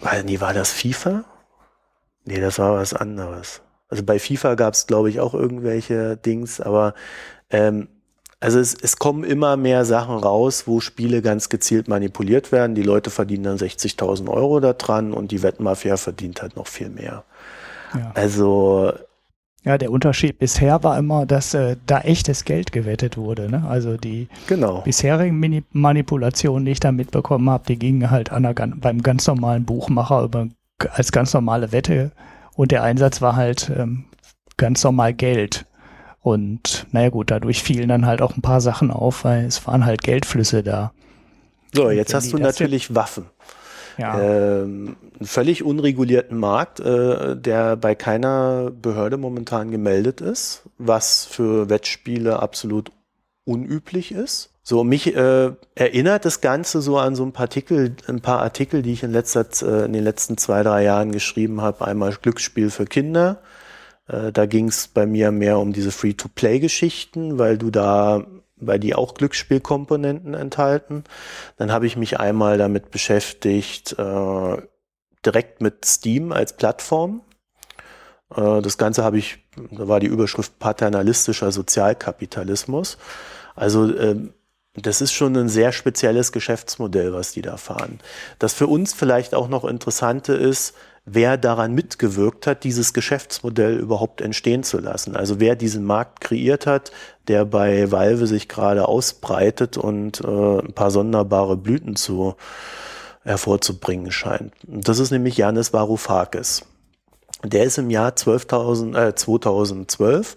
Weil, 0.00 0.24
nee, 0.24 0.40
war 0.40 0.54
das 0.54 0.72
FIFA? 0.72 1.24
Nee, 2.24 2.40
das 2.40 2.58
war 2.58 2.74
was 2.74 2.94
anderes. 2.94 3.62
Also 3.88 4.02
bei 4.04 4.18
FIFA 4.18 4.54
gab 4.54 4.74
es, 4.74 4.86
glaube 4.86 5.10
ich, 5.10 5.20
auch 5.20 5.34
irgendwelche 5.34 6.16
Dings, 6.16 6.60
aber 6.60 6.94
ähm, 7.50 7.88
also 8.40 8.60
es, 8.60 8.74
es 8.74 8.98
kommen 8.98 9.24
immer 9.24 9.56
mehr 9.56 9.84
Sachen 9.84 10.16
raus, 10.16 10.64
wo 10.66 10.80
Spiele 10.80 11.22
ganz 11.22 11.48
gezielt 11.48 11.88
manipuliert 11.88 12.52
werden. 12.52 12.74
Die 12.74 12.82
Leute 12.82 13.10
verdienen 13.10 13.44
dann 13.44 13.56
60.000 13.56 14.28
Euro 14.28 14.60
da 14.60 14.72
dran 14.74 15.12
und 15.12 15.32
die 15.32 15.42
Wettmafia 15.42 15.96
verdient 15.96 16.42
halt 16.42 16.56
noch 16.56 16.66
viel 16.66 16.88
mehr. 16.88 17.24
Ja. 17.94 18.12
Also 18.14 18.92
ja, 19.64 19.76
der 19.76 19.90
Unterschied 19.90 20.38
bisher 20.38 20.82
war 20.84 20.96
immer, 20.96 21.26
dass 21.26 21.52
äh, 21.52 21.76
da 21.84 22.00
echtes 22.00 22.44
Geld 22.44 22.70
gewettet 22.70 23.16
wurde. 23.16 23.50
Ne? 23.50 23.64
Also 23.68 23.96
die 23.96 24.28
genau. 24.46 24.82
bisherigen 24.82 25.38
Mini 25.38 25.64
Manipulationen, 25.72 26.64
die 26.64 26.72
ich 26.72 26.80
da 26.80 26.92
mitbekommen 26.92 27.50
habe, 27.50 27.64
die 27.66 27.78
gingen 27.78 28.10
halt 28.10 28.30
an 28.30 28.44
der, 28.44 28.54
beim 28.54 29.02
ganz 29.02 29.26
normalen 29.26 29.64
Buchmacher 29.64 30.22
über, 30.22 30.48
als 30.92 31.10
ganz 31.10 31.34
normale 31.34 31.72
Wette 31.72 32.12
und 32.54 32.70
der 32.70 32.84
Einsatz 32.84 33.20
war 33.20 33.34
halt 33.34 33.70
ähm, 33.76 34.04
ganz 34.56 34.84
normal 34.84 35.12
Geld. 35.12 35.66
Und 36.28 36.86
naja 36.92 37.08
gut, 37.08 37.30
dadurch 37.30 37.62
fielen 37.62 37.88
dann 37.88 38.04
halt 38.04 38.20
auch 38.20 38.36
ein 38.36 38.42
paar 38.42 38.60
Sachen 38.60 38.90
auf, 38.90 39.24
weil 39.24 39.46
es 39.46 39.66
waren 39.66 39.86
halt 39.86 40.02
Geldflüsse 40.02 40.62
da. 40.62 40.92
So, 41.72 41.88
jetzt 41.88 42.12
hast 42.12 42.34
du 42.34 42.36
natürlich 42.36 42.94
Waffen. 42.94 43.24
Ja. 43.96 44.20
Ähm, 44.20 44.96
einen 45.18 45.26
völlig 45.26 45.64
unregulierten 45.64 46.36
Markt, 46.36 46.80
äh, 46.80 47.34
der 47.34 47.76
bei 47.76 47.94
keiner 47.94 48.70
Behörde 48.70 49.16
momentan 49.16 49.70
gemeldet 49.70 50.20
ist, 50.20 50.64
was 50.76 51.24
für 51.24 51.70
Wettspiele 51.70 52.40
absolut 52.40 52.92
unüblich 53.46 54.12
ist. 54.12 54.50
So, 54.62 54.84
mich 54.84 55.16
äh, 55.16 55.52
erinnert 55.76 56.26
das 56.26 56.42
Ganze 56.42 56.82
so 56.82 56.98
an 56.98 57.16
so 57.16 57.24
ein 57.24 57.32
paar 57.32 57.44
Artikel, 57.44 57.96
ein 58.06 58.20
paar 58.20 58.42
Artikel, 58.42 58.82
die 58.82 58.92
ich 58.92 59.02
in 59.02 59.12
letzter, 59.12 59.46
äh, 59.62 59.86
in 59.86 59.94
den 59.94 60.04
letzten 60.04 60.36
zwei, 60.36 60.62
drei 60.62 60.84
Jahren 60.84 61.10
geschrieben 61.10 61.62
habe. 61.62 61.86
Einmal 61.86 62.12
Glücksspiel 62.20 62.68
für 62.68 62.84
Kinder, 62.84 63.38
äh, 64.08 64.32
da 64.32 64.46
ging 64.46 64.68
es 64.68 64.88
bei 64.88 65.06
mir 65.06 65.30
mehr 65.30 65.58
um 65.58 65.72
diese 65.72 65.92
Free-to-Play-Geschichten, 65.92 67.38
weil 67.38 67.58
du 67.58 67.70
da, 67.70 68.26
weil 68.56 68.78
die 68.78 68.94
auch 68.94 69.14
Glücksspielkomponenten 69.14 70.34
enthalten. 70.34 71.04
Dann 71.56 71.70
habe 71.70 71.86
ich 71.86 71.96
mich 71.96 72.18
einmal 72.18 72.58
damit 72.58 72.90
beschäftigt, 72.90 73.98
äh, 73.98 74.56
direkt 75.24 75.60
mit 75.60 75.84
Steam 75.84 76.32
als 76.32 76.56
Plattform. 76.56 77.22
Äh, 78.34 78.62
das 78.62 78.78
Ganze 78.78 79.04
habe 79.04 79.18
ich, 79.18 79.46
da 79.70 79.88
war 79.88 80.00
die 80.00 80.06
Überschrift 80.06 80.58
paternalistischer 80.58 81.52
Sozialkapitalismus. 81.52 82.98
Also 83.54 83.94
ähm, 83.96 84.32
das 84.82 85.00
ist 85.00 85.12
schon 85.12 85.36
ein 85.36 85.48
sehr 85.48 85.72
spezielles 85.72 86.32
Geschäftsmodell, 86.32 87.12
was 87.12 87.32
die 87.32 87.42
da 87.42 87.56
fahren. 87.56 88.00
Das 88.38 88.52
für 88.52 88.66
uns 88.66 88.92
vielleicht 88.92 89.34
auch 89.34 89.48
noch 89.48 89.64
Interessante 89.64 90.32
ist, 90.34 90.74
wer 91.04 91.36
daran 91.36 91.74
mitgewirkt 91.74 92.46
hat, 92.46 92.64
dieses 92.64 92.92
Geschäftsmodell 92.92 93.76
überhaupt 93.76 94.20
entstehen 94.20 94.62
zu 94.62 94.78
lassen. 94.78 95.16
Also 95.16 95.40
wer 95.40 95.56
diesen 95.56 95.84
Markt 95.84 96.20
kreiert 96.20 96.66
hat, 96.66 96.92
der 97.28 97.44
bei 97.44 97.90
Valve 97.90 98.26
sich 98.26 98.48
gerade 98.48 98.88
ausbreitet 98.88 99.76
und 99.76 100.20
äh, 100.20 100.58
ein 100.58 100.72
paar 100.74 100.90
sonderbare 100.90 101.56
Blüten 101.56 101.96
zu 101.96 102.34
hervorzubringen 103.24 104.10
scheint. 104.10 104.52
Das 104.62 104.98
ist 104.98 105.10
nämlich 105.10 105.36
Janis 105.36 105.72
Varoufakis. 105.72 106.62
Der 107.44 107.64
ist 107.64 107.78
im 107.78 107.90
Jahr 107.90 108.10
12.000, 108.10 109.08
äh, 109.08 109.14
2012, 109.14 110.36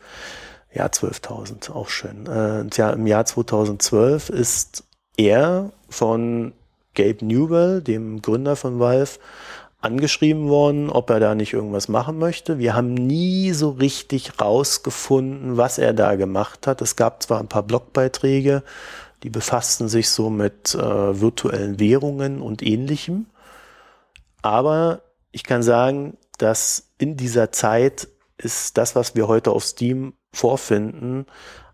ja 0.74 0.86
12.000, 0.86 1.72
auch 1.72 1.90
schön. 1.90 2.28
Äh, 2.28 2.94
Im 2.94 3.08
Jahr 3.08 3.26
2012 3.26 4.30
ist 4.30 4.84
er 5.18 5.72
von 5.90 6.54
Gabe 6.96 7.26
Newell, 7.26 7.82
dem 7.82 8.22
Gründer 8.22 8.56
von 8.56 8.80
Valve, 8.80 9.20
angeschrieben 9.82 10.48
worden, 10.48 10.90
ob 10.90 11.10
er 11.10 11.20
da 11.20 11.34
nicht 11.34 11.54
irgendwas 11.54 11.88
machen 11.88 12.20
möchte. 12.20 12.60
Wir 12.60 12.76
haben 12.76 12.94
nie 12.94 13.52
so 13.52 13.72
richtig 13.72 14.40
rausgefunden, 14.40 15.58
was 15.58 15.80
er 15.80 15.94
da 15.94 16.16
gemacht 16.16 16.68
hat. 16.68 16.82
Es 16.82 16.96
gab 16.96 17.24
zwar 17.24 17.40
ein 17.40 17.48
paar 17.48 17.64
Blogbeiträge, 17.64 18.64
die 19.24 19.32
befassten 19.32 19.90
sich 19.90 20.10
so 20.10 20.30
mit 20.30 20.76
äh, 20.76 21.20
virtuellen 21.20 21.80
Währungen 21.80 22.42
und 22.42 22.62
ähnlichem. 22.62 23.26
Aber 24.44 25.02
ich 25.32 25.44
kann 25.44 25.64
sagen, 25.64 26.18
dass 26.38 26.92
in 26.98 27.18
dieser 27.18 27.52
Zeit 27.52 28.08
ist 28.38 28.78
das, 28.78 28.96
was 28.96 29.16
wir 29.16 29.28
heute 29.28 29.52
auf 29.52 29.64
Steam 29.64 30.14
vorfinden, 30.34 31.26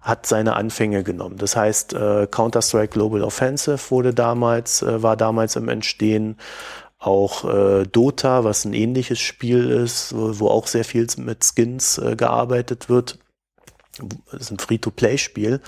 hat 0.02 0.26
seine 0.26 0.56
Anfänge 0.56 1.04
genommen. 1.04 1.38
Das 1.38 1.56
heißt, 1.56 1.94
äh, 1.94 2.28
Counter-Strike 2.28 2.94
Global 2.94 3.24
Offensive 3.24 3.92
wurde 3.92 4.14
damals, 4.14 4.82
äh, 4.82 5.04
war 5.04 5.18
damals 5.18 5.56
im 5.56 5.70
Entstehen. 5.70 6.38
Auch 7.00 7.46
äh, 7.46 7.86
Dota, 7.86 8.44
was 8.44 8.66
ein 8.66 8.74
ähnliches 8.74 9.20
Spiel 9.20 9.70
ist, 9.70 10.14
wo, 10.16 10.48
auch 10.48 10.66
sehr 10.66 10.84
viel 10.84 11.06
mit 11.18 11.44
Skins 11.44 12.00
äh, 12.00 12.16
gearbeitet 12.16 12.90
wird. 12.90 13.20
Das 14.32 14.42
ist 14.42 14.52
ein 14.52 14.60
Free-to-Play-Spiel. 14.60 15.62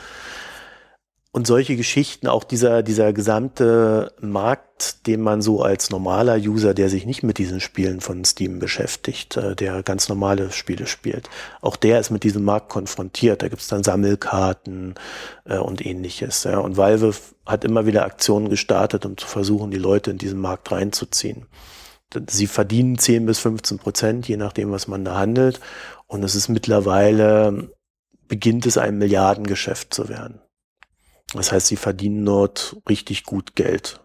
Und 1.32 1.46
solche 1.46 1.76
Geschichten, 1.76 2.28
auch 2.28 2.44
dieser, 2.44 2.82
dieser 2.82 3.14
gesamte 3.14 4.12
Markt, 4.20 5.06
den 5.06 5.22
man 5.22 5.44
so 5.44 5.62
als 5.62 5.92
normaler 5.92 6.38
User, 6.38 6.74
der 6.74 6.90
sich 6.90 7.06
nicht 7.06 7.22
mit 7.22 7.38
diesen 7.38 7.60
Spielen 7.60 8.02
von 8.02 8.26
Steam 8.26 8.58
beschäftigt, 8.58 9.38
äh, 9.38 9.56
der 9.56 9.84
ganz 9.84 10.10
normale 10.10 10.52
Spiele 10.52 10.88
spielt, 10.88 11.30
auch 11.62 11.76
der 11.76 12.00
ist 12.00 12.10
mit 12.10 12.24
diesem 12.24 12.44
Markt 12.44 12.70
konfrontiert. 12.70 13.44
Da 13.44 13.48
gibt's 13.48 13.68
dann 13.68 13.84
Sammelkarten 13.84 14.96
äh, 15.46 15.60
und 15.60 15.86
ähnliches. 15.86 16.46
Ja. 16.46 16.58
Und 16.58 16.78
Valve 16.78 17.14
hat 17.46 17.64
immer 17.64 17.86
wieder 17.86 18.06
Aktionen 18.06 18.50
gestartet, 18.50 19.06
um 19.06 19.16
zu 19.16 19.28
versuchen, 19.28 19.70
die 19.70 19.78
Leute 19.78 20.10
in 20.10 20.18
diesen 20.18 20.40
Markt 20.40 20.72
reinzuziehen. 20.72 21.46
Sie 22.28 22.48
verdienen 22.48 22.98
10 22.98 23.28
bis 23.28 23.38
15 23.38 23.78
Prozent, 23.78 24.28
je 24.28 24.38
nachdem, 24.38 24.72
was 24.72 24.88
man 24.88 25.06
da 25.06 25.16
handelt. 25.16 25.60
Und 26.08 26.24
es 26.24 26.34
ist 26.34 26.50
mittlerweile, 26.50 27.70
beginnt 28.28 28.66
es 28.66 28.80
ein 28.80 28.98
Milliardengeschäft 28.98 29.94
zu 29.94 30.10
werden. 30.10 30.42
Das 31.34 31.52
heißt, 31.52 31.68
sie 31.68 31.76
verdienen 31.76 32.26
dort 32.26 32.78
richtig 32.88 33.24
gut 33.24 33.56
Geld. 33.56 34.02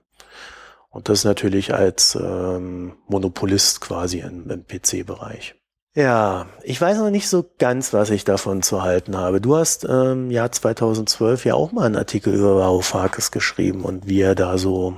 Und 0.91 1.09
das 1.09 1.25
natürlich 1.25 1.75
als 1.75 2.15
ähm, 2.15 2.95
Monopolist 3.09 3.81
quasi 3.81 4.21
im, 4.21 4.49
im 4.51 4.65
PC-Bereich. 4.65 5.57
Ja, 5.97 6.47
ich 6.63 6.81
weiß 6.81 6.99
noch 6.99 7.11
nicht 7.11 7.29
so 7.29 7.45
ganz, 7.59 7.93
was 7.93 8.11
ich 8.11 8.25
davon 8.25 8.63
zu 8.63 8.83
halten 8.83 9.17
habe. 9.17 9.41
Du 9.41 9.57
hast 9.57 9.85
im 9.85 9.91
ähm, 9.91 10.31
Jahr 10.31 10.51
2012 10.51 11.45
ja 11.45 11.55
auch 11.55 11.73
mal 11.73 11.87
einen 11.87 11.97
Artikel 11.97 12.35
über 12.35 12.57
Varoufakis 12.57 13.31
geschrieben 13.31 13.85
und 13.85 14.07
wie 14.09 14.21
er 14.21 14.35
da 14.35 14.59
so 14.59 14.97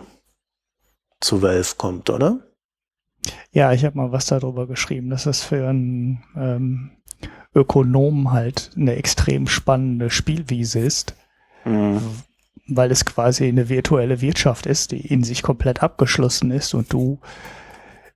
zu 1.21 1.43
Valve 1.43 1.75
kommt, 1.77 2.09
oder? 2.09 2.41
Ja, 3.51 3.73
ich 3.73 3.85
habe 3.85 3.97
mal 3.97 4.13
was 4.13 4.27
darüber 4.27 4.67
geschrieben, 4.67 5.11
dass 5.11 5.25
das 5.25 5.43
für 5.43 5.69
einen 5.69 6.23
ähm, 6.37 6.91
Ökonomen 7.55 8.33
halt 8.33 8.71
eine 8.77 8.97
extrem 8.97 9.49
spannende 9.49 10.11
Spielwiese 10.11 10.79
ist 10.79 11.15
Mhm. 11.67 12.01
Weil 12.69 12.91
es 12.91 13.05
quasi 13.05 13.47
eine 13.47 13.69
virtuelle 13.69 14.21
Wirtschaft 14.21 14.67
ist, 14.67 14.93
die 14.93 15.07
in 15.07 15.23
sich 15.23 15.43
komplett 15.43 15.83
abgeschlossen 15.83 16.51
ist 16.51 16.75
und 16.75 16.93
du, 16.93 17.21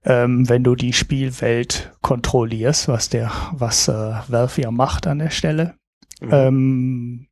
ähm, 0.04 0.48
wenn 0.48 0.64
du 0.64 0.74
die 0.74 0.92
Spielwelt 0.92 1.92
kontrollierst, 2.00 2.88
was 2.88 3.10
der, 3.10 3.30
was 3.52 3.86
äh, 3.88 4.12
Valve 4.28 4.62
ja 4.62 4.70
macht 4.70 5.06
an 5.06 5.18
der 5.18 5.30
Stelle, 5.30 5.74
mhm. 6.20 6.28
ähm, 6.32 7.26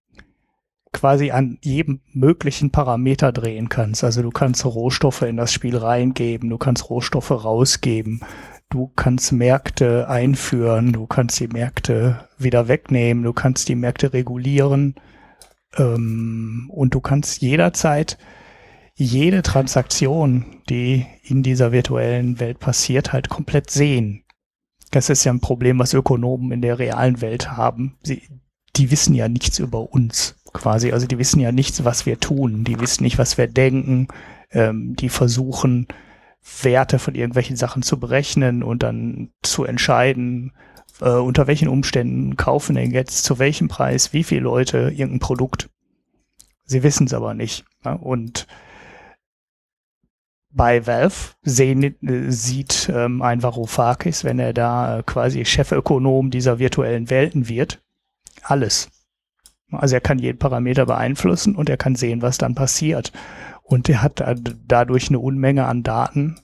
quasi 0.93 1.31
an 1.31 1.59
jedem 1.63 2.01
möglichen 2.13 2.71
Parameter 2.71 3.33
drehen 3.33 3.69
kannst. 3.69 4.05
Also 4.05 4.23
du 4.23 4.31
kannst 4.31 4.65
Rohstoffe 4.65 5.23
in 5.23 5.37
das 5.37 5.53
Spiel 5.53 5.77
reingeben, 5.77 6.51
du 6.51 6.59
kannst 6.59 6.89
Rohstoffe 6.89 7.31
rausgeben, 7.31 8.21
du 8.71 8.91
kannst 8.97 9.33
Märkte 9.33 10.09
einführen, 10.09 10.93
du 10.93 11.07
kannst 11.07 11.41
die 11.41 11.49
Märkte 11.49 12.29
wieder 12.39 12.69
wegnehmen, 12.69 13.23
du 13.23 13.33
kannst 13.33 13.69
die 13.69 13.75
Märkte 13.75 14.13
regulieren. 14.13 14.95
Ähm, 15.77 16.71
und 16.73 16.95
du 16.95 17.01
kannst 17.01 17.41
jederzeit 17.43 18.19
jede 18.95 19.43
Transaktion, 19.43 20.45
die 20.69 21.07
in 21.23 21.45
dieser 21.45 21.71
virtuellen 21.71 22.41
Welt 22.41 22.59
passiert, 22.59 23.13
halt 23.13 23.29
komplett 23.29 23.71
sehen. 23.71 24.25
Das 24.91 25.09
ist 25.09 25.23
ja 25.23 25.33
ein 25.33 25.41
Problem, 25.41 25.79
was 25.79 25.95
Ökonomen 25.95 26.51
in 26.51 26.63
der 26.63 26.81
realen 26.81 27.21
Welt 27.21 27.53
haben. 27.53 27.97
Sie, 28.03 28.23
die 28.75 28.91
wissen 28.91 29.15
ja 29.15 29.29
nichts 29.29 29.61
über 29.61 29.93
uns 29.93 30.37
quasi. 30.53 30.91
Also 30.91 31.07
die 31.07 31.19
wissen 31.19 31.39
ja 31.41 31.53
nichts, 31.53 31.85
was 31.85 32.07
wir 32.07 32.19
tun. 32.19 32.65
Die 32.65 32.81
wissen 32.81 33.05
nicht, 33.05 33.19
was 33.19 33.39
wir 33.39 33.47
denken. 33.47 34.09
Ähm, 34.51 34.97
die 34.97 35.11
versuchen, 35.11 35.87
Werte 36.63 36.99
von 36.99 37.15
irgendwelchen 37.15 37.57
Sachen 37.57 37.83
zu 37.83 38.01
berechnen 38.01 38.63
und 38.63 38.83
dann 38.83 39.31
zu 39.43 39.65
entscheiden, 39.65 40.53
äh, 41.01 41.11
unter 41.11 41.47
welchen 41.47 41.69
Umständen 41.69 42.37
kaufen 42.37 42.77
denn 42.77 42.91
jetzt 42.91 43.25
zu 43.25 43.39
welchem 43.39 43.69
Preis 43.69 44.13
wie 44.13 44.25
viele 44.25 44.43
Leute 44.43 44.91
irgendein 44.91 45.21
Produkt. 45.21 45.69
Sie 46.65 46.83
wissen 46.83 47.07
es 47.07 47.15
aber 47.15 47.35
nicht. 47.35 47.65
Ja? 47.85 47.93
Und 47.93 48.47
bei 50.51 50.87
Valve 50.87 51.35
sehen, 51.43 51.83
äh, 51.83 52.31
sieht 52.31 52.91
ähm, 52.93 53.23
ein 53.23 53.43
Varoufakis, 53.43 54.25
wenn 54.25 54.39
er 54.39 54.53
da 54.53 54.99
äh, 54.99 55.03
quasi 55.03 55.45
Chefökonom 55.45 56.31
dieser 56.31 56.59
virtuellen 56.59 57.11
Welten 57.11 57.49
wird, 57.49 57.81
alles. 58.43 58.91
Also 59.71 59.97
er 59.97 60.01
kann 60.01 60.19
jeden 60.19 60.39
Parameter 60.39 60.87
beeinflussen 60.87 61.55
und 61.55 61.69
er 61.69 61.77
kann 61.77 61.95
sehen, 61.95 62.23
was 62.23 62.39
dann 62.39 62.55
passiert. 62.55 63.13
Und 63.63 63.89
er 63.89 64.03
hat 64.03 64.25
dadurch 64.67 65.09
eine 65.09 65.19
Unmenge 65.19 65.67
an 65.67 65.83
Daten, 65.83 66.41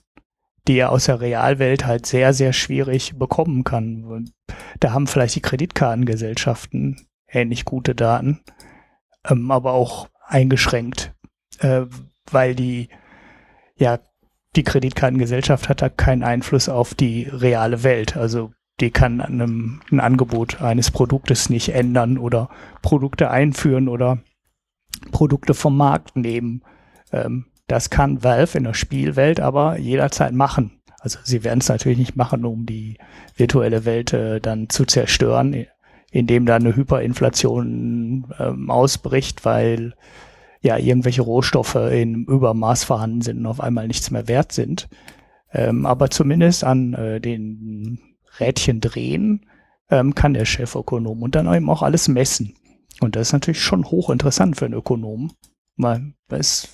die 0.67 0.77
er 0.77 0.91
aus 0.91 1.05
der 1.05 1.21
Realwelt 1.21 1.85
halt 1.85 2.05
sehr, 2.05 2.33
sehr 2.33 2.53
schwierig 2.53 3.17
bekommen 3.17 3.63
kann. 3.63 4.31
Da 4.79 4.93
haben 4.93 5.07
vielleicht 5.07 5.35
die 5.35 5.41
Kreditkartengesellschaften 5.41 7.07
ähnlich 7.27 7.65
gute 7.65 7.95
Daten, 7.95 8.41
ähm, 9.29 9.51
aber 9.51 9.73
auch 9.73 10.09
eingeschränkt, 10.25 11.13
äh, 11.59 11.81
weil 12.31 12.55
die, 12.55 12.89
ja, 13.77 13.99
die 14.55 14.63
Kreditkartengesellschaft 14.63 15.69
hat 15.69 15.81
da 15.81 15.89
keinen 15.89 16.23
Einfluss 16.23 16.69
auf 16.69 16.95
die 16.95 17.23
reale 17.23 17.83
Welt. 17.83 18.15
Also 18.15 18.53
die 18.79 18.91
kann 18.91 19.21
einem, 19.21 19.81
ein 19.91 19.99
Angebot 19.99 20.61
eines 20.61 20.91
Produktes 20.91 21.49
nicht 21.49 21.69
ändern 21.69 22.17
oder 22.17 22.49
Produkte 22.81 23.29
einführen 23.29 23.87
oder 23.87 24.19
Produkte 25.11 25.53
vom 25.53 25.77
Markt 25.77 26.15
nehmen. 26.15 26.63
Ähm, 27.11 27.45
das 27.67 27.89
kann 27.89 28.23
Valve 28.23 28.57
in 28.57 28.63
der 28.63 28.73
Spielwelt 28.73 29.39
aber 29.39 29.77
jederzeit 29.77 30.33
machen. 30.33 30.79
Also 30.99 31.19
sie 31.23 31.43
werden 31.43 31.59
es 31.59 31.69
natürlich 31.69 31.97
nicht 31.97 32.15
machen, 32.15 32.45
um 32.45 32.65
die 32.65 32.97
virtuelle 33.35 33.85
Welt 33.85 34.13
äh, 34.13 34.39
dann 34.39 34.69
zu 34.69 34.85
zerstören, 34.85 35.65
indem 36.11 36.45
da 36.45 36.55
eine 36.55 36.75
Hyperinflation 36.75 38.33
ähm, 38.39 38.71
ausbricht, 38.71 39.45
weil 39.45 39.93
ja 40.61 40.77
irgendwelche 40.77 41.21
Rohstoffe 41.21 41.75
in 41.75 42.25
Übermaß 42.25 42.83
vorhanden 42.85 43.21
sind 43.21 43.39
und 43.39 43.45
auf 43.45 43.59
einmal 43.61 43.87
nichts 43.87 44.09
mehr 44.09 44.27
wert 44.27 44.51
sind. 44.51 44.89
Ähm, 45.53 45.85
aber 45.85 46.09
zumindest 46.09 46.63
an 46.63 46.93
äh, 46.95 47.21
den 47.21 47.99
Rädchen 48.39 48.81
drehen 48.81 49.45
ähm, 49.89 50.15
kann 50.15 50.33
der 50.33 50.45
Chefökonom 50.45 51.21
und 51.21 51.35
dann 51.35 51.53
eben 51.53 51.69
auch 51.69 51.83
alles 51.83 52.07
messen. 52.07 52.55
Und 52.99 53.15
das 53.15 53.27
ist 53.27 53.33
natürlich 53.33 53.61
schon 53.61 53.85
hochinteressant 53.85 54.57
für 54.57 54.65
einen 54.65 54.73
Ökonom, 54.73 55.31
weil 55.77 56.13
es 56.29 56.69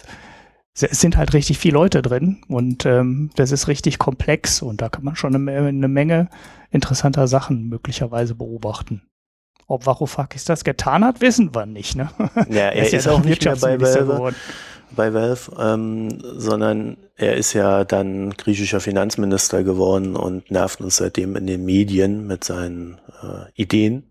es 0.74 1.02
sind 1.02 1.18
halt 1.18 1.34
richtig 1.34 1.58
viele 1.58 1.74
Leute 1.74 2.02
drin 2.02 2.42
und 2.48 2.86
ähm, 2.86 3.30
das 3.36 3.52
ist 3.52 3.68
richtig 3.68 4.00
komplex 4.00 4.62
und 4.62 4.82
da 4.82 4.90
kann 4.90 5.04
man 5.04 5.16
schon 5.16 5.36
eine, 5.36 5.68
eine 5.68 5.88
Menge 5.88 6.30
interessanter 6.70 7.28
Sachen 7.28 7.68
möglicherweise 7.68 8.36
beobachten. 8.36 9.04
Ob 9.68 9.86
Varoufakis 9.86 10.46
das 10.46 10.64
getan 10.64 11.04
hat, 11.04 11.22
wissen 11.22 11.54
wir 11.54 11.66
nicht. 11.66 11.96
Ne? 11.96 12.10
Ja, 12.50 12.70
er 12.70 12.84
ist, 12.86 12.94
ist 12.94 13.08
auch 13.08 13.24
nicht 13.24 13.44
mehr 13.44 13.56
bei 13.58 13.80
Valve, 13.80 14.34
bei 14.96 15.14
Valve 15.14 15.52
ähm, 15.60 16.20
sondern 16.22 16.98
er 17.16 17.36
ist 17.36 17.54
ja 17.54 17.84
dann 17.84 18.32
griechischer 18.32 18.80
Finanzminister 18.80 19.64
geworden 19.64 20.16
und 20.16 20.52
nervt 20.52 20.82
uns 20.82 20.98
seitdem 20.98 21.36
in 21.36 21.48
den 21.48 21.66
Medien 21.66 22.28
mit 22.28 22.44
seinen 22.44 23.00
äh, 23.22 23.52
Ideen. 23.62 24.04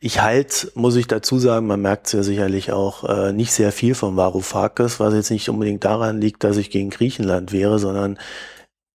Ich 0.00 0.20
halt, 0.20 0.72
muss 0.74 0.96
ich 0.96 1.06
dazu 1.06 1.38
sagen, 1.38 1.66
man 1.66 1.80
merkt 1.80 2.06
es 2.06 2.12
ja 2.12 2.22
sicherlich 2.22 2.72
auch, 2.72 3.04
äh, 3.04 3.32
nicht 3.32 3.52
sehr 3.52 3.72
viel 3.72 3.94
von 3.94 4.16
Varoufakis, 4.16 5.00
was 5.00 5.14
jetzt 5.14 5.30
nicht 5.30 5.48
unbedingt 5.48 5.84
daran 5.84 6.20
liegt, 6.20 6.44
dass 6.44 6.58
ich 6.58 6.70
gegen 6.70 6.90
Griechenland 6.90 7.52
wäre, 7.52 7.78
sondern 7.78 8.18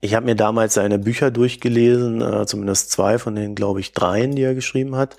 ich 0.02 0.14
habe 0.14 0.26
mir 0.26 0.36
damals 0.36 0.76
seine 0.76 1.00
Bücher 1.00 1.32
durchgelesen, 1.32 2.22
äh, 2.22 2.46
zumindest 2.46 2.92
zwei 2.92 3.18
von 3.20 3.36
den, 3.36 3.56
glaube 3.56 3.80
ich, 3.80 3.94
dreien, 3.94 4.36
die 4.36 4.44
er 4.44 4.56
geschrieben 4.56 4.96
hat. 4.96 5.18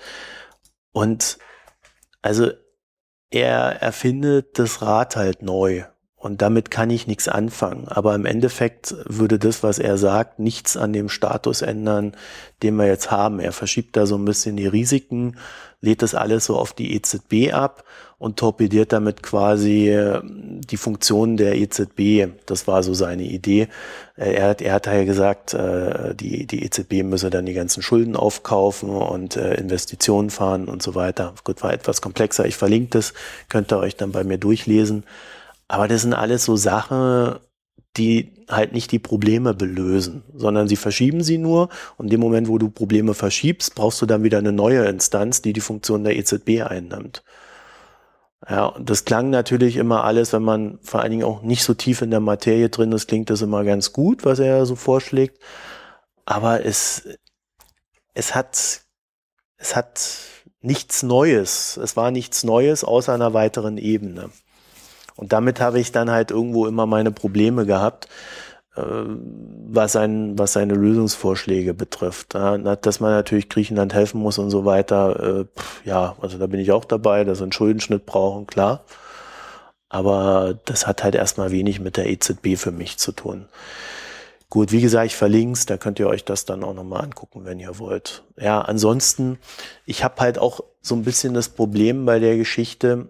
Und 0.93 1.37
also 2.21 2.51
er 3.29 3.81
erfindet 3.81 4.59
das 4.59 4.81
Rad 4.81 5.15
halt 5.15 5.41
neu. 5.41 5.83
Und 6.21 6.43
damit 6.43 6.69
kann 6.69 6.91
ich 6.91 7.07
nichts 7.07 7.27
anfangen. 7.27 7.87
Aber 7.87 8.13
im 8.13 8.27
Endeffekt 8.27 8.95
würde 9.05 9.39
das, 9.39 9.63
was 9.63 9.79
er 9.79 9.97
sagt, 9.97 10.37
nichts 10.37 10.77
an 10.77 10.93
dem 10.93 11.09
Status 11.09 11.63
ändern, 11.63 12.13
den 12.61 12.75
wir 12.75 12.85
jetzt 12.85 13.09
haben. 13.09 13.39
Er 13.39 13.51
verschiebt 13.51 13.97
da 13.97 14.05
so 14.05 14.17
ein 14.17 14.25
bisschen 14.25 14.55
die 14.55 14.67
Risiken, 14.67 15.37
lädt 15.81 16.03
das 16.03 16.13
alles 16.13 16.45
so 16.45 16.57
auf 16.57 16.73
die 16.73 16.93
EZB 16.93 17.53
ab 17.53 17.83
und 18.19 18.37
torpediert 18.37 18.93
damit 18.93 19.23
quasi 19.23 19.89
äh, 19.89 20.21
die 20.23 20.77
Funktionen 20.77 21.37
der 21.37 21.55
EZB. 21.55 22.27
Das 22.45 22.67
war 22.67 22.83
so 22.83 22.93
seine 22.93 23.23
Idee. 23.23 23.67
Äh, 24.15 24.33
er 24.33 24.49
hat, 24.49 24.61
er 24.61 24.73
hat 24.73 24.85
ja 24.85 25.03
gesagt, 25.05 25.55
äh, 25.55 26.13
die, 26.13 26.45
die 26.45 26.63
EZB 26.63 27.01
müsse 27.01 27.31
dann 27.31 27.47
die 27.47 27.53
ganzen 27.53 27.81
Schulden 27.81 28.15
aufkaufen 28.15 28.91
und 28.91 29.37
Investitionen 29.37 30.29
fahren 30.29 30.65
und 30.67 30.83
so 30.83 30.93
weiter. 30.93 31.33
Gut, 31.43 31.63
war 31.63 31.73
etwas 31.73 31.99
komplexer. 31.99 32.45
Ich 32.45 32.57
verlinke 32.57 32.91
das, 32.91 33.15
könnt 33.49 33.73
ihr 33.73 33.79
euch 33.79 33.95
dann 33.95 34.11
bei 34.11 34.23
mir 34.23 34.37
durchlesen. 34.37 35.03
Aber 35.71 35.87
das 35.87 36.01
sind 36.01 36.13
alles 36.13 36.43
so 36.43 36.57
Sachen, 36.57 37.39
die 37.95 38.33
halt 38.49 38.73
nicht 38.73 38.91
die 38.91 38.99
Probleme 38.99 39.53
belösen, 39.53 40.21
sondern 40.35 40.67
sie 40.67 40.75
verschieben 40.75 41.23
sie 41.23 41.37
nur 41.37 41.69
und 41.95 42.07
in 42.07 42.09
dem 42.09 42.19
Moment, 42.19 42.49
wo 42.49 42.57
du 42.57 42.69
Probleme 42.69 43.13
verschiebst, 43.13 43.73
brauchst 43.73 44.01
du 44.01 44.05
dann 44.05 44.21
wieder 44.21 44.39
eine 44.39 44.51
neue 44.51 44.83
Instanz, 44.83 45.41
die 45.41 45.53
die 45.53 45.61
Funktion 45.61 46.03
der 46.03 46.17
EZB 46.17 46.63
einnimmt. 46.63 47.23
Ja, 48.49 48.65
und 48.65 48.89
das 48.89 49.05
klang 49.05 49.29
natürlich 49.29 49.77
immer 49.77 50.03
alles, 50.03 50.33
wenn 50.33 50.43
man 50.43 50.77
vor 50.81 50.99
allen 50.99 51.11
Dingen 51.11 51.23
auch 51.23 51.41
nicht 51.41 51.63
so 51.63 51.73
tief 51.73 52.01
in 52.01 52.11
der 52.11 52.19
Materie 52.19 52.67
drin 52.67 52.91
ist, 52.91 53.07
klingt 53.07 53.29
das 53.29 53.41
immer 53.41 53.63
ganz 53.63 53.93
gut, 53.93 54.25
was 54.25 54.39
er 54.39 54.65
so 54.65 54.75
vorschlägt. 54.75 55.39
Aber 56.25 56.65
es, 56.65 57.07
es 58.13 58.35
hat, 58.35 58.81
es 59.55 59.75
hat 59.77 60.17
nichts 60.59 61.01
Neues. 61.01 61.77
Es 61.77 61.95
war 61.95 62.11
nichts 62.11 62.43
Neues 62.43 62.83
außer 62.83 63.13
einer 63.13 63.33
weiteren 63.33 63.77
Ebene. 63.77 64.31
Und 65.15 65.33
damit 65.33 65.59
habe 65.59 65.79
ich 65.79 65.91
dann 65.91 66.09
halt 66.09 66.31
irgendwo 66.31 66.67
immer 66.67 66.85
meine 66.85 67.11
Probleme 67.11 67.65
gehabt, 67.65 68.07
äh, 68.75 68.81
was, 68.81 69.95
ein, 69.95 70.37
was 70.37 70.53
seine 70.53 70.73
Lösungsvorschläge 70.73 71.73
betrifft. 71.73 72.33
Dass 72.33 72.99
man 72.99 73.11
natürlich 73.11 73.49
Griechenland 73.49 73.93
helfen 73.93 74.21
muss 74.21 74.37
und 74.37 74.49
so 74.49 74.65
weiter. 74.65 75.41
Äh, 75.41 75.89
ja, 75.89 76.15
also 76.21 76.37
da 76.37 76.47
bin 76.47 76.59
ich 76.59 76.71
auch 76.71 76.85
dabei, 76.85 77.23
dass 77.23 77.39
wir 77.39 77.43
einen 77.43 77.51
Schuldenschnitt 77.51 78.05
brauchen, 78.05 78.47
klar. 78.47 78.83
Aber 79.89 80.57
das 80.65 80.87
hat 80.87 81.03
halt 81.03 81.15
erstmal 81.15 81.51
wenig 81.51 81.81
mit 81.81 81.97
der 81.97 82.09
EZB 82.09 82.55
für 82.55 82.71
mich 82.71 82.97
zu 82.97 83.11
tun. 83.11 83.47
Gut, 84.49 84.71
wie 84.71 84.81
gesagt, 84.81 85.05
ich 85.05 85.15
verlinke 85.15 85.53
es, 85.53 85.65
da 85.65 85.77
könnt 85.77 85.99
ihr 85.99 86.07
euch 86.07 86.25
das 86.25 86.43
dann 86.45 86.63
auch 86.63 86.73
nochmal 86.73 87.03
angucken, 87.03 87.45
wenn 87.45 87.59
ihr 87.59 87.79
wollt. 87.79 88.23
Ja, 88.37 88.61
ansonsten, 88.61 89.37
ich 89.85 90.03
habe 90.03 90.19
halt 90.19 90.39
auch 90.39 90.61
so 90.81 90.95
ein 90.95 91.03
bisschen 91.03 91.33
das 91.33 91.49
Problem 91.49 92.05
bei 92.05 92.19
der 92.19 92.35
Geschichte 92.35 93.07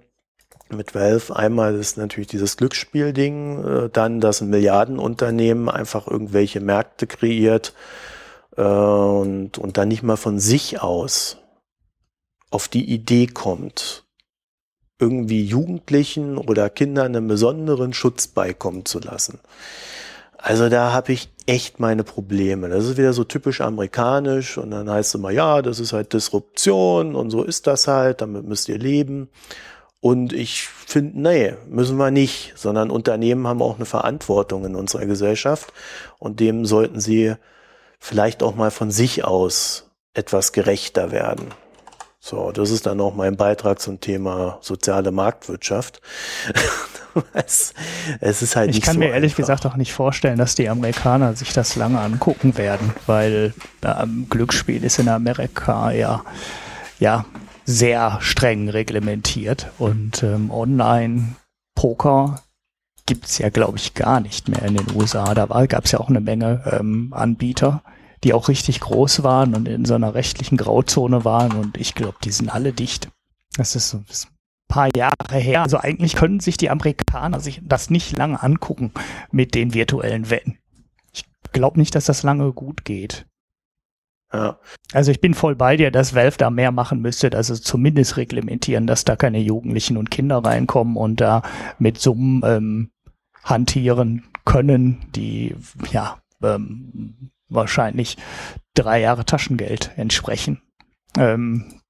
mit 0.73 0.95
Valve. 0.95 1.35
Einmal 1.35 1.75
ist 1.75 1.97
natürlich 1.97 2.27
dieses 2.27 2.57
Glücksspielding, 2.57 3.63
äh, 3.65 3.89
dann, 3.91 4.19
dass 4.19 4.41
ein 4.41 4.49
Milliardenunternehmen 4.49 5.69
einfach 5.69 6.07
irgendwelche 6.07 6.59
Märkte 6.59 7.07
kreiert 7.07 7.73
äh, 8.57 8.61
und, 8.61 9.57
und 9.57 9.77
dann 9.77 9.87
nicht 9.87 10.03
mal 10.03 10.17
von 10.17 10.39
sich 10.39 10.81
aus 10.81 11.37
auf 12.49 12.67
die 12.67 12.91
Idee 12.91 13.27
kommt, 13.27 14.03
irgendwie 14.99 15.43
Jugendlichen 15.43 16.37
oder 16.37 16.69
Kindern 16.69 17.15
einen 17.15 17.27
besonderen 17.27 17.93
Schutz 17.93 18.27
beikommen 18.27 18.85
zu 18.85 18.99
lassen. 18.99 19.39
Also 20.37 20.69
da 20.69 20.91
habe 20.91 21.13
ich 21.13 21.29
echt 21.45 21.79
meine 21.79 22.03
Probleme. 22.03 22.67
Das 22.69 22.85
ist 22.85 22.97
wieder 22.97 23.13
so 23.13 23.23
typisch 23.23 23.61
amerikanisch 23.61 24.57
und 24.57 24.71
dann 24.71 24.89
heißt 24.89 25.09
es 25.09 25.15
immer, 25.15 25.29
ja, 25.29 25.61
das 25.61 25.79
ist 25.79 25.93
halt 25.93 26.13
Disruption 26.13 27.15
und 27.15 27.29
so 27.29 27.43
ist 27.43 27.67
das 27.67 27.87
halt, 27.87 28.21
damit 28.21 28.45
müsst 28.45 28.67
ihr 28.67 28.79
leben. 28.79 29.29
Und 30.01 30.33
ich 30.33 30.67
finde, 30.67 31.21
nee, 31.21 31.53
müssen 31.69 31.97
wir 31.97 32.09
nicht, 32.09 32.53
sondern 32.55 32.89
Unternehmen 32.89 33.47
haben 33.47 33.61
auch 33.61 33.75
eine 33.75 33.85
Verantwortung 33.85 34.65
in 34.65 34.75
unserer 34.75 35.05
Gesellschaft 35.05 35.71
und 36.17 36.39
dem 36.39 36.65
sollten 36.65 36.99
sie 36.99 37.35
vielleicht 37.99 38.41
auch 38.41 38.55
mal 38.55 38.71
von 38.71 38.89
sich 38.89 39.23
aus 39.23 39.91
etwas 40.15 40.53
gerechter 40.53 41.11
werden. 41.11 41.49
So, 42.19 42.51
das 42.51 42.71
ist 42.71 42.87
dann 42.87 42.99
auch 42.99 43.13
mein 43.13 43.35
Beitrag 43.35 43.79
zum 43.79 43.99
Thema 43.99 44.57
soziale 44.61 45.11
Marktwirtschaft. 45.11 46.01
es, 47.33 47.73
es, 48.19 48.41
ist 48.41 48.55
halt 48.55 48.69
ich 48.69 48.77
nicht 48.77 48.85
kann 48.85 48.95
so 48.95 48.99
mir 48.99 49.09
ehrlich 49.09 49.33
einfach. 49.33 49.37
gesagt 49.37 49.65
auch 49.67 49.75
nicht 49.75 49.93
vorstellen, 49.93 50.37
dass 50.37 50.55
die 50.55 50.69
Amerikaner 50.69 51.35
sich 51.35 51.53
das 51.53 51.75
lange 51.75 51.99
angucken 51.99 52.57
werden, 52.57 52.93
weil 53.05 53.53
ähm, 53.83 54.27
Glücksspiel 54.29 54.83
ist 54.83 54.99
in 54.99 55.09
Amerika 55.09 55.91
ja, 55.91 56.23
ja 56.99 57.25
sehr 57.65 58.17
streng 58.21 58.69
reglementiert 58.69 59.71
und 59.77 60.23
ähm, 60.23 60.51
Online-Poker 60.51 62.41
gibt's 63.05 63.37
ja, 63.37 63.49
glaube 63.49 63.77
ich, 63.77 63.93
gar 63.93 64.19
nicht 64.19 64.47
mehr 64.47 64.63
in 64.63 64.75
den 64.75 64.95
USA. 64.95 65.33
Da 65.33 65.45
gab 65.65 65.85
es 65.85 65.91
ja 65.91 65.99
auch 65.99 66.09
eine 66.09 66.21
Menge 66.21 66.63
ähm, 66.71 67.13
Anbieter, 67.13 67.83
die 68.23 68.33
auch 68.33 68.47
richtig 68.47 68.79
groß 68.79 69.23
waren 69.23 69.55
und 69.55 69.67
in 69.67 69.85
so 69.85 69.95
einer 69.95 70.13
rechtlichen 70.13 70.57
Grauzone 70.57 71.25
waren 71.25 71.53
und 71.53 71.77
ich 71.77 71.95
glaube, 71.95 72.17
die 72.23 72.31
sind 72.31 72.49
alle 72.49 72.73
dicht. 72.73 73.09
Das 73.57 73.75
ist 73.75 73.89
so 73.89 73.97
ein 73.97 74.05
paar 74.67 74.89
Jahre 74.95 75.37
her. 75.37 75.63
Also 75.63 75.77
eigentlich 75.77 76.15
können 76.15 76.39
sich 76.39 76.57
die 76.57 76.69
Amerikaner 76.69 77.39
sich 77.39 77.61
das 77.63 77.89
nicht 77.89 78.15
lange 78.15 78.41
angucken 78.41 78.91
mit 79.31 79.55
den 79.55 79.73
virtuellen 79.73 80.29
Wetten. 80.29 80.57
Ich 81.11 81.25
glaube 81.51 81.79
nicht, 81.79 81.95
dass 81.95 82.05
das 82.05 82.23
lange 82.23 82.53
gut 82.53 82.85
geht. 82.85 83.25
Ja. 84.33 84.59
Also 84.93 85.11
ich 85.11 85.19
bin 85.19 85.33
voll 85.33 85.55
bei 85.55 85.75
dir, 85.75 85.91
dass 85.91 86.15
Valve 86.15 86.37
da 86.37 86.49
mehr 86.49 86.71
machen 86.71 87.01
müsste, 87.01 87.35
also 87.35 87.55
zumindest 87.55 88.15
reglementieren, 88.17 88.87
dass 88.87 89.03
da 89.03 89.15
keine 89.15 89.39
Jugendlichen 89.39 89.97
und 89.97 90.09
Kinder 90.09 90.37
reinkommen 90.37 90.95
und 90.95 91.19
da 91.19 91.41
mit 91.79 91.99
Summen 91.99 92.41
ähm, 92.45 92.91
hantieren 93.43 94.23
können, 94.45 95.01
die 95.15 95.55
ja 95.91 96.21
ähm, 96.41 97.31
wahrscheinlich 97.49 98.17
drei 98.73 99.01
Jahre 99.01 99.25
Taschengeld 99.25 99.91
entsprechen. 99.97 100.61
Ähm, 101.17 101.81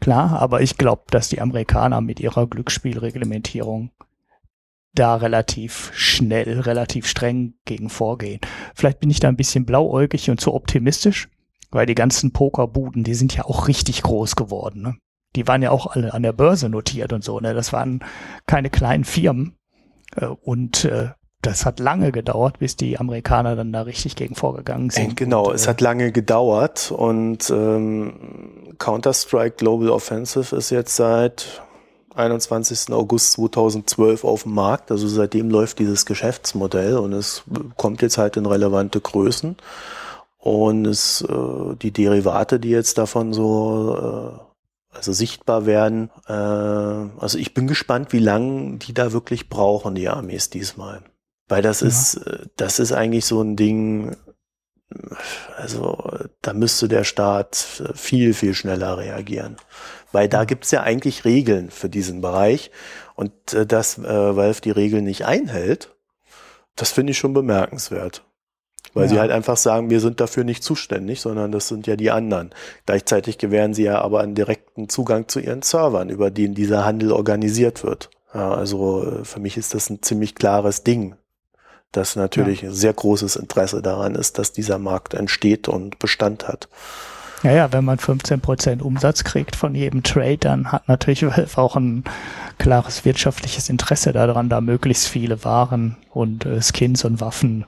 klar, 0.00 0.40
aber 0.40 0.62
ich 0.62 0.76
glaube, 0.76 1.04
dass 1.10 1.28
die 1.28 1.40
Amerikaner 1.40 2.00
mit 2.00 2.18
ihrer 2.18 2.48
Glücksspielreglementierung 2.48 3.90
da 4.92 5.14
relativ 5.14 5.92
schnell, 5.94 6.60
relativ 6.60 7.06
streng 7.06 7.54
gegen 7.64 7.88
vorgehen. 7.90 8.40
Vielleicht 8.74 8.98
bin 8.98 9.10
ich 9.10 9.20
da 9.20 9.28
ein 9.28 9.36
bisschen 9.36 9.64
blauäugig 9.64 10.30
und 10.30 10.40
zu 10.40 10.52
optimistisch, 10.52 11.28
weil 11.70 11.86
die 11.86 11.94
ganzen 11.94 12.32
Pokerbuden, 12.32 13.04
die 13.04 13.14
sind 13.14 13.34
ja 13.34 13.44
auch 13.44 13.68
richtig 13.68 14.02
groß 14.02 14.36
geworden. 14.36 14.82
Ne? 14.82 14.96
Die 15.36 15.46
waren 15.46 15.62
ja 15.62 15.70
auch 15.70 15.86
alle 15.86 16.12
an 16.14 16.22
der 16.22 16.32
Börse 16.32 16.68
notiert 16.68 17.12
und 17.12 17.24
so. 17.24 17.38
Ne? 17.40 17.54
Das 17.54 17.72
waren 17.72 18.04
keine 18.46 18.70
kleinen 18.70 19.04
Firmen. 19.04 19.56
Äh, 20.16 20.26
und 20.26 20.84
äh, 20.84 21.10
das 21.42 21.64
hat 21.64 21.80
lange 21.80 22.12
gedauert, 22.12 22.58
bis 22.58 22.76
die 22.76 22.98
Amerikaner 22.98 23.56
dann 23.56 23.72
da 23.72 23.82
richtig 23.82 24.14
gegen 24.14 24.34
vorgegangen 24.34 24.90
sind. 24.90 25.16
Genau, 25.16 25.48
und, 25.48 25.54
es 25.54 25.66
hat 25.66 25.80
lange 25.80 26.12
gedauert 26.12 26.92
und 26.94 27.48
ähm, 27.48 28.74
Counter-Strike 28.78 29.56
Global 29.56 29.88
Offensive 29.88 30.54
ist 30.54 30.70
jetzt 30.70 30.96
seit 30.96 31.62
21. 32.14 32.92
August 32.92 33.32
2012 33.32 34.24
auf 34.24 34.42
dem 34.42 34.52
Markt. 34.52 34.90
Also 34.90 35.08
seitdem 35.08 35.48
läuft 35.48 35.78
dieses 35.78 36.04
Geschäftsmodell 36.04 36.98
und 36.98 37.12
es 37.14 37.44
kommt 37.76 38.02
jetzt 38.02 38.18
halt 38.18 38.36
in 38.36 38.44
relevante 38.44 39.00
Größen. 39.00 39.56
Und 40.40 40.86
es, 40.86 41.22
äh, 41.22 41.76
die 41.76 41.92
Derivate, 41.92 42.58
die 42.58 42.70
jetzt 42.70 42.96
davon 42.98 43.32
so 43.34 44.40
äh, 44.40 44.96
also 44.96 45.12
sichtbar 45.12 45.66
werden, 45.66 46.10
äh, 46.26 46.32
also 46.32 47.38
ich 47.38 47.54
bin 47.54 47.66
gespannt, 47.66 48.12
wie 48.12 48.18
lange 48.18 48.78
die 48.78 48.94
da 48.94 49.12
wirklich 49.12 49.48
brauchen, 49.48 49.94
die 49.94 50.08
Armees 50.08 50.50
diesmal. 50.50 51.02
Weil 51.48 51.62
das 51.62 51.80
ja. 51.80 51.88
ist, 51.88 52.14
äh, 52.14 52.46
das 52.56 52.78
ist 52.78 52.92
eigentlich 52.92 53.26
so 53.26 53.42
ein 53.42 53.56
Ding, 53.56 54.16
also 55.56 56.02
da 56.42 56.54
müsste 56.54 56.88
der 56.88 57.04
Staat 57.04 57.54
viel, 57.94 58.34
viel 58.34 58.54
schneller 58.54 58.96
reagieren. 58.98 59.56
Weil 60.10 60.28
da 60.28 60.44
gibt's 60.44 60.70
ja 60.70 60.82
eigentlich 60.82 61.24
Regeln 61.24 61.70
für 61.70 61.88
diesen 61.88 62.20
Bereich. 62.20 62.70
Und 63.14 63.52
äh, 63.52 63.66
dass 63.66 63.98
äh, 63.98 64.36
Valve 64.36 64.62
die 64.62 64.70
Regeln 64.70 65.04
nicht 65.04 65.26
einhält, 65.26 65.94
das 66.76 66.92
finde 66.92 67.12
ich 67.12 67.18
schon 67.18 67.34
bemerkenswert. 67.34 68.24
Weil 68.94 69.04
ja. 69.04 69.08
sie 69.10 69.20
halt 69.20 69.30
einfach 69.30 69.56
sagen, 69.56 69.90
wir 69.90 70.00
sind 70.00 70.20
dafür 70.20 70.44
nicht 70.44 70.64
zuständig, 70.64 71.20
sondern 71.20 71.52
das 71.52 71.68
sind 71.68 71.86
ja 71.86 71.96
die 71.96 72.10
anderen. 72.10 72.50
Gleichzeitig 72.86 73.38
gewähren 73.38 73.74
sie 73.74 73.84
ja 73.84 74.00
aber 74.00 74.20
einen 74.20 74.34
direkten 74.34 74.88
Zugang 74.88 75.28
zu 75.28 75.40
ihren 75.40 75.62
Servern, 75.62 76.10
über 76.10 76.30
den 76.30 76.54
dieser 76.54 76.84
Handel 76.84 77.12
organisiert 77.12 77.84
wird. 77.84 78.10
Ja, 78.34 78.52
also 78.52 79.04
äh, 79.04 79.24
für 79.24 79.40
mich 79.40 79.56
ist 79.56 79.74
das 79.74 79.90
ein 79.90 80.02
ziemlich 80.02 80.34
klares 80.34 80.84
Ding, 80.84 81.14
dass 81.92 82.16
natürlich 82.16 82.62
ja. 82.62 82.70
ein 82.70 82.74
sehr 82.74 82.92
großes 82.92 83.36
Interesse 83.36 83.82
daran 83.82 84.14
ist, 84.14 84.38
dass 84.38 84.52
dieser 84.52 84.78
Markt 84.78 85.14
entsteht 85.14 85.68
und 85.68 85.98
Bestand 85.98 86.48
hat. 86.48 86.68
Ja, 87.42 87.52
ja, 87.52 87.72
wenn 87.72 87.84
man 87.84 87.98
15% 87.98 88.82
Umsatz 88.82 89.24
kriegt 89.24 89.56
von 89.56 89.74
jedem 89.74 90.02
Trade, 90.02 90.38
dann 90.38 90.70
hat 90.70 90.88
natürlich 90.88 91.22
Valve 91.36 91.58
auch 91.58 91.76
ein 91.76 92.04
klares 92.58 93.04
wirtschaftliches 93.04 93.68
Interesse 93.70 94.12
daran, 94.12 94.48
da 94.48 94.60
möglichst 94.60 95.08
viele 95.08 95.42
Waren 95.44 95.96
und 96.10 96.44
äh, 96.44 96.60
Skins 96.60 97.04
und 97.04 97.20
Waffen 97.20 97.64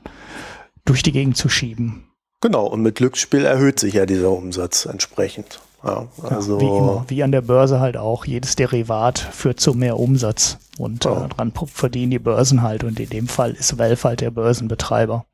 durch 0.85 1.03
die 1.03 1.13
Gegend 1.13 1.37
zu 1.37 1.49
schieben. 1.49 2.05
Genau, 2.41 2.67
und 2.67 2.83
mit 2.83 2.97
Glücksspiel 2.97 3.45
erhöht 3.45 3.79
sich 3.79 3.95
ja 3.95 4.07
dieser 4.07 4.31
Umsatz 4.31 4.87
entsprechend. 4.87 5.61
Ja, 5.85 6.07
also 6.23 6.55
ja, 6.55 6.61
wie 6.61 6.67
immer, 6.67 7.05
wie 7.09 7.23
an 7.23 7.33
der 7.33 7.41
Börse 7.41 7.81
halt 7.81 7.97
auch. 7.97 8.25
Jedes 8.25 8.55
Derivat 8.55 9.19
führt 9.19 9.59
zu 9.59 9.75
mehr 9.75 9.99
Umsatz 9.99 10.59
und 10.79 11.05
ja. 11.05 11.25
äh, 11.25 11.29
dran 11.29 11.53
verdienen 11.67 12.11
die 12.11 12.19
Börsen 12.19 12.63
halt 12.63 12.85
und 12.85 13.01
in 13.01 13.11
dem 13.11 13.27
Fall 13.27 13.53
ist 13.53 13.79
Valve 13.79 14.05
halt 14.05 14.21
der 14.21 14.31
Börsenbetreiber. 14.31 15.25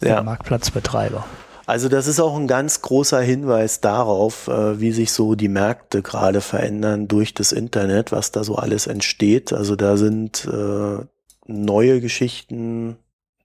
Der 0.00 0.22
Marktplatzbetreiber. 0.22 1.24
Also 1.66 1.88
das 1.88 2.06
ist 2.06 2.20
auch 2.20 2.36
ein 2.36 2.46
ganz 2.46 2.82
großer 2.82 3.20
Hinweis 3.20 3.80
darauf, 3.80 4.48
äh, 4.48 4.80
wie 4.80 4.92
sich 4.92 5.12
so 5.12 5.34
die 5.34 5.48
Märkte 5.48 6.02
gerade 6.02 6.40
verändern 6.40 7.08
durch 7.08 7.32
das 7.32 7.52
Internet, 7.52 8.12
was 8.12 8.32
da 8.32 8.44
so 8.44 8.56
alles 8.56 8.86
entsteht. 8.86 9.52
Also 9.52 9.74
da 9.74 9.96
sind 9.96 10.46
äh, 10.46 11.04
neue 11.46 12.00
Geschichten 12.00 12.96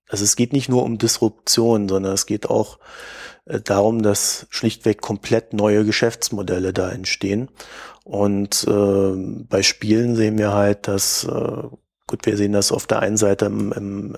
also 0.09 0.23
es 0.23 0.35
geht 0.35 0.53
nicht 0.53 0.69
nur 0.69 0.83
um 0.83 0.97
Disruption, 0.97 1.87
sondern 1.87 2.13
es 2.13 2.25
geht 2.25 2.49
auch 2.49 2.79
äh, 3.45 3.61
darum, 3.61 4.01
dass 4.01 4.47
schlichtweg 4.49 5.01
komplett 5.01 5.53
neue 5.53 5.85
Geschäftsmodelle 5.85 6.73
da 6.73 6.89
entstehen. 6.89 7.49
Und 8.03 8.65
äh, 8.67 9.13
bei 9.47 9.61
Spielen 9.61 10.15
sehen 10.15 10.37
wir 10.37 10.51
halt, 10.53 10.87
dass 10.87 11.25
äh, 11.25 11.63
gut, 12.07 12.25
wir 12.25 12.37
sehen 12.37 12.53
das 12.53 12.71
auf 12.71 12.87
der 12.87 12.99
einen 12.99 13.17
Seite 13.17 13.45
im, 13.45 13.71
im, 13.71 14.17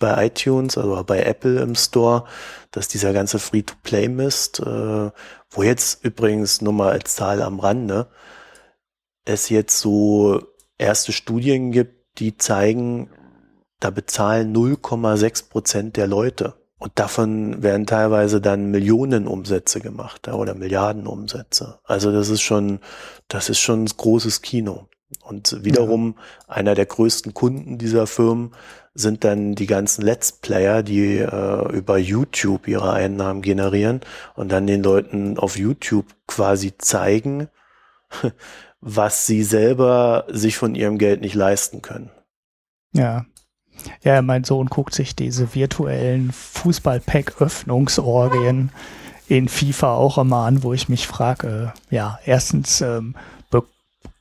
bei 0.00 0.26
iTunes, 0.26 0.76
also 0.76 1.02
bei 1.04 1.22
Apple 1.22 1.60
im 1.60 1.76
Store, 1.76 2.24
dass 2.72 2.88
dieser 2.88 3.12
ganze 3.12 3.38
Free-to-Play-Mist, 3.38 4.60
äh, 4.60 5.10
wo 5.50 5.62
jetzt 5.62 6.04
übrigens 6.04 6.60
nur 6.60 6.72
mal 6.72 6.90
als 6.90 7.14
Zahl 7.14 7.40
am 7.40 7.60
Rande, 7.60 8.08
es 9.24 9.48
jetzt 9.48 9.78
so 9.78 10.42
erste 10.76 11.12
Studien 11.12 11.70
gibt, 11.70 12.18
die 12.18 12.36
zeigen, 12.36 13.08
da 13.84 13.90
bezahlen 13.90 14.54
0,6 14.54 15.50
Prozent 15.50 15.96
der 15.96 16.06
Leute. 16.06 16.54
Und 16.78 16.92
davon 16.98 17.62
werden 17.62 17.86
teilweise 17.86 18.40
dann 18.40 18.70
Millionen 18.70 19.26
Umsätze 19.26 19.80
gemacht 19.80 20.28
oder 20.28 20.54
Milliarden 20.54 21.06
Umsätze. 21.06 21.78
Also 21.84 22.10
das 22.10 22.30
ist 22.30 22.42
schon, 22.42 22.80
das 23.28 23.48
ist 23.48 23.60
schon 23.60 23.84
ein 23.84 23.90
großes 23.96 24.42
Kino. 24.42 24.88
Und 25.22 25.64
wiederum 25.64 26.16
ja. 26.16 26.54
einer 26.54 26.74
der 26.74 26.86
größten 26.86 27.34
Kunden 27.34 27.78
dieser 27.78 28.06
Firmen 28.06 28.54
sind 28.94 29.22
dann 29.24 29.54
die 29.54 29.66
ganzen 29.66 30.02
Let's 30.02 30.32
Player, 30.32 30.82
die 30.82 31.18
äh, 31.18 31.72
über 31.72 31.98
YouTube 31.98 32.66
ihre 32.68 32.92
Einnahmen 32.92 33.42
generieren 33.42 34.00
und 34.34 34.50
dann 34.50 34.66
den 34.66 34.82
Leuten 34.82 35.38
auf 35.38 35.56
YouTube 35.56 36.06
quasi 36.26 36.74
zeigen, 36.78 37.48
was 38.80 39.26
sie 39.26 39.42
selber 39.42 40.26
sich 40.28 40.56
von 40.56 40.74
ihrem 40.74 40.98
Geld 40.98 41.20
nicht 41.20 41.34
leisten 41.34 41.82
können. 41.82 42.10
Ja. 42.92 43.26
Ja, 44.02 44.22
mein 44.22 44.44
Sohn 44.44 44.66
guckt 44.66 44.94
sich 44.94 45.16
diese 45.16 45.54
virtuellen 45.54 46.32
Fußball-Pack-Öffnungsorgien 46.32 48.70
in 49.28 49.48
FIFA 49.48 49.94
auch 49.94 50.18
immer 50.18 50.44
an, 50.44 50.62
wo 50.62 50.72
ich 50.72 50.88
mich 50.88 51.06
frage, 51.06 51.72
äh, 51.90 51.94
ja, 51.94 52.18
erstens, 52.24 52.80
ähm, 52.80 53.14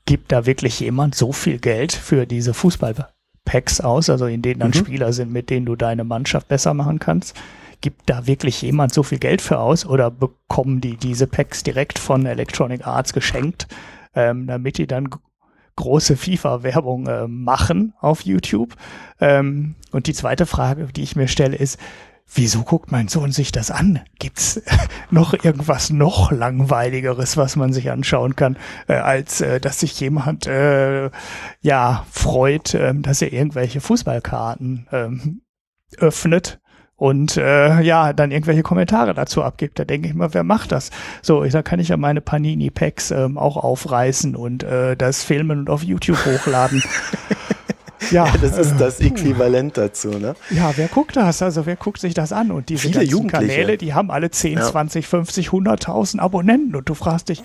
gibt 0.05 0.31
da 0.31 0.45
wirklich 0.45 0.79
jemand 0.79 1.15
so 1.15 1.31
viel 1.31 1.59
Geld 1.59 1.93
für 1.93 2.25
diese 2.25 2.53
Fußball-Packs 2.53 3.81
aus, 3.81 4.09
also 4.09 4.25
in 4.25 4.41
denen 4.41 4.59
dann 4.59 4.69
mhm. 4.69 4.75
Spieler 4.75 5.13
sind, 5.13 5.31
mit 5.31 5.49
denen 5.49 5.65
du 5.65 5.75
deine 5.75 6.03
Mannschaft 6.03 6.47
besser 6.47 6.73
machen 6.73 6.99
kannst? 6.99 7.35
Gibt 7.81 8.09
da 8.09 8.27
wirklich 8.27 8.61
jemand 8.61 8.93
so 8.93 9.03
viel 9.03 9.19
Geld 9.19 9.41
für 9.41 9.59
aus 9.59 9.85
oder 9.85 10.09
bekommen 10.09 10.81
die 10.81 10.97
diese 10.97 11.27
Packs 11.27 11.63
direkt 11.63 11.99
von 11.99 12.25
Electronic 12.25 12.87
Arts 12.87 13.13
geschenkt, 13.13 13.67
ähm, 14.15 14.47
damit 14.47 14.77
die 14.77 14.87
dann 14.87 15.09
große 15.75 16.17
FIFA-Werbung 16.17 17.07
äh, 17.07 17.27
machen 17.27 17.93
auf 17.99 18.21
YouTube. 18.21 18.75
Ähm, 19.19 19.75
und 19.91 20.07
die 20.07 20.13
zweite 20.13 20.45
Frage, 20.45 20.87
die 20.87 21.03
ich 21.03 21.15
mir 21.15 21.27
stelle, 21.27 21.55
ist, 21.55 21.79
wieso 22.33 22.63
guckt 22.63 22.91
mein 22.91 23.07
Sohn 23.07 23.31
sich 23.31 23.51
das 23.51 23.71
an? 23.71 24.01
Gibt's 24.19 24.61
noch 25.11 25.33
irgendwas 25.33 25.89
noch 25.89 26.31
langweiligeres, 26.31 27.37
was 27.37 27.55
man 27.55 27.73
sich 27.73 27.91
anschauen 27.91 28.35
kann, 28.35 28.57
äh, 28.87 28.93
als 28.93 29.41
äh, 29.41 29.59
dass 29.59 29.79
sich 29.79 29.99
jemand 29.99 30.47
äh, 30.47 31.09
ja 31.61 32.05
freut, 32.11 32.73
äh, 32.73 32.93
dass 32.95 33.21
er 33.21 33.33
irgendwelche 33.33 33.81
Fußballkarten 33.81 34.87
ähm, 34.91 35.41
öffnet 35.97 36.59
und 37.03 37.35
äh, 37.35 37.81
ja, 37.81 38.13
dann 38.13 38.31
irgendwelche 38.31 38.63
Kommentare 38.63 39.13
dazu 39.13 39.43
abgibt. 39.43 39.77
Da 39.77 39.83
denke 39.83 40.07
ich 40.07 40.13
mal, 40.13 40.33
wer 40.33 40.45
macht 40.45 40.71
das? 40.71 40.89
So, 41.21 41.43
da 41.43 41.61
kann 41.61 41.81
ich 41.81 41.89
ja 41.89 41.97
meine 41.97 42.21
Panini-Packs 42.21 43.11
ähm, 43.11 43.37
auch 43.37 43.57
aufreißen 43.57 44.37
und 44.37 44.63
äh, 44.63 44.95
das 44.95 45.21
filmen 45.21 45.59
und 45.59 45.69
auf 45.69 45.83
YouTube 45.83 46.25
hochladen. 46.25 46.81
Ja, 48.11 48.25
ja, 48.25 48.33
das 48.41 48.57
ist 48.57 48.81
das 48.81 48.99
Äquivalent 48.99 49.77
dazu, 49.77 50.09
ne? 50.09 50.35
Ja, 50.49 50.73
wer 50.75 50.89
guckt 50.89 51.15
das? 51.15 51.41
Also 51.41 51.65
wer 51.65 51.77
guckt 51.77 52.01
sich 52.01 52.13
das 52.13 52.33
an? 52.33 52.51
Und 52.51 52.67
diese 52.67 52.89
Viele 52.89 53.07
ganzen 53.07 53.27
Kanäle, 53.29 53.77
die 53.77 53.93
haben 53.93 54.11
alle 54.11 54.29
10, 54.29 54.57
ja. 54.57 54.61
20, 54.61 55.07
50, 55.07 55.47
100.000 55.47 56.19
Abonnenten 56.19 56.75
und 56.75 56.89
du 56.89 56.95
fragst 56.95 57.29
dich, 57.29 57.43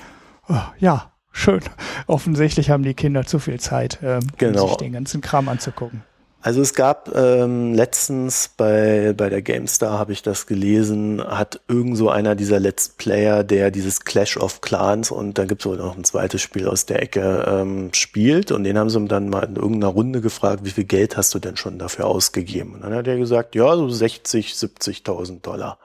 oh, 0.49 0.57
ja, 0.81 1.13
schön. 1.31 1.61
Offensichtlich 2.09 2.71
haben 2.71 2.83
die 2.83 2.95
Kinder 2.95 3.25
zu 3.25 3.39
viel 3.39 3.61
Zeit, 3.61 4.01
ähm, 4.03 4.19
genau. 4.37 4.63
um 4.63 4.69
sich 4.71 4.79
den 4.79 4.93
ganzen 4.95 5.21
Kram 5.21 5.49
anzugucken. 5.49 6.03
Also 6.41 6.63
es 6.63 6.73
gab 6.73 7.13
ähm, 7.17 7.75
letztens 7.75 8.51
bei, 8.57 9.13
bei 9.17 9.29
der 9.29 9.43
GameStar, 9.43 9.99
habe 9.99 10.13
ich 10.13 10.23
das 10.23 10.47
gelesen, 10.47 11.21
hat 11.21 11.61
irgend 11.67 11.97
so 11.97 12.11
einer 12.11 12.37
dieser 12.37 12.61
Let's 12.61 12.91
Player, 12.91 13.43
der 13.43 13.73
dieses 13.73 14.01
Clash 14.05 14.37
of 14.37 14.61
Clans 14.61 15.11
und 15.11 15.37
da 15.37 15.47
gibt 15.47 15.63
es 15.63 15.67
wohl 15.67 15.79
noch 15.79 15.97
ein 15.97 16.05
zweites 16.05 16.41
Spiel 16.41 16.69
aus 16.69 16.87
der 16.87 17.03
Ecke 17.03 17.45
ähm, 17.49 17.91
spielt 17.93 18.53
und 18.53 18.63
den 18.63 18.79
haben 18.79 18.89
sie 18.89 19.05
dann 19.07 19.29
mal 19.29 19.47
in 19.47 19.57
irgendeiner 19.57 19.93
Runde 19.93 20.21
gefragt, 20.21 20.65
wie 20.65 20.71
viel 20.71 20.85
Geld 20.85 21.17
hast 21.17 21.35
du 21.35 21.41
denn 21.41 21.57
schon 21.57 21.77
dafür 21.77 22.07
ausgegeben? 22.07 22.75
Und 22.75 22.83
dann 22.83 22.95
hat 22.95 23.09
er 23.09 23.17
gesagt, 23.17 23.57
ja, 23.57 23.75
so 23.75 23.89
60, 23.89 24.53
70.000 24.53 25.41
Dollar. 25.41 25.79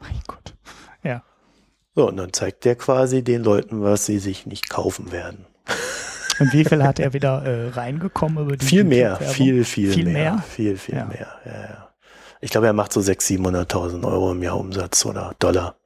Mein 0.00 0.20
Gott, 0.28 0.54
ja. 1.02 1.24
So, 1.96 2.06
und 2.06 2.16
dann 2.16 2.32
zeigt 2.32 2.64
der 2.64 2.76
quasi 2.76 3.24
den 3.24 3.42
Leuten, 3.42 3.82
was 3.82 4.06
sie 4.06 4.20
sich 4.20 4.46
nicht 4.46 4.70
kaufen 4.70 5.10
werden. 5.10 5.46
Und 6.38 6.52
wie 6.52 6.64
viel 6.64 6.82
hat 6.82 6.98
er 6.98 7.12
wieder 7.12 7.44
äh, 7.44 7.68
reingekommen 7.70 8.44
über 8.44 8.56
die 8.56 8.64
Viel 8.66 8.84
mehr, 8.84 9.16
viel, 9.16 9.64
viel, 9.64 9.92
viel 9.92 10.04
mehr, 10.04 10.12
mehr. 10.12 10.44
Viel, 10.48 10.76
viel 10.76 10.96
ja. 10.96 11.04
mehr. 11.06 11.28
Ja, 11.44 11.52
ja. 11.52 11.88
Ich 12.40 12.50
glaube, 12.50 12.66
er 12.66 12.72
macht 12.72 12.92
so 12.92 13.00
600.000, 13.00 13.70
700.000 13.70 14.04
Euro 14.06 14.32
im 14.32 14.42
Jahr 14.42 14.58
Umsatz 14.58 15.04
oder 15.06 15.34
Dollar. 15.38 15.76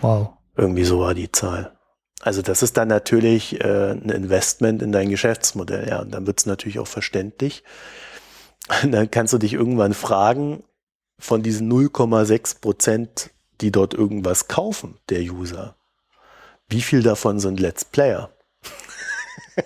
Wow. 0.00 0.30
Irgendwie 0.56 0.84
so 0.84 1.00
war 1.00 1.14
die 1.14 1.32
Zahl. 1.32 1.72
Also 2.20 2.42
das 2.42 2.62
ist 2.62 2.76
dann 2.76 2.88
natürlich 2.88 3.60
äh, 3.60 3.92
ein 3.92 4.10
Investment 4.10 4.82
in 4.82 4.92
dein 4.92 5.10
Geschäftsmodell, 5.10 5.88
ja. 5.88 6.00
Und 6.00 6.12
dann 6.12 6.26
wird 6.26 6.38
es 6.38 6.46
natürlich 6.46 6.78
auch 6.78 6.86
verständlich. 6.86 7.64
Und 8.82 8.92
dann 8.92 9.10
kannst 9.10 9.32
du 9.32 9.38
dich 9.38 9.54
irgendwann 9.54 9.94
fragen, 9.94 10.62
von 11.18 11.42
diesen 11.42 11.70
0,6 11.70 12.60
Prozent, 12.60 13.30
die 13.60 13.70
dort 13.70 13.94
irgendwas 13.94 14.48
kaufen, 14.48 14.98
der 15.10 15.20
User, 15.20 15.76
wie 16.68 16.80
viel 16.80 17.02
davon 17.02 17.40
sind 17.40 17.60
Let's 17.60 17.84
Player? 17.84 18.30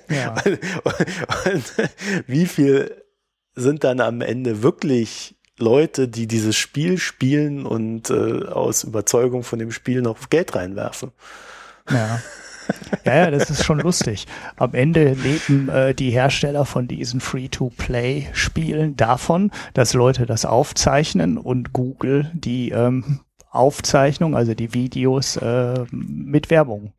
Ja. 0.09 0.35
und, 0.85 0.99
und 1.53 1.73
wie 2.27 2.47
viel 2.47 3.03
sind 3.55 3.85
dann 3.85 4.01
am 4.01 4.21
Ende 4.21 4.63
wirklich 4.63 5.37
Leute, 5.59 6.09
die 6.09 6.27
dieses 6.27 6.57
Spiel 6.57 6.99
spielen 6.99 7.65
und 7.65 8.11
äh, 8.11 8.45
aus 8.47 8.85
Überzeugung 8.85 9.45
von 9.45 9.59
dem 9.59 9.71
Spiel 9.71 10.03
noch 10.03 10.29
Geld 10.29 10.55
reinwerfen? 10.55 11.13
Ja. 11.91 12.21
Ja, 13.05 13.17
ja, 13.17 13.31
das 13.31 13.51
ist 13.51 13.63
schon 13.63 13.81
lustig. 13.81 14.27
Am 14.57 14.73
Ende 14.73 15.13
leben 15.13 15.69
äh, 15.69 15.95
die 15.95 16.11
Hersteller 16.11 16.65
von 16.65 16.89
diesen 16.89 17.21
Free-to-Play-Spielen 17.21 18.97
davon, 18.97 19.51
dass 19.75 19.93
Leute 19.93 20.25
das 20.25 20.47
aufzeichnen 20.47 21.37
und 21.37 21.75
Google 21.75 22.31
die 22.33 22.71
ähm, 22.71 23.21
Aufzeichnung, 23.51 24.35
also 24.35 24.55
die 24.55 24.73
Videos 24.73 25.37
äh, 25.37 25.85
mit 25.91 26.49
Werbung 26.49 26.95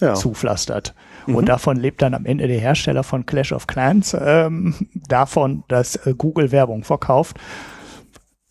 ja. 0.00 0.14
zupflastert. 0.14 0.94
Mhm. 1.26 1.34
Und 1.36 1.46
davon 1.46 1.76
lebt 1.76 2.02
dann 2.02 2.14
am 2.14 2.26
Ende 2.26 2.48
der 2.48 2.60
Hersteller 2.60 3.02
von 3.02 3.26
Clash 3.26 3.52
of 3.52 3.66
Clans 3.66 4.16
ähm, 4.18 4.74
davon, 4.94 5.64
dass 5.68 5.96
äh, 6.06 6.14
Google 6.16 6.52
Werbung 6.52 6.84
verkauft 6.84 7.38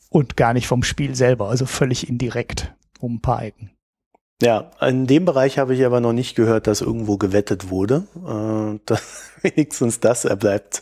und 0.10 0.38
gar 0.38 0.54
nicht 0.54 0.68
vom 0.68 0.84
Spiel 0.84 1.16
selber, 1.16 1.50
also 1.50 1.66
völlig 1.66 2.10
indirekt 2.10 2.74
um 3.00 3.16
ein 3.16 3.22
paar 3.22 3.43
Ecken. 3.43 3.72
Ja, 4.41 4.72
in 4.82 5.06
dem 5.06 5.26
Bereich 5.26 5.60
habe 5.60 5.76
ich 5.76 5.86
aber 5.86 6.00
noch 6.00 6.14
nicht 6.14 6.36
gehört, 6.36 6.68
dass 6.68 6.80
irgendwo 6.80 7.18
gewettet 7.18 7.70
wurde. 7.70 8.08
Äh, 8.16 8.80
das, 8.86 9.32
wenigstens 9.41 10.00
das, 10.00 10.26
er 10.26 10.38
bleibt, 10.38 10.82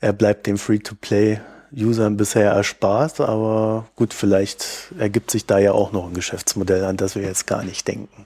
er 0.00 0.12
bleibt 0.12 0.46
dem 0.46 0.58
Free-to-Play 0.58 1.40
Usern 1.72 2.16
bisher 2.16 2.52
erspart, 2.52 3.20
aber 3.20 3.86
gut, 3.96 4.14
vielleicht 4.14 4.92
ergibt 4.98 5.30
sich 5.30 5.46
da 5.46 5.58
ja 5.58 5.72
auch 5.72 5.92
noch 5.92 6.06
ein 6.06 6.14
Geschäftsmodell, 6.14 6.84
an 6.84 6.96
das 6.96 7.16
wir 7.16 7.22
jetzt 7.22 7.46
gar 7.46 7.64
nicht 7.64 7.86
denken. 7.88 8.24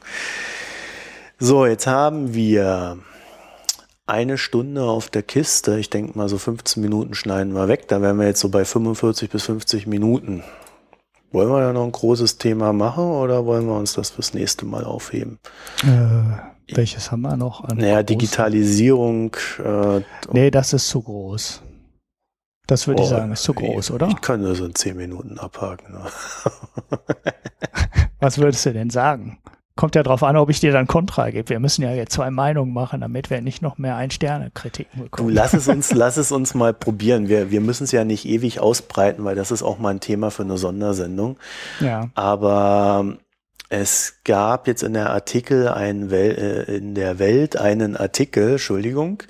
So, 1.42 1.64
jetzt 1.64 1.86
haben 1.86 2.34
wir 2.34 2.98
eine 4.06 4.36
Stunde 4.36 4.82
auf 4.82 5.08
der 5.08 5.22
Kiste. 5.22 5.78
Ich 5.78 5.88
denke 5.88 6.18
mal, 6.18 6.28
so 6.28 6.36
15 6.36 6.82
Minuten 6.82 7.14
schneiden 7.14 7.54
wir 7.54 7.66
weg. 7.66 7.88
Da 7.88 8.02
wären 8.02 8.18
wir 8.18 8.26
jetzt 8.26 8.40
so 8.40 8.50
bei 8.50 8.66
45 8.66 9.30
bis 9.30 9.44
50 9.44 9.86
Minuten. 9.86 10.44
Wollen 11.32 11.48
wir 11.48 11.60
da 11.60 11.72
noch 11.72 11.84
ein 11.84 11.92
großes 11.92 12.36
Thema 12.36 12.74
machen 12.74 13.04
oder 13.04 13.46
wollen 13.46 13.64
wir 13.64 13.74
uns 13.74 13.94
das 13.94 14.10
fürs 14.10 14.34
nächste 14.34 14.66
Mal 14.66 14.84
aufheben? 14.84 15.38
Äh, 15.82 16.76
welches 16.76 17.10
haben 17.10 17.22
wir 17.22 17.38
noch? 17.38 17.64
An 17.64 17.78
naja, 17.78 18.02
Digitalisierung. 18.02 19.34
Äh, 19.64 20.02
nee, 20.32 20.50
das 20.50 20.74
ist 20.74 20.88
zu 20.88 21.00
groß. 21.00 21.62
Das 22.66 22.86
würde 22.86 23.00
oh, 23.00 23.04
ich 23.04 23.08
sagen, 23.08 23.32
ist 23.32 23.44
zu 23.44 23.54
groß, 23.54 23.92
oder? 23.92 24.08
Ich 24.08 24.20
kann 24.20 24.42
nur 24.42 24.54
so 24.54 24.66
in 24.66 24.74
10 24.74 24.94
Minuten 24.94 25.38
abhaken. 25.38 25.92
Ne? 25.92 26.04
Was 28.20 28.36
würdest 28.36 28.66
du 28.66 28.74
denn 28.74 28.90
sagen? 28.90 29.38
Kommt 29.76 29.94
ja 29.94 30.02
darauf 30.02 30.22
an, 30.22 30.36
ob 30.36 30.50
ich 30.50 30.60
dir 30.60 30.72
dann 30.72 30.86
Kontra 30.86 31.30
gebe. 31.30 31.48
Wir 31.48 31.60
müssen 31.60 31.82
ja 31.82 31.92
jetzt 31.92 32.12
zwei 32.12 32.30
Meinungen 32.30 32.72
machen, 32.72 33.00
damit 33.00 33.30
wir 33.30 33.40
nicht 33.40 33.62
noch 33.62 33.78
mehr 33.78 33.96
Ein-Sterne-Kritiken 33.96 35.04
bekommen. 35.04 35.28
Du 35.28 35.34
lass 35.34 35.54
es 35.54 35.68
uns, 35.68 35.90
lass 35.94 36.16
es 36.16 36.32
uns 36.32 36.54
mal 36.54 36.74
probieren. 36.74 37.28
Wir, 37.28 37.50
wir 37.50 37.60
müssen 37.60 37.84
es 37.84 37.92
ja 37.92 38.04
nicht 38.04 38.26
ewig 38.26 38.60
ausbreiten, 38.60 39.24
weil 39.24 39.36
das 39.36 39.50
ist 39.50 39.62
auch 39.62 39.78
mal 39.78 39.90
ein 39.90 40.00
Thema 40.00 40.30
für 40.30 40.42
eine 40.42 40.58
Sondersendung. 40.58 41.38
Ja. 41.80 42.10
Aber 42.14 43.16
es 43.70 44.16
gab 44.24 44.66
jetzt 44.66 44.82
in 44.82 44.94
der 44.94 45.10
Artikel 45.10 45.68
ein 45.68 46.10
Wel 46.10 46.66
äh, 46.68 46.76
in 46.76 46.94
der 46.94 47.18
Welt 47.18 47.56
einen 47.56 47.96
Artikel, 47.96 48.52
Entschuldigung, 48.52 49.22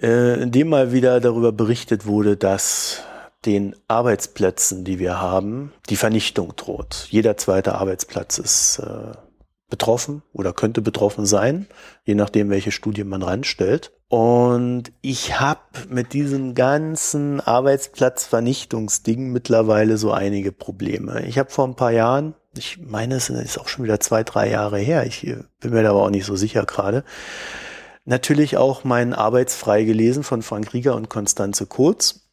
äh, 0.00 0.42
in 0.42 0.50
dem 0.50 0.68
mal 0.68 0.92
wieder 0.92 1.20
darüber 1.20 1.52
berichtet 1.52 2.06
wurde, 2.06 2.36
dass 2.36 3.02
den 3.44 3.76
Arbeitsplätzen, 3.88 4.84
die 4.84 4.98
wir 4.98 5.20
haben, 5.20 5.72
die 5.88 5.96
Vernichtung 5.96 6.54
droht. 6.56 7.06
Jeder 7.10 7.36
zweite 7.36 7.74
Arbeitsplatz 7.74 8.38
ist 8.38 8.78
äh, 8.80 9.12
betroffen 9.70 10.22
oder 10.32 10.52
könnte 10.52 10.82
betroffen 10.82 11.24
sein, 11.24 11.66
je 12.04 12.14
nachdem, 12.14 12.50
welche 12.50 12.72
Studie 12.72 13.04
man 13.04 13.22
ranstellt. 13.22 13.92
Und 14.08 14.92
ich 15.00 15.40
habe 15.40 15.60
mit 15.88 16.12
diesem 16.12 16.54
ganzen 16.54 17.40
Arbeitsplatzvernichtungsding 17.40 19.30
mittlerweile 19.30 19.96
so 19.96 20.10
einige 20.10 20.52
Probleme. 20.52 21.24
Ich 21.26 21.38
habe 21.38 21.50
vor 21.50 21.66
ein 21.66 21.76
paar 21.76 21.92
Jahren, 21.92 22.34
ich 22.56 22.78
meine, 22.78 23.14
es 23.14 23.30
ist 23.30 23.58
auch 23.58 23.68
schon 23.68 23.84
wieder 23.84 24.00
zwei, 24.00 24.24
drei 24.24 24.50
Jahre 24.50 24.78
her, 24.78 25.06
ich 25.06 25.22
bin 25.60 25.70
mir 25.72 25.84
da 25.84 25.90
aber 25.90 26.02
auch 26.02 26.10
nicht 26.10 26.26
so 26.26 26.34
sicher 26.34 26.66
gerade, 26.66 27.04
natürlich 28.04 28.56
auch 28.56 28.82
meinen 28.82 29.14
Arbeitsfrei 29.14 29.84
gelesen 29.84 30.24
von 30.24 30.42
Frank 30.42 30.74
Rieger 30.74 30.96
und 30.96 31.08
Konstanze 31.08 31.66
Kurz. 31.66 32.29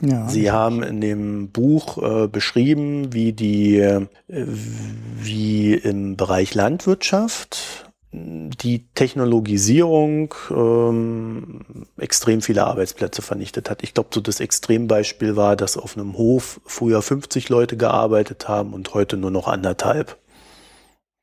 Ja, 0.00 0.28
Sie 0.28 0.50
haben 0.50 0.82
in 0.82 1.00
dem 1.00 1.50
Buch 1.50 1.98
äh, 1.98 2.28
beschrieben, 2.28 3.12
wie 3.12 3.32
die, 3.32 3.78
äh, 3.78 4.06
wie 4.28 5.74
im 5.74 6.16
Bereich 6.16 6.54
Landwirtschaft 6.54 7.90
die 8.12 8.88
Technologisierung 8.94 10.34
ähm, 10.50 11.60
extrem 11.96 12.42
viele 12.42 12.66
Arbeitsplätze 12.66 13.22
vernichtet 13.22 13.70
hat. 13.70 13.84
Ich 13.84 13.94
glaube, 13.94 14.08
so 14.12 14.20
das 14.20 14.40
Extrembeispiel 14.40 15.36
war, 15.36 15.54
dass 15.54 15.76
auf 15.76 15.96
einem 15.96 16.16
Hof 16.16 16.60
früher 16.64 17.02
50 17.02 17.48
Leute 17.50 17.76
gearbeitet 17.76 18.48
haben 18.48 18.74
und 18.74 18.94
heute 18.94 19.16
nur 19.16 19.30
noch 19.30 19.46
anderthalb. 19.46 20.18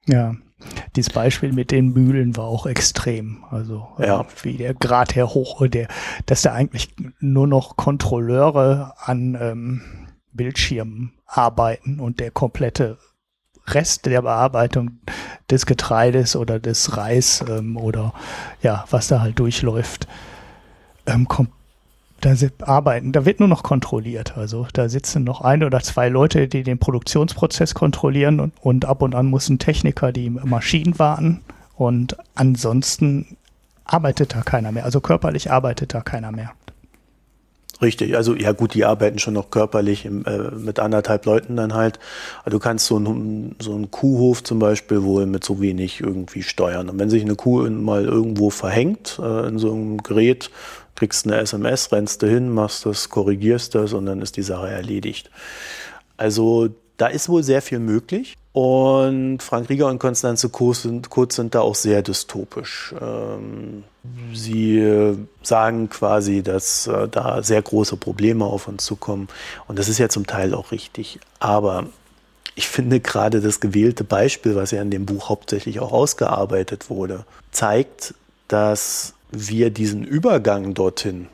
Ja, 0.06 0.36
dieses 0.96 1.12
Beispiel 1.12 1.54
mit 1.54 1.72
den 1.72 1.94
Mühlen 1.94 2.36
war 2.36 2.46
auch 2.46 2.66
extrem. 2.66 3.44
Also 3.52 3.88
äh, 4.00 4.08
ja. 4.08 4.26
wie 4.42 4.58
der 4.58 4.74
Grad 4.74 5.16
her 5.16 5.34
hoch, 5.34 5.66
der, 5.68 5.88
dass 6.26 6.42
da 6.42 6.54
eigentlich 6.54 6.94
nur 7.20 7.48
noch 7.48 7.78
Kontrolleure 7.78 8.94
an 8.98 9.38
ähm, 9.40 9.82
Bildschirmen 10.34 11.14
arbeiten 11.26 12.00
und 12.00 12.20
der 12.20 12.32
komplette 12.32 12.98
Rest 13.68 14.06
der 14.06 14.22
Bearbeitung 14.22 15.00
des 15.50 15.66
Getreides 15.66 16.36
oder 16.36 16.60
des 16.60 16.96
Reis 16.98 17.44
ähm, 17.48 17.78
oder 17.78 18.14
ja, 18.62 18.86
was 18.90 19.08
da 19.08 19.22
halt 19.22 19.40
durchläuft, 19.40 20.08
ähm, 21.06 21.28
kommt 21.28 21.52
da 22.22 22.34
arbeiten, 22.62 23.12
da 23.12 23.26
wird 23.26 23.40
nur 23.40 23.50
noch 23.50 23.64
kontrolliert. 23.64 24.38
Also 24.38 24.68
da 24.74 24.90
sitzen 24.90 25.24
noch 25.24 25.42
ein 25.42 25.64
oder 25.64 25.82
zwei 25.82 26.10
Leute, 26.10 26.48
die 26.48 26.64
den 26.64 26.80
Produktionsprozess 26.80 27.74
kontrollieren 27.74 28.40
und, 28.40 28.54
und 28.62 28.86
ab 28.86 29.02
und 29.02 29.16
an 29.16 29.28
muss 29.28 29.50
ein 29.50 29.60
Techniker 29.60 30.12
die 30.12 30.30
Maschinen 30.30 30.98
warten 31.00 31.42
und 31.76 32.18
ansonsten 32.36 33.38
arbeitet 33.86 34.34
da 34.36 34.42
keiner 34.42 34.72
mehr. 34.72 34.86
Also 34.86 35.00
körperlich 35.00 35.52
arbeitet 35.52 35.94
da 35.94 36.02
keiner 36.02 36.32
mehr. 36.32 36.52
Richtig, 37.80 38.16
also 38.16 38.34
ja 38.34 38.54
gut, 38.54 38.74
die 38.74 38.86
arbeiten 38.86 39.20
schon 39.20 39.36
noch 39.36 39.52
körperlich 39.52 40.06
im, 40.06 40.26
äh, 40.26 40.50
mit 40.56 40.80
anderthalb 40.80 41.26
Leuten 41.28 41.56
dann 41.56 41.76
halt. 41.76 42.00
Aber 42.42 42.50
du 42.50 42.58
kannst 42.58 42.88
so 42.88 42.96
einen 42.96 43.56
so 43.60 43.78
Kuhhof 43.92 44.44
zum 44.44 44.58
Beispiel 44.58 45.04
wohl 45.04 45.28
mit 45.28 45.44
so 45.44 45.62
wenig 45.62 46.02
irgendwie 46.02 46.42
steuern. 46.42 46.90
Und 46.90 46.98
wenn 46.98 47.12
sich 47.12 47.22
eine 47.22 47.36
Kuh 47.36 47.70
mal 47.70 48.06
irgendwo 48.06 48.50
verhängt 48.50 49.20
äh, 49.22 49.48
in 49.48 49.60
so 49.60 49.72
einem 49.72 50.02
Gerät, 50.02 50.50
kriegst 50.98 51.26
eine 51.26 51.38
SMS, 51.38 51.92
rennst 51.92 52.22
du 52.22 52.28
hin, 52.28 52.50
machst 52.50 52.86
das, 52.86 53.10
korrigierst 53.10 53.76
das 53.76 53.94
und 53.94 54.08
dann 54.08 54.22
ist 54.22 54.36
die 54.36 54.42
Sache 54.42 54.68
erledigt. 54.68 55.30
Also 56.18 56.70
da 56.98 57.08
ist 57.08 57.30
wohl 57.30 57.44
sehr 57.44 57.62
viel 57.62 57.80
möglich. 57.80 58.36
Und 58.52 59.44
Frank 59.44 59.70
Rieger 59.70 59.88
und 59.88 60.00
Konstanze 60.00 60.50
Kurz 60.50 60.82
sind, 60.82 61.12
Kurz 61.12 61.36
sind 61.36 61.54
da 61.54 61.62
auch 61.62 61.76
sehr 61.76 62.02
dystopisch. 62.02 62.96
Ähm, 63.00 63.84
sie 64.34 65.16
sagen 65.44 65.90
quasi, 65.90 66.42
dass 66.42 66.88
äh, 66.88 67.08
da 67.08 67.44
sehr 67.44 67.62
große 67.62 67.98
Probleme 67.98 68.46
auf 68.46 68.68
uns 68.68 68.84
zukommen. 68.84 69.28
Und 69.68 69.78
das 69.78 69.90
ist 69.90 70.00
ja 70.00 70.10
zum 70.10 70.26
Teil 70.26 70.56
auch 70.56 70.72
richtig. 70.72 71.20
Aber 71.40 71.86
ich 72.56 72.68
finde 72.68 73.00
gerade 73.00 73.42
das 73.42 73.60
gewählte 73.60 74.04
Beispiel, 74.04 74.56
was 74.56 74.72
ja 74.72 74.82
in 74.82 74.90
dem 74.90 75.06
Buch 75.06 75.30
hauptsächlich 75.30 75.80
auch 75.80 75.92
ausgearbeitet 75.92 76.90
wurde, 76.90 77.26
zeigt, 77.52 78.16
dass 78.48 79.14
wir 79.32 79.70
diesen 79.70 80.04
Übergang 80.04 80.74
dorthin 80.74 81.28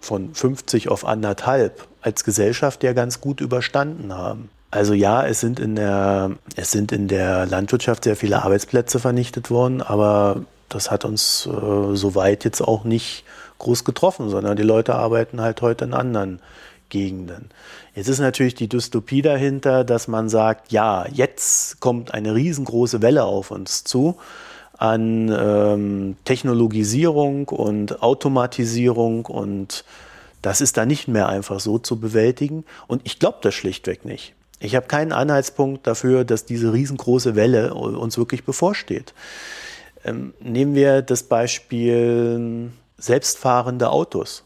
von 0.00 0.34
50 0.34 0.88
auf 0.88 1.04
anderthalb 1.04 1.86
als 2.00 2.24
Gesellschaft 2.24 2.82
ja 2.82 2.92
ganz 2.92 3.20
gut 3.20 3.40
überstanden 3.40 4.12
haben. 4.14 4.50
Also 4.70 4.94
ja, 4.94 5.26
es 5.26 5.40
sind 5.40 5.58
in 5.58 5.74
der, 5.74 6.30
es 6.56 6.70
sind 6.70 6.92
in 6.92 7.08
der 7.08 7.46
Landwirtschaft 7.46 8.04
sehr 8.04 8.16
viele 8.16 8.42
Arbeitsplätze 8.42 9.00
vernichtet 9.00 9.50
worden, 9.50 9.82
aber 9.82 10.44
das 10.68 10.90
hat 10.90 11.04
uns 11.04 11.46
äh, 11.46 11.96
soweit 11.96 12.44
jetzt 12.44 12.62
auch 12.62 12.84
nicht 12.84 13.24
groß 13.58 13.84
getroffen, 13.84 14.30
sondern 14.30 14.56
die 14.56 14.62
Leute 14.62 14.94
arbeiten 14.94 15.40
halt 15.40 15.60
heute 15.60 15.84
in 15.84 15.92
anderen 15.92 16.40
Gegenden. 16.88 17.50
Jetzt 17.94 18.08
ist 18.08 18.20
natürlich 18.20 18.54
die 18.54 18.68
Dystopie 18.68 19.22
dahinter, 19.22 19.84
dass 19.84 20.08
man 20.08 20.28
sagt, 20.28 20.72
ja, 20.72 21.06
jetzt 21.12 21.80
kommt 21.80 22.14
eine 22.14 22.34
riesengroße 22.34 23.02
Welle 23.02 23.24
auf 23.24 23.50
uns 23.50 23.84
zu 23.84 24.18
an 24.80 25.28
ähm, 25.28 26.16
Technologisierung 26.24 27.48
und 27.48 28.02
Automatisierung 28.02 29.26
und 29.26 29.84
das 30.40 30.62
ist 30.62 30.78
da 30.78 30.86
nicht 30.86 31.06
mehr 31.06 31.28
einfach 31.28 31.60
so 31.60 31.78
zu 31.78 32.00
bewältigen. 32.00 32.64
Und 32.86 33.02
ich 33.04 33.18
glaube 33.18 33.38
das 33.42 33.54
schlichtweg 33.54 34.06
nicht. 34.06 34.34
Ich 34.58 34.74
habe 34.74 34.86
keinen 34.86 35.12
Anhaltspunkt 35.12 35.86
dafür, 35.86 36.24
dass 36.24 36.46
diese 36.46 36.72
riesengroße 36.72 37.36
Welle 37.36 37.74
uns 37.74 38.16
wirklich 38.16 38.44
bevorsteht. 38.44 39.12
Ähm, 40.02 40.32
nehmen 40.40 40.74
wir 40.74 41.02
das 41.02 41.24
Beispiel 41.24 42.70
selbstfahrende 42.96 43.90
Autos. 43.90 44.44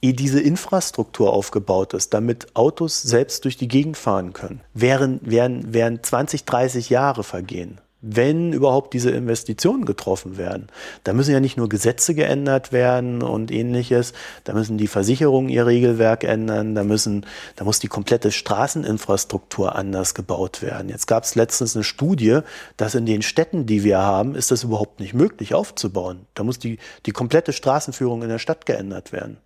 Ehe 0.00 0.14
diese 0.14 0.40
Infrastruktur 0.40 1.34
aufgebaut 1.34 1.92
ist, 1.92 2.14
damit 2.14 2.56
Autos 2.56 3.02
selbst 3.02 3.44
durch 3.44 3.58
die 3.58 3.68
Gegend 3.68 3.98
fahren 3.98 4.32
können, 4.32 4.62
wären, 4.72 5.20
wären, 5.22 5.74
wären 5.74 6.02
20, 6.02 6.46
30 6.46 6.88
Jahre 6.88 7.24
vergehen 7.24 7.78
wenn 8.06 8.52
überhaupt 8.52 8.92
diese 8.92 9.10
Investitionen 9.10 9.86
getroffen 9.86 10.36
werden. 10.36 10.66
Da 11.04 11.14
müssen 11.14 11.32
ja 11.32 11.40
nicht 11.40 11.56
nur 11.56 11.70
Gesetze 11.70 12.14
geändert 12.14 12.70
werden 12.70 13.22
und 13.22 13.50
ähnliches, 13.50 14.12
da 14.44 14.52
müssen 14.52 14.76
die 14.76 14.88
Versicherungen 14.88 15.48
ihr 15.48 15.66
Regelwerk 15.66 16.22
ändern, 16.22 16.74
da 16.74 16.84
müssen, 16.84 17.24
da 17.56 17.64
muss 17.64 17.78
die 17.78 17.88
komplette 17.88 18.30
Straßeninfrastruktur 18.30 19.74
anders 19.74 20.14
gebaut 20.14 20.60
werden. 20.60 20.90
Jetzt 20.90 21.06
gab 21.06 21.24
es 21.24 21.34
letztens 21.34 21.74
eine 21.74 21.84
Studie, 21.84 22.40
dass 22.76 22.94
in 22.94 23.06
den 23.06 23.22
Städten, 23.22 23.64
die 23.64 23.84
wir 23.84 23.98
haben, 23.98 24.34
ist 24.34 24.50
das 24.50 24.64
überhaupt 24.64 25.00
nicht 25.00 25.14
möglich 25.14 25.54
aufzubauen. 25.54 26.26
Da 26.34 26.44
muss 26.44 26.58
die, 26.58 26.78
die 27.06 27.12
komplette 27.12 27.54
Straßenführung 27.54 28.22
in 28.22 28.28
der 28.28 28.38
Stadt 28.38 28.66
geändert 28.66 29.12
werden. 29.12 29.38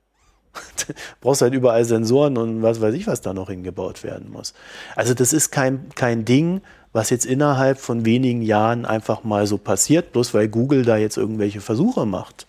brauchst 1.20 1.42
halt 1.42 1.54
überall 1.54 1.84
Sensoren 1.84 2.36
und 2.36 2.62
was 2.62 2.80
weiß 2.80 2.94
ich, 2.94 3.06
was 3.06 3.20
da 3.20 3.34
noch 3.34 3.50
hingebaut 3.50 4.04
werden 4.04 4.30
muss. 4.30 4.54
Also 4.96 5.14
das 5.14 5.32
ist 5.32 5.50
kein, 5.50 5.88
kein 5.94 6.24
Ding, 6.24 6.60
was 6.98 7.10
jetzt 7.10 7.26
innerhalb 7.26 7.78
von 7.78 8.04
wenigen 8.04 8.42
Jahren 8.42 8.84
einfach 8.84 9.22
mal 9.22 9.46
so 9.46 9.56
passiert, 9.56 10.10
bloß 10.10 10.34
weil 10.34 10.48
Google 10.48 10.84
da 10.84 10.96
jetzt 10.96 11.16
irgendwelche 11.16 11.60
Versuche 11.60 12.06
macht, 12.06 12.48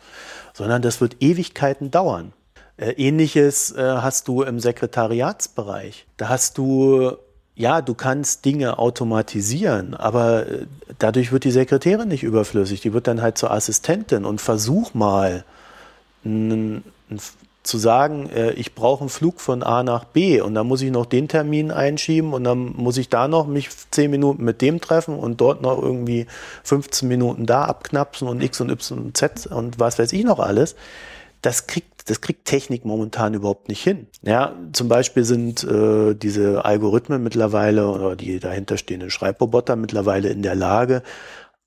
sondern 0.54 0.82
das 0.82 1.02
wird 1.02 1.18
Ewigkeiten 1.20 1.92
dauern. 1.92 2.34
Äh, 2.78 2.94
Ähnliches 2.94 3.72
äh, 3.74 3.78
hast 3.80 4.28
du 4.28 4.42
im 4.42 4.60
Sekretariatsbereich. 4.60 6.08
Da 6.18 6.30
hast 6.30 6.58
du, 6.58 7.12
ja, 7.54 7.84
du 7.84 7.94
kannst 7.94 8.44
Dinge 8.44 8.80
automatisieren, 8.80 9.94
aber 9.94 10.48
äh, 10.48 10.66
dadurch 10.98 11.32
wird 11.32 11.44
die 11.44 11.52
Sekretärin 11.52 12.08
nicht 12.08 12.24
überflüssig. 12.24 12.82
Die 12.82 12.92
wird 12.92 13.06
dann 13.06 13.22
halt 13.22 13.38
zur 13.38 13.52
Assistentin 13.52 14.26
und 14.26 14.42
versuch 14.42 14.96
mal, 14.96 15.46
ein, 16.26 16.84
ein 17.12 17.20
zu 17.70 17.78
sagen, 17.78 18.30
äh, 18.30 18.52
ich 18.52 18.76
brauche 18.76 19.02
einen 19.02 19.10
Flug 19.10 19.40
von 19.40 19.64
A 19.64 19.84
nach 19.84 20.04
B 20.04 20.42
und 20.42 20.56
dann 20.56 20.68
muss 20.68 20.82
ich 20.82 20.92
noch 20.92 21.06
den 21.06 21.28
Termin 21.28 21.72
einschieben 21.72 22.34
und 22.34 22.44
dann 22.44 22.74
muss 22.76 22.98
ich 22.98 23.10
da 23.10 23.28
noch 23.28 23.48
mich 23.48 23.70
zehn 23.92 24.12
Minuten 24.12 24.44
mit 24.44 24.62
dem 24.62 24.82
treffen 24.82 25.18
und 25.18 25.40
dort 25.40 25.62
noch 25.62 25.82
irgendwie 25.82 26.26
15 26.64 27.08
Minuten 27.08 27.46
da 27.46 27.66
abknapsen 27.66 28.28
und 28.28 28.42
X 28.42 28.60
und 28.60 28.72
Y 28.72 29.00
und 29.00 29.18
Z 29.18 29.48
und 29.48 29.80
was 29.80 30.00
weiß 30.00 30.12
ich 30.12 30.24
noch 30.26 30.40
alles. 30.40 30.76
Das 31.42 31.68
kriegt, 31.68 32.10
das 32.10 32.20
kriegt 32.20 32.46
Technik 32.46 32.84
momentan 32.84 33.34
überhaupt 33.34 33.70
nicht 33.70 33.82
hin. 33.82 34.08
Ja, 34.24 34.56
zum 34.74 34.90
Beispiel 34.90 35.24
sind 35.24 35.64
äh, 35.64 36.16
diese 36.16 36.66
Algorithmen 36.66 37.24
mittlerweile 37.24 37.88
oder 37.88 38.16
die 38.18 38.40
dahinterstehenden 38.40 39.10
Schreibroboter 39.10 39.78
mittlerweile 39.78 40.30
in 40.30 40.42
der 40.42 40.56
Lage, 40.56 41.04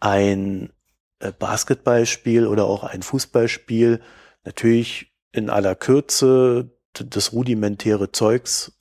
ein 0.00 0.70
äh, 1.20 1.32
Basketballspiel 1.38 2.46
oder 2.46 2.66
auch 2.66 2.82
ein 2.82 3.02
Fußballspiel 3.02 4.00
natürlich 4.44 5.11
in 5.32 5.50
aller 5.50 5.74
Kürze 5.74 6.70
das 6.92 7.32
rudimentäre 7.32 8.12
Zeugs 8.12 8.72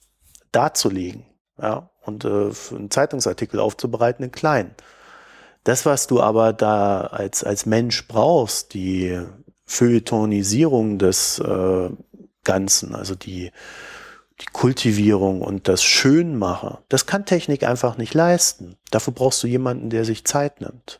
darzulegen. 0.51 1.25
Ja, 1.61 1.89
und 2.01 2.25
äh, 2.25 2.51
einen 2.71 2.91
Zeitungsartikel 2.91 3.59
aufzubereiten 3.59 4.23
in 4.23 4.31
klein. 4.31 4.75
Das, 5.63 5.85
was 5.85 6.07
du 6.07 6.21
aber 6.21 6.53
da 6.53 7.01
als, 7.01 7.43
als 7.43 7.65
Mensch 7.65 8.07
brauchst, 8.07 8.73
die 8.73 9.21
Feuilletonisierung 9.65 10.97
des 10.97 11.39
äh, 11.39 11.89
Ganzen, 12.43 12.95
also 12.95 13.13
die, 13.13 13.51
die 14.41 14.47
Kultivierung 14.51 15.41
und 15.41 15.67
das 15.67 15.83
Schönmachen, 15.83 16.79
das 16.89 17.05
kann 17.05 17.25
Technik 17.25 17.63
einfach 17.63 17.97
nicht 17.97 18.15
leisten. 18.15 18.77
Dafür 18.89 19.13
brauchst 19.13 19.43
du 19.43 19.47
jemanden, 19.47 19.91
der 19.91 20.03
sich 20.03 20.25
Zeit 20.25 20.61
nimmt. 20.61 20.99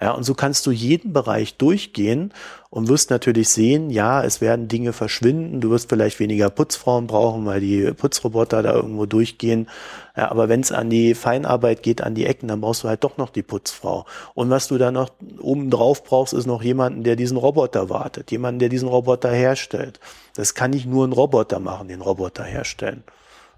Ja, 0.00 0.12
und 0.12 0.22
so 0.22 0.34
kannst 0.34 0.66
du 0.66 0.70
jeden 0.70 1.12
Bereich 1.12 1.56
durchgehen 1.58 2.32
und 2.72 2.88
wirst 2.88 3.10
natürlich 3.10 3.50
sehen, 3.50 3.90
ja, 3.90 4.24
es 4.24 4.40
werden 4.40 4.66
Dinge 4.66 4.94
verschwinden. 4.94 5.60
Du 5.60 5.68
wirst 5.68 5.90
vielleicht 5.90 6.18
weniger 6.20 6.48
Putzfrauen 6.48 7.06
brauchen, 7.06 7.44
weil 7.44 7.60
die 7.60 7.92
Putzroboter 7.92 8.62
da 8.62 8.72
irgendwo 8.72 9.04
durchgehen. 9.04 9.68
Ja, 10.16 10.30
aber 10.30 10.48
wenn 10.48 10.60
es 10.60 10.72
an 10.72 10.88
die 10.88 11.14
Feinarbeit 11.14 11.82
geht, 11.82 12.02
an 12.02 12.14
die 12.14 12.24
Ecken, 12.24 12.48
dann 12.48 12.62
brauchst 12.62 12.82
du 12.82 12.88
halt 12.88 13.04
doch 13.04 13.18
noch 13.18 13.28
die 13.28 13.42
Putzfrau. 13.42 14.06
Und 14.32 14.48
was 14.48 14.68
du 14.68 14.78
da 14.78 14.90
noch 14.90 15.10
oben 15.38 15.68
drauf 15.68 16.02
brauchst, 16.02 16.32
ist 16.32 16.46
noch 16.46 16.62
jemanden, 16.62 17.04
der 17.04 17.14
diesen 17.14 17.36
Roboter 17.36 17.90
wartet, 17.90 18.30
jemanden, 18.30 18.58
der 18.58 18.70
diesen 18.70 18.88
Roboter 18.88 19.30
herstellt. 19.30 20.00
Das 20.34 20.54
kann 20.54 20.70
nicht 20.70 20.86
nur 20.86 21.06
ein 21.06 21.12
Roboter 21.12 21.60
machen, 21.60 21.88
den 21.88 22.00
Roboter 22.00 22.44
herstellen. 22.44 23.04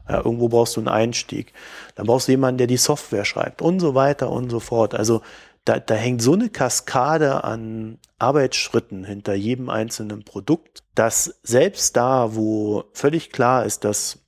Ja, 0.09 0.17
irgendwo 0.25 0.49
brauchst 0.49 0.75
du 0.75 0.81
einen 0.81 0.89
Einstieg. 0.89 1.53
Dann 1.95 2.07
brauchst 2.07 2.27
du 2.27 2.33
jemanden, 2.33 2.59
der 2.59 2.67
die 2.67 2.79
Software 2.79 3.25
schreibt 3.25 3.63
und 3.63 3.79
so 3.79 3.95
weiter 3.95 4.29
und 4.33 4.51
so 4.51 4.59
fort. 4.59 4.93
Also 4.93 5.23
da, 5.65 5.79
da 5.81 5.95
hängt 5.95 6.21
so 6.21 6.35
eine 6.35 6.51
Kaskade 6.51 7.43
an 7.45 7.99
Arbeitsschritten 8.19 9.05
hinter 9.05 9.35
jedem 9.35 9.71
einzelnen 9.71 10.25
Produkt, 10.25 10.83
dass 10.95 11.39
selbst 11.43 11.97
da, 11.97 12.35
wo 12.35 12.85
völlig 12.93 13.31
klar 13.31 13.65
ist, 13.65 13.85
dass 13.85 14.19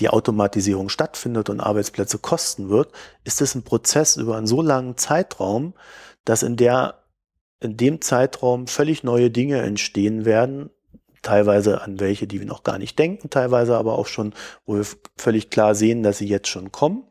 die 0.00 0.08
Automatisierung 0.08 0.88
stattfindet 0.88 1.48
und 1.48 1.60
Arbeitsplätze 1.60 2.18
kosten 2.18 2.68
wird, 2.68 2.92
ist 3.24 3.40
es 3.40 3.54
ein 3.54 3.62
Prozess 3.62 4.16
über 4.16 4.36
einen 4.36 4.46
so 4.46 4.60
langen 4.60 4.96
Zeitraum, 4.96 5.74
dass 6.24 6.42
in 6.42 6.56
der, 6.56 7.04
in 7.60 7.76
dem 7.76 8.00
Zeitraum 8.00 8.66
völlig 8.66 9.02
neue 9.04 9.30
Dinge 9.30 9.62
entstehen 9.62 10.24
werden, 10.24 10.70
teilweise 11.22 11.80
an 11.82 12.00
welche, 12.00 12.26
die 12.26 12.40
wir 12.40 12.46
noch 12.46 12.64
gar 12.64 12.78
nicht 12.78 12.98
denken, 12.98 13.30
teilweise 13.30 13.76
aber 13.76 13.96
auch 13.96 14.06
schon, 14.06 14.34
wo 14.66 14.76
wir 14.76 14.86
völlig 15.16 15.50
klar 15.50 15.74
sehen, 15.74 16.02
dass 16.02 16.18
sie 16.18 16.28
jetzt 16.28 16.48
schon 16.48 16.70
kommen. 16.70 17.04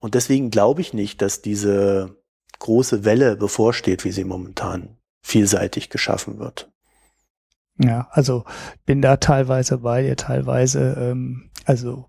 Und 0.00 0.14
deswegen 0.14 0.50
glaube 0.50 0.80
ich 0.80 0.92
nicht, 0.92 1.22
dass 1.22 1.42
diese 1.42 2.16
große 2.58 3.04
Welle 3.04 3.36
bevorsteht, 3.36 4.04
wie 4.04 4.12
sie 4.12 4.24
momentan 4.24 4.96
vielseitig 5.22 5.90
geschaffen 5.90 6.38
wird. 6.38 6.70
Ja, 7.78 8.08
also 8.12 8.44
bin 8.86 9.02
da 9.02 9.16
teilweise 9.16 9.78
bei 9.78 10.02
dir, 10.02 10.16
teilweise, 10.16 10.96
ähm, 10.98 11.50
also 11.64 12.06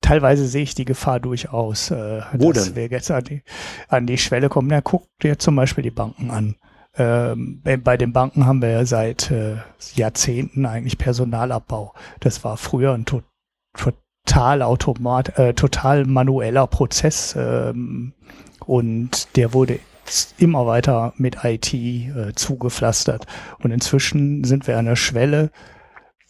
teilweise 0.00 0.46
sehe 0.46 0.62
ich 0.62 0.74
die 0.74 0.84
Gefahr 0.86 1.20
durchaus, 1.20 1.90
äh, 1.90 2.22
Wo 2.32 2.52
dass 2.52 2.66
denn? 2.66 2.76
wir 2.76 2.86
jetzt 2.88 3.10
an 3.10 3.24
die, 3.24 3.42
an 3.88 4.06
die 4.06 4.18
Schwelle 4.18 4.48
kommen. 4.48 4.68
Na, 4.68 4.80
guck 4.80 5.06
dir 5.22 5.38
zum 5.38 5.56
Beispiel 5.56 5.82
die 5.82 5.90
Banken 5.90 6.30
an. 6.30 6.56
Ähm, 6.94 7.62
bei- 7.82 7.96
den 7.96 8.12
Banken 8.12 8.44
haben 8.46 8.60
wir 8.60 8.70
ja 8.70 8.84
seit 8.84 9.30
äh, 9.30 9.56
Jahrzehnten 9.94 10.66
eigentlich 10.66 10.98
Personalabbau. 10.98 11.94
Das 12.20 12.44
war 12.44 12.56
früher 12.56 12.92
ein 12.92 13.04
to 13.06 13.22
total 13.74 14.62
automat, 14.62 15.38
äh, 15.38 15.54
total 15.54 16.04
manueller 16.04 16.66
Prozess 16.66 17.34
ähm, 17.36 18.12
und 18.66 19.36
der 19.36 19.54
wurde 19.54 19.78
immer 20.38 20.66
weiter 20.66 21.12
mit 21.16 21.44
IT 21.44 21.72
äh, 21.72 22.32
zugepflastert. 22.34 23.26
Und 23.62 23.70
inzwischen 23.70 24.44
sind 24.44 24.66
wir 24.66 24.78
an 24.78 24.86
der 24.86 24.96
Schwelle, 24.96 25.50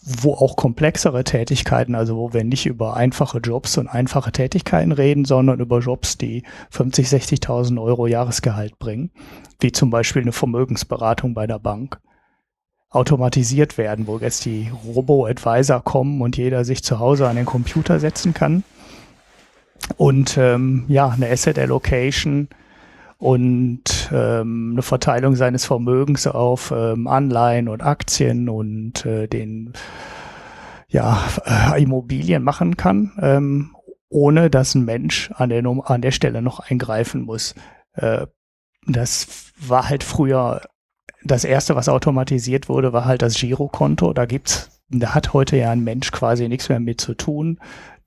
wo 0.05 0.35
auch 0.35 0.57
komplexere 0.57 1.23
Tätigkeiten, 1.23 1.95
also 1.95 2.17
wo 2.17 2.33
wir 2.33 2.43
nicht 2.43 2.67
über 2.67 2.97
einfache 2.97 3.39
Jobs 3.39 3.79
und 3.79 3.89
einfache 3.89 4.33
Tätigkeiten 4.33 4.93
reden, 4.93 5.25
sondern 5.25 5.61
über 5.61 5.79
Jobs, 5.79 6.19
die 6.19 6.43
50, 6.71 7.07
60.000 7.07 7.81
Euro 7.81 8.07
Jahresgehalt 8.09 8.79
bringen, 8.79 9.13
wie 9.61 9.71
zum 9.71 9.91
Beispiel 9.91 10.23
eine 10.23 10.33
Vermögensberatung 10.33 11.35
bei 11.35 11.47
der 11.47 11.61
Bank, 11.61 12.01
automatisiert 12.91 13.79
werden, 13.79 14.07
wo 14.07 14.19
jetzt 14.19 14.45
die 14.45 14.71
Robo-Advisor 14.85 15.83
kommen 15.83 16.21
und 16.21 16.37
jeder 16.37 16.65
sich 16.65 16.83
zu 16.83 16.99
Hause 16.99 17.29
an 17.29 17.37
den 17.37 17.47
Computer 17.47 18.01
setzen 18.01 18.35
kann. 18.35 18.65
Und 19.97 20.37
ähm, 20.39 20.85
ja, 20.89 21.09
eine 21.09 21.31
Asset 21.31 21.59
Allocation 21.59 22.49
und 23.19 24.11
ähm, 24.13 24.71
eine 24.73 24.83
Verteilung 24.83 25.37
seines 25.37 25.65
Vermögens 25.65 26.27
auf 26.27 26.73
ähm, 26.77 27.07
Anleihen 27.07 27.69
und 27.69 27.83
Aktien 27.83 28.49
und 28.49 29.07
äh, 29.07 29.29
den 29.29 29.75
ja, 30.89 31.23
äh, 31.45 31.83
Immobilien 31.83 32.43
machen 32.43 32.77
kann, 32.77 33.13
ähm, 33.21 33.77
ohne 34.09 34.51
dass 34.51 34.75
ein 34.75 34.85
Mensch 34.85 35.31
an 35.35 35.49
der, 35.49 35.65
an 35.65 36.03
der 36.03 36.11
Stelle 36.11 36.43
noch 36.43 36.61
eingreifen 36.61 37.23
muss. 37.23 37.55
Äh, 37.95 38.27
das 38.87 39.53
war 39.57 39.89
halt 39.89 40.05
früher 40.05 40.63
das 41.25 41.45
erste, 41.45 41.77
was 41.77 41.89
automatisiert 41.89 42.69
wurde, 42.69 42.93
war 42.93 43.05
halt 43.05 43.23
das 43.23 43.37
Girokonto. 43.37 44.13
Da 44.13 44.27
gibt's, 44.27 44.83
da 44.89 45.15
hat 45.15 45.33
heute 45.33 45.57
ja 45.57 45.71
ein 45.71 45.85
Mensch 45.85 46.11
quasi 46.11 46.49
nichts 46.49 46.69
mehr 46.69 46.81
mit 46.81 47.01
zu 47.01 47.15
tun. 47.15 47.61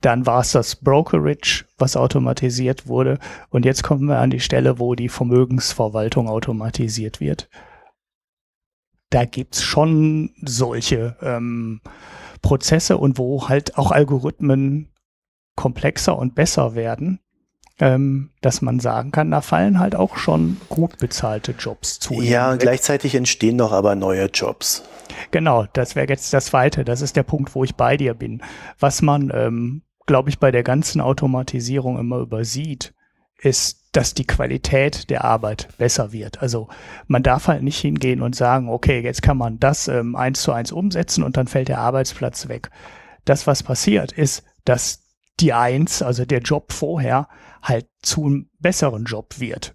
Dann 0.06 0.24
war 0.24 0.42
es 0.42 0.52
das 0.52 0.76
Brokerage, 0.76 1.64
was 1.78 1.96
automatisiert 1.96 2.86
wurde. 2.86 3.18
Und 3.50 3.64
jetzt 3.64 3.82
kommen 3.82 4.06
wir 4.06 4.20
an 4.20 4.30
die 4.30 4.38
Stelle, 4.38 4.78
wo 4.78 4.94
die 4.94 5.08
Vermögensverwaltung 5.08 6.28
automatisiert 6.28 7.18
wird. 7.18 7.48
Da 9.10 9.24
gibt's 9.24 9.64
schon 9.64 10.30
solche 10.42 11.16
ähm, 11.22 11.80
Prozesse 12.40 12.98
und 12.98 13.18
wo 13.18 13.48
halt 13.48 13.78
auch 13.78 13.90
Algorithmen 13.90 14.92
komplexer 15.56 16.16
und 16.16 16.36
besser 16.36 16.76
werden, 16.76 17.18
ähm, 17.80 18.30
dass 18.42 18.62
man 18.62 18.78
sagen 18.78 19.10
kann, 19.10 19.32
da 19.32 19.40
fallen 19.40 19.80
halt 19.80 19.96
auch 19.96 20.18
schon 20.18 20.58
gut 20.68 20.98
bezahlte 20.98 21.50
Jobs 21.58 21.98
zu. 21.98 22.22
Ja, 22.22 22.52
und 22.52 22.60
gleichzeitig 22.60 23.16
entstehen 23.16 23.58
doch 23.58 23.72
aber 23.72 23.96
neue 23.96 24.26
Jobs. 24.26 24.84
Genau, 25.32 25.66
das 25.72 25.96
wäre 25.96 26.06
jetzt 26.08 26.32
das 26.32 26.46
Zweite. 26.46 26.84
Das 26.84 27.00
ist 27.00 27.16
der 27.16 27.24
Punkt, 27.24 27.56
wo 27.56 27.64
ich 27.64 27.74
bei 27.74 27.96
dir 27.96 28.14
bin. 28.14 28.40
Was 28.78 29.02
man, 29.02 29.32
ähm, 29.34 29.82
glaube 30.06 30.30
ich, 30.30 30.38
bei 30.38 30.50
der 30.50 30.62
ganzen 30.62 31.00
Automatisierung 31.00 31.98
immer 31.98 32.18
übersieht, 32.18 32.94
ist, 33.38 33.82
dass 33.92 34.14
die 34.14 34.26
Qualität 34.26 35.10
der 35.10 35.24
Arbeit 35.24 35.68
besser 35.78 36.12
wird. 36.12 36.40
Also 36.42 36.68
man 37.06 37.22
darf 37.22 37.48
halt 37.48 37.62
nicht 37.62 37.78
hingehen 37.78 38.22
und 38.22 38.34
sagen, 38.34 38.68
okay, 38.68 39.00
jetzt 39.00 39.22
kann 39.22 39.36
man 39.36 39.58
das 39.58 39.88
ähm, 39.88 40.16
eins 40.16 40.42
zu 40.42 40.52
eins 40.52 40.72
umsetzen 40.72 41.22
und 41.22 41.36
dann 41.36 41.46
fällt 41.46 41.68
der 41.68 41.78
Arbeitsplatz 41.78 42.48
weg. 42.48 42.70
Das, 43.24 43.46
was 43.46 43.62
passiert, 43.62 44.12
ist, 44.12 44.44
dass 44.64 45.02
die 45.40 45.52
Eins, 45.52 46.02
also 46.02 46.24
der 46.24 46.40
Job 46.40 46.72
vorher, 46.72 47.28
halt 47.62 47.86
zu 48.02 48.24
einem 48.24 48.50
besseren 48.58 49.04
Job 49.04 49.38
wird. 49.38 49.74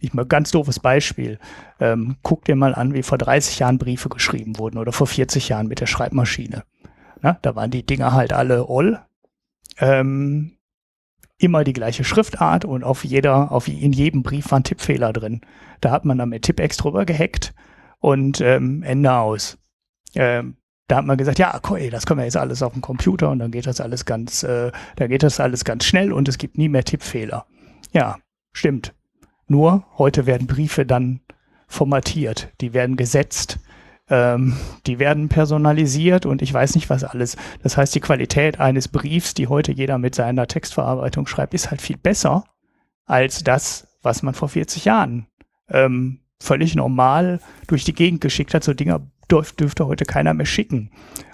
Ich 0.00 0.14
mal 0.14 0.26
ganz 0.26 0.50
doofes 0.50 0.80
Beispiel. 0.80 1.38
Ähm, 1.78 2.16
guck 2.22 2.44
dir 2.44 2.56
mal 2.56 2.74
an, 2.74 2.94
wie 2.94 3.02
vor 3.02 3.18
30 3.18 3.58
Jahren 3.58 3.78
Briefe 3.78 4.08
geschrieben 4.08 4.58
wurden 4.58 4.78
oder 4.78 4.92
vor 4.92 5.06
40 5.06 5.48
Jahren 5.50 5.68
mit 5.68 5.80
der 5.80 5.86
Schreibmaschine. 5.86 6.64
Na, 7.20 7.38
da 7.42 7.54
waren 7.54 7.70
die 7.70 7.84
Dinger 7.84 8.12
halt 8.12 8.32
alle 8.32 8.66
all. 8.68 9.04
Ähm, 9.80 10.56
immer 11.38 11.64
die 11.64 11.72
gleiche 11.72 12.04
Schriftart 12.04 12.64
und 12.64 12.84
auf 12.84 13.04
jeder, 13.04 13.50
auf 13.50 13.66
in 13.66 13.92
jedem 13.92 14.22
Brief 14.22 14.50
waren 14.50 14.62
Tippfehler 14.62 15.12
drin. 15.12 15.40
Da 15.80 15.90
hat 15.90 16.04
man 16.04 16.18
dann 16.18 16.28
mit 16.28 16.42
Tippex 16.42 16.76
drüber 16.76 17.06
gehackt 17.06 17.54
und 17.98 18.40
ähm, 18.40 18.82
Ende 18.82 19.12
aus. 19.12 19.58
Ähm, 20.14 20.56
da 20.86 20.96
hat 20.96 21.06
man 21.06 21.16
gesagt, 21.16 21.38
ja, 21.38 21.54
okay, 21.54 21.88
das 21.88 22.04
können 22.04 22.18
wir 22.18 22.24
jetzt 22.24 22.36
alles 22.36 22.62
auf 22.62 22.72
dem 22.72 22.82
Computer 22.82 23.30
und 23.30 23.38
dann 23.38 23.52
geht 23.52 23.66
das 23.66 23.80
alles 23.80 24.04
ganz, 24.04 24.42
äh, 24.42 24.72
da 24.96 25.06
geht 25.06 25.22
das 25.22 25.40
alles 25.40 25.64
ganz 25.64 25.84
schnell 25.84 26.12
und 26.12 26.28
es 26.28 26.36
gibt 26.36 26.58
nie 26.58 26.68
mehr 26.68 26.84
Tippfehler. 26.84 27.46
Ja, 27.92 28.18
stimmt. 28.52 28.94
Nur 29.46 29.84
heute 29.98 30.26
werden 30.26 30.46
Briefe 30.46 30.84
dann 30.84 31.20
formatiert, 31.68 32.52
die 32.60 32.74
werden 32.74 32.96
gesetzt, 32.96 33.60
ähm, 34.10 34.56
die 34.86 34.98
werden 34.98 35.28
personalisiert 35.28 36.26
und 36.26 36.42
ich 36.42 36.52
weiß 36.52 36.74
nicht 36.74 36.90
was 36.90 37.04
alles. 37.04 37.36
Das 37.62 37.76
heißt, 37.76 37.94
die 37.94 38.00
Qualität 38.00 38.58
eines 38.60 38.88
Briefs, 38.88 39.34
die 39.34 39.46
heute 39.46 39.72
jeder 39.72 39.98
mit 39.98 40.14
seiner 40.14 40.48
Textverarbeitung 40.48 41.26
schreibt, 41.26 41.54
ist 41.54 41.70
halt 41.70 41.80
viel 41.80 41.96
besser 41.96 42.44
als 43.06 43.42
das, 43.44 43.88
was 44.02 44.22
man 44.22 44.34
vor 44.34 44.48
40 44.48 44.84
Jahren 44.84 45.26
ähm, 45.68 46.20
völlig 46.40 46.74
normal 46.74 47.40
durch 47.68 47.84
die 47.84 47.94
Gegend 47.94 48.20
geschickt 48.20 48.52
hat. 48.52 48.64
So 48.64 48.74
Dinger 48.74 49.06
dürf, 49.30 49.52
dürfte 49.52 49.86
heute 49.86 50.04
keiner 50.04 50.34
mehr 50.34 50.46
schicken. 50.46 50.90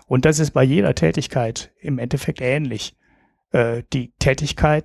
Und 0.07 0.24
das 0.24 0.39
ist 0.39 0.53
bei 0.53 0.62
jeder 0.62 0.95
Tätigkeit 0.95 1.72
im 1.81 1.99
Endeffekt 1.99 2.41
ähnlich. 2.41 2.95
Äh, 3.53 3.85
die 3.93 4.12
Tätigkeit 4.18 4.85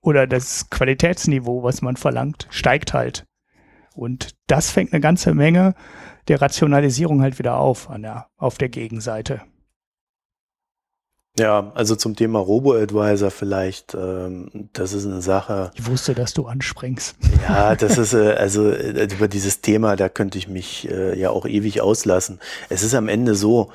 oder 0.00 0.26
das 0.26 0.70
Qualitätsniveau, 0.70 1.62
was 1.62 1.82
man 1.82 1.96
verlangt, 1.96 2.46
steigt 2.50 2.94
halt. 2.94 3.26
Und 3.94 4.36
das 4.46 4.70
fängt 4.70 4.92
eine 4.92 5.00
ganze 5.00 5.34
Menge 5.34 5.74
der 6.28 6.40
Rationalisierung 6.40 7.22
halt 7.22 7.38
wieder 7.38 7.58
auf 7.58 7.90
an 7.90 8.02
der, 8.02 8.28
auf 8.36 8.58
der 8.58 8.68
Gegenseite. 8.68 9.42
Ja, 11.38 11.70
also 11.74 11.96
zum 11.96 12.16
Thema 12.16 12.38
Robo-Advisor 12.38 13.30
vielleicht, 13.30 13.94
ähm, 13.94 14.70
das 14.72 14.94
ist 14.94 15.04
eine 15.04 15.20
Sache. 15.20 15.70
Ich 15.74 15.86
wusste, 15.86 16.14
dass 16.14 16.32
du 16.32 16.46
anspringst. 16.46 17.14
Ja, 17.46 17.76
das 17.76 17.98
ist 17.98 18.14
äh, 18.14 18.32
also 18.32 18.70
äh, 18.70 19.04
über 19.12 19.28
dieses 19.28 19.60
Thema, 19.60 19.96
da 19.96 20.08
könnte 20.08 20.38
ich 20.38 20.48
mich 20.48 20.88
äh, 20.90 21.18
ja 21.18 21.28
auch 21.28 21.44
ewig 21.44 21.82
auslassen. 21.82 22.40
Es 22.70 22.82
ist 22.82 22.94
am 22.94 23.08
Ende 23.08 23.34
so, 23.34 23.70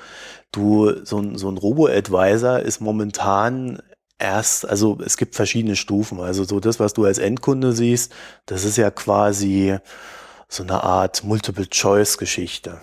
du 0.52 1.06
so 1.06 1.20
ein 1.20 1.38
so 1.38 1.50
ein 1.50 1.58
Robo-Advisor 1.58 2.62
ist 2.62 2.82
momentan 2.82 3.80
erst, 4.18 4.68
also 4.68 4.98
es 5.06 5.18
gibt 5.18 5.36
verschiedene 5.36 5.76
Stufen. 5.76 6.20
Also 6.20 6.44
so 6.46 6.60
das, 6.60 6.80
was 6.80 6.94
du 6.94 7.06
als 7.06 7.20
Endkunde 7.20 7.74
siehst, 7.74 8.12
das 8.48 8.66
ist 8.66 8.78
ja 8.78 8.90
quasi 8.90 9.78
so 10.52 10.64
eine 10.64 10.84
Art 10.84 11.24
Multiple-Choice-Geschichte. 11.24 12.82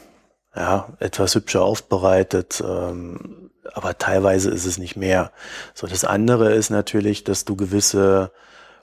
Ja, 0.57 0.97
etwas 0.99 1.35
hübscher 1.35 1.63
aufbereitet, 1.63 2.65
ähm, 2.67 3.51
aber 3.75 3.99
teilweise 3.99 4.51
ist 4.51 4.65
es 4.65 4.79
nicht 4.79 4.97
mehr. 4.97 5.31
So, 5.75 5.87
das 5.87 6.05
andere 6.05 6.55
ist 6.55 6.71
natürlich, 6.71 7.23
dass 7.25 7.45
du 7.45 7.55
gewisse 7.55 8.33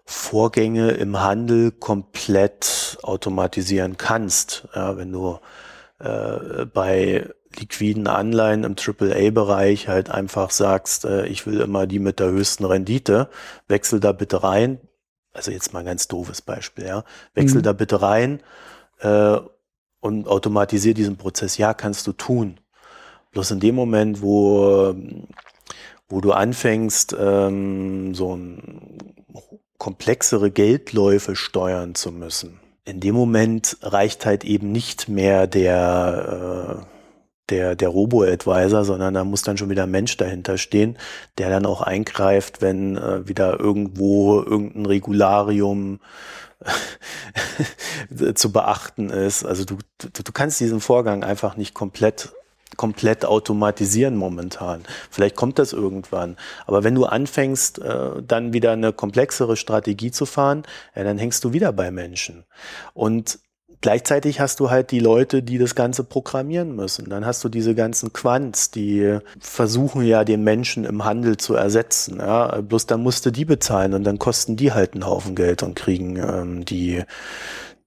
Vorgänge 0.05 0.91
im 0.91 1.19
Handel 1.19 1.71
komplett 1.71 2.99
automatisieren 3.01 3.97
kannst. 3.97 4.67
Ja, 4.75 4.95
wenn 4.97 5.11
du 5.11 5.39
äh, 5.99 6.65
bei 6.65 7.27
liquiden 7.57 8.05
Anleihen 8.05 8.63
im 8.63 8.75
AAA-Bereich 8.77 9.87
halt 9.87 10.11
einfach 10.11 10.51
sagst, 10.51 11.05
äh, 11.05 11.25
ich 11.25 11.47
will 11.47 11.59
immer 11.59 11.87
die 11.87 11.99
mit 11.99 12.19
der 12.19 12.29
höchsten 12.29 12.65
Rendite, 12.65 13.29
wechsel 13.67 13.99
da 13.99 14.11
bitte 14.11 14.43
rein. 14.43 14.79
Also 15.33 15.49
jetzt 15.49 15.73
mal 15.73 15.79
ein 15.79 15.85
ganz 15.85 16.07
doofes 16.07 16.43
Beispiel, 16.43 16.85
ja. 16.85 17.03
Wechsel 17.33 17.57
mhm. 17.57 17.63
da 17.63 17.73
bitte 17.73 18.03
rein 18.03 18.41
äh, 18.99 19.37
und 19.99 20.27
automatisier 20.27 20.93
diesen 20.93 21.17
Prozess. 21.17 21.57
Ja, 21.57 21.73
kannst 21.73 22.05
du 22.07 22.13
tun. 22.13 22.59
Bloß 23.31 23.51
in 23.51 23.59
dem 23.59 23.75
Moment, 23.75 24.21
wo, 24.21 24.95
wo 26.07 26.21
du 26.21 26.31
anfängst, 26.31 27.15
ähm, 27.19 28.13
so 28.15 28.39
komplexere 29.77 30.51
Geldläufe 30.51 31.35
steuern 31.35 31.95
zu 31.95 32.11
müssen, 32.11 32.59
in 32.85 32.99
dem 32.99 33.15
Moment 33.15 33.77
reicht 33.81 34.25
halt 34.25 34.43
eben 34.43 34.71
nicht 34.71 35.09
mehr 35.09 35.47
der, 35.47 36.79
äh, 36.79 36.85
der, 37.49 37.75
der 37.75 37.89
Robo-Advisor, 37.89 38.85
sondern 38.85 39.15
da 39.15 39.23
muss 39.23 39.41
dann 39.41 39.57
schon 39.57 39.69
wieder 39.69 39.83
ein 39.83 39.91
Mensch 39.91 40.15
dahinter 40.17 40.57
stehen, 40.57 40.97
der 41.37 41.49
dann 41.49 41.65
auch 41.65 41.81
eingreift, 41.81 42.61
wenn 42.61 42.95
äh, 42.95 43.27
wieder 43.27 43.59
irgendwo 43.59 44.41
irgendein 44.41 44.85
Regularium 44.85 45.99
zu 48.35 48.51
beachten 48.51 49.09
ist. 49.09 49.45
Also 49.45 49.65
du, 49.65 49.77
du, 49.97 50.09
du 50.23 50.31
kannst 50.31 50.59
diesen 50.59 50.79
Vorgang 50.79 51.23
einfach 51.23 51.57
nicht 51.57 51.73
komplett 51.73 52.31
komplett 52.77 53.23
automatisieren 53.23 54.17
momentan. 54.17 54.83
Vielleicht 55.09 55.35
kommt 55.35 55.59
das 55.59 55.71
irgendwann. 55.71 56.35
Aber 56.65 56.83
wenn 56.83 56.93
du 56.93 57.05
anfängst, 57.05 57.79
äh, 57.79 58.21
dann 58.21 58.51
wieder 58.51 58.73
eine 58.73 58.91
komplexere 58.91 59.55
Strategie 59.55 60.11
zu 60.11 60.25
fahren, 60.25 60.63
ja, 60.93 61.05
dann 61.05 61.17
hängst 61.17 61.43
du 61.45 61.53
wieder 61.53 61.71
bei 61.71 61.91
Menschen. 61.91 62.43
Und 62.93 63.39
gleichzeitig 63.81 64.39
hast 64.39 64.59
du 64.59 64.69
halt 64.69 64.91
die 64.91 64.99
Leute, 64.99 65.43
die 65.43 65.57
das 65.57 65.75
Ganze 65.75 66.03
programmieren 66.03 66.75
müssen. 66.75 67.09
Dann 67.09 67.25
hast 67.25 67.43
du 67.43 67.49
diese 67.49 67.75
ganzen 67.75 68.13
Quants, 68.13 68.71
die 68.71 69.19
versuchen 69.39 70.03
ja 70.03 70.23
den 70.23 70.43
Menschen 70.43 70.85
im 70.85 71.05
Handel 71.05 71.37
zu 71.37 71.55
ersetzen. 71.55 72.19
Ja? 72.19 72.61
Bloß 72.61 72.85
dann 72.87 73.01
musst 73.01 73.25
du 73.25 73.31
die 73.31 73.45
bezahlen 73.45 73.93
und 73.93 74.03
dann 74.03 74.19
kosten 74.19 74.55
die 74.55 74.71
halt 74.71 74.93
einen 74.93 75.05
Haufen 75.05 75.35
Geld 75.35 75.63
und 75.63 75.75
kriegen 75.75 76.17
ähm, 76.17 76.65
die 76.65 77.03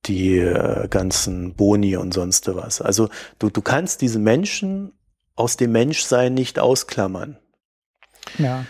die 0.07 0.39
äh, 0.39 0.89
ganzen 0.89 1.55
Boni 1.55 1.97
und 1.97 2.15
sonst 2.15 2.55
was. 2.55 2.81
Also 2.81 3.09
du, 3.39 3.51
du 3.51 3.61
kannst 3.61 4.01
diese 4.01 4.19
Menschen 4.19 4.93
aus 5.35 5.57
dem 5.57 5.73
Menschsein 5.73 6.35
nicht 6.35 6.59
ausklammern. 6.59 7.37
Ja. 8.39 8.65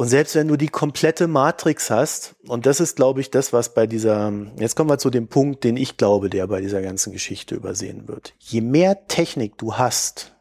Und 0.00 0.06
selbst 0.06 0.36
wenn 0.36 0.46
du 0.46 0.56
die 0.56 0.68
komplette 0.68 1.26
Matrix 1.26 1.90
hast, 1.90 2.36
und 2.46 2.66
das 2.66 2.78
ist, 2.78 2.94
glaube 2.94 3.20
ich, 3.20 3.32
das, 3.32 3.52
was 3.52 3.74
bei 3.74 3.88
dieser, 3.88 4.32
jetzt 4.56 4.76
kommen 4.76 4.90
wir 4.90 4.98
zu 4.98 5.10
dem 5.10 5.26
Punkt, 5.26 5.64
den 5.64 5.76
ich 5.76 5.96
glaube, 5.96 6.30
der 6.30 6.46
bei 6.46 6.60
dieser 6.60 6.82
ganzen 6.82 7.12
Geschichte 7.12 7.56
übersehen 7.56 8.06
wird. 8.06 8.32
Je 8.38 8.60
mehr 8.60 9.08
Technik 9.08 9.58
du 9.58 9.74
hast 9.74 10.36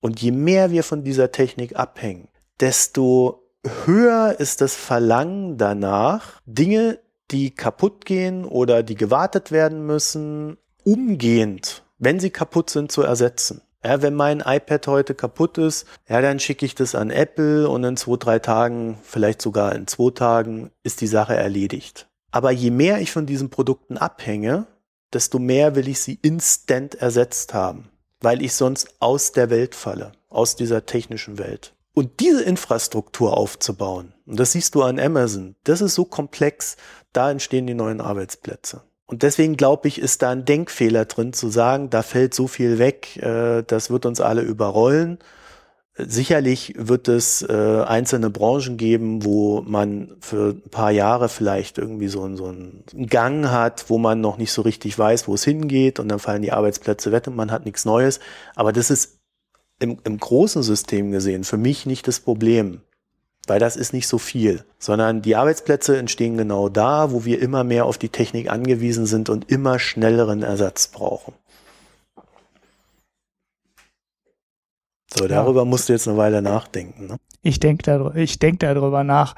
und 0.00 0.22
je 0.22 0.30
mehr 0.30 0.70
wir 0.70 0.84
von 0.84 1.04
dieser 1.04 1.32
Technik 1.32 1.76
abhängen, 1.76 2.28
desto 2.60 3.42
höher 3.84 4.36
ist 4.38 4.62
das 4.62 4.74
Verlangen 4.74 5.58
danach, 5.58 6.40
Dinge 6.46 6.98
die 7.30 7.50
kaputt 7.50 8.06
gehen 8.06 8.46
oder 8.46 8.82
die 8.82 8.94
gewartet 8.94 9.52
werden 9.52 9.84
müssen, 9.84 10.56
umgehend, 10.82 11.84
wenn 11.98 12.20
sie 12.20 12.30
kaputt 12.30 12.70
sind, 12.70 12.90
zu 12.90 13.02
ersetzen. 13.02 13.60
Ja, 13.84 14.00
wenn 14.00 14.14
mein 14.14 14.40
iPad 14.40 14.86
heute 14.86 15.14
kaputt 15.14 15.58
ist, 15.58 15.86
ja, 16.08 16.20
dann 16.20 16.38
schicke 16.38 16.64
ich 16.64 16.76
das 16.76 16.94
an 16.94 17.10
Apple 17.10 17.68
und 17.68 17.82
in 17.82 17.96
zwei, 17.96 18.16
drei 18.16 18.38
Tagen, 18.38 18.98
vielleicht 19.02 19.42
sogar 19.42 19.74
in 19.74 19.88
zwei 19.88 20.10
Tagen, 20.10 20.70
ist 20.84 21.00
die 21.00 21.08
Sache 21.08 21.34
erledigt. 21.34 22.08
Aber 22.30 22.52
je 22.52 22.70
mehr 22.70 23.00
ich 23.00 23.10
von 23.10 23.26
diesen 23.26 23.50
Produkten 23.50 23.98
abhänge, 23.98 24.66
desto 25.12 25.38
mehr 25.38 25.74
will 25.74 25.88
ich 25.88 26.00
sie 26.00 26.18
instant 26.22 26.94
ersetzt 26.94 27.54
haben, 27.54 27.90
weil 28.20 28.40
ich 28.40 28.54
sonst 28.54 28.94
aus 29.00 29.32
der 29.32 29.50
Welt 29.50 29.74
falle, 29.74 30.12
aus 30.28 30.54
dieser 30.54 30.86
technischen 30.86 31.38
Welt. 31.38 31.74
Und 31.92 32.20
diese 32.20 32.42
Infrastruktur 32.42 33.36
aufzubauen, 33.36 34.14
und 34.26 34.38
das 34.38 34.52
siehst 34.52 34.74
du 34.74 34.82
an 34.82 34.98
Amazon, 34.98 35.56
das 35.64 35.82
ist 35.82 35.94
so 35.94 36.04
komplex, 36.04 36.76
da 37.12 37.30
entstehen 37.30 37.66
die 37.66 37.74
neuen 37.74 38.00
Arbeitsplätze. 38.00 38.82
Und 39.06 39.22
deswegen 39.22 39.56
glaube 39.56 39.88
ich, 39.88 40.00
ist 40.00 40.22
da 40.22 40.30
ein 40.30 40.44
Denkfehler 40.44 41.04
drin 41.04 41.32
zu 41.32 41.48
sagen, 41.48 41.90
da 41.90 42.02
fällt 42.02 42.34
so 42.34 42.46
viel 42.46 42.78
weg, 42.78 43.16
äh, 43.18 43.62
das 43.66 43.90
wird 43.90 44.06
uns 44.06 44.20
alle 44.20 44.42
überrollen. 44.42 45.18
Sicherlich 45.94 46.74
wird 46.78 47.08
es 47.08 47.42
äh, 47.42 47.82
einzelne 47.86 48.30
Branchen 48.30 48.78
geben, 48.78 49.24
wo 49.24 49.60
man 49.60 50.16
für 50.20 50.54
ein 50.54 50.70
paar 50.70 50.90
Jahre 50.90 51.28
vielleicht 51.28 51.76
irgendwie 51.76 52.08
so, 52.08 52.34
so 52.34 52.46
einen 52.46 52.84
Gang 53.08 53.50
hat, 53.50 53.90
wo 53.90 53.98
man 53.98 54.22
noch 54.22 54.38
nicht 54.38 54.52
so 54.52 54.62
richtig 54.62 54.98
weiß, 54.98 55.28
wo 55.28 55.34
es 55.34 55.44
hingeht 55.44 56.00
und 56.00 56.08
dann 56.08 56.18
fallen 56.18 56.40
die 56.40 56.52
Arbeitsplätze 56.52 57.12
weg 57.12 57.26
und 57.26 57.36
man 57.36 57.50
hat 57.50 57.66
nichts 57.66 57.84
Neues. 57.84 58.20
Aber 58.54 58.72
das 58.72 58.90
ist 58.90 59.18
im, 59.80 59.98
im 60.04 60.18
großen 60.18 60.62
System 60.62 61.10
gesehen 61.10 61.44
für 61.44 61.58
mich 61.58 61.84
nicht 61.84 62.08
das 62.08 62.20
Problem 62.20 62.80
weil 63.46 63.58
das 63.58 63.76
ist 63.76 63.92
nicht 63.92 64.06
so 64.06 64.18
viel, 64.18 64.64
sondern 64.78 65.22
die 65.22 65.36
Arbeitsplätze 65.36 65.96
entstehen 65.96 66.36
genau 66.36 66.68
da, 66.68 67.12
wo 67.12 67.24
wir 67.24 67.40
immer 67.42 67.64
mehr 67.64 67.86
auf 67.86 67.98
die 67.98 68.08
Technik 68.08 68.50
angewiesen 68.50 69.06
sind 69.06 69.28
und 69.28 69.50
immer 69.50 69.78
schnelleren 69.78 70.42
Ersatz 70.42 70.88
brauchen. 70.88 71.34
So, 75.14 75.28
darüber 75.28 75.64
musst 75.64 75.88
du 75.88 75.92
jetzt 75.92 76.08
eine 76.08 76.16
Weile 76.16 76.40
nachdenken. 76.40 77.06
Ne? 77.06 77.16
Ich 77.42 77.60
denke 77.60 77.82
darüber, 77.82 78.14
ich 78.16 78.38
denk 78.38 78.60
darüber 78.60 79.04
nach. 79.04 79.34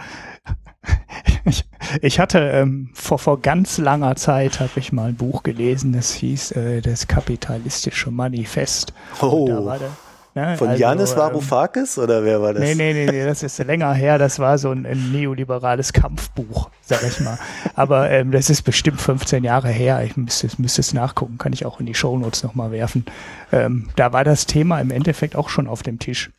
ich, 1.44 1.64
ich 2.00 2.20
hatte 2.20 2.38
ähm, 2.38 2.90
vor, 2.94 3.18
vor 3.18 3.40
ganz 3.40 3.78
langer 3.78 4.14
Zeit 4.16 4.60
habe 4.60 4.70
ich 4.76 4.92
mal 4.92 5.08
ein 5.08 5.16
Buch 5.16 5.42
gelesen, 5.42 5.92
das 5.92 6.12
hieß 6.12 6.52
äh, 6.52 6.80
das 6.80 7.08
kapitalistische 7.08 8.10
Manifest. 8.10 8.92
Oh. 9.20 9.46
da 9.48 9.64
war 9.64 9.78
der, 9.78 9.90
Ne? 10.34 10.56
Von 10.56 10.68
also, 10.68 10.80
Janis 10.80 11.16
Varoufakis 11.16 11.96
ähm, 11.96 12.04
oder 12.04 12.24
wer 12.24 12.42
war 12.42 12.54
das? 12.54 12.62
Nee, 12.62 12.74
nee, 12.74 12.92
nee, 12.92 13.06
nee, 13.06 13.24
das 13.24 13.44
ist 13.44 13.58
länger 13.58 13.92
her. 13.94 14.18
Das 14.18 14.40
war 14.40 14.58
so 14.58 14.70
ein, 14.70 14.84
ein 14.84 15.12
neoliberales 15.12 15.92
Kampfbuch, 15.92 16.70
sag 16.82 17.04
ich 17.04 17.20
mal. 17.20 17.38
Aber 17.76 18.10
ähm, 18.10 18.32
das 18.32 18.50
ist 18.50 18.62
bestimmt 18.62 19.00
15 19.00 19.44
Jahre 19.44 19.68
her. 19.68 20.02
Ich 20.02 20.16
müsste, 20.16 20.48
müsste 20.58 20.80
es 20.80 20.92
nachgucken, 20.92 21.38
kann 21.38 21.52
ich 21.52 21.64
auch 21.64 21.78
in 21.78 21.86
die 21.86 21.94
Shownotes 21.94 22.42
nochmal 22.42 22.72
werfen. 22.72 23.04
Ähm, 23.52 23.88
da 23.94 24.12
war 24.12 24.24
das 24.24 24.46
Thema 24.46 24.80
im 24.80 24.90
Endeffekt 24.90 25.36
auch 25.36 25.48
schon 25.48 25.68
auf 25.68 25.84
dem 25.84 26.00
Tisch. 26.00 26.30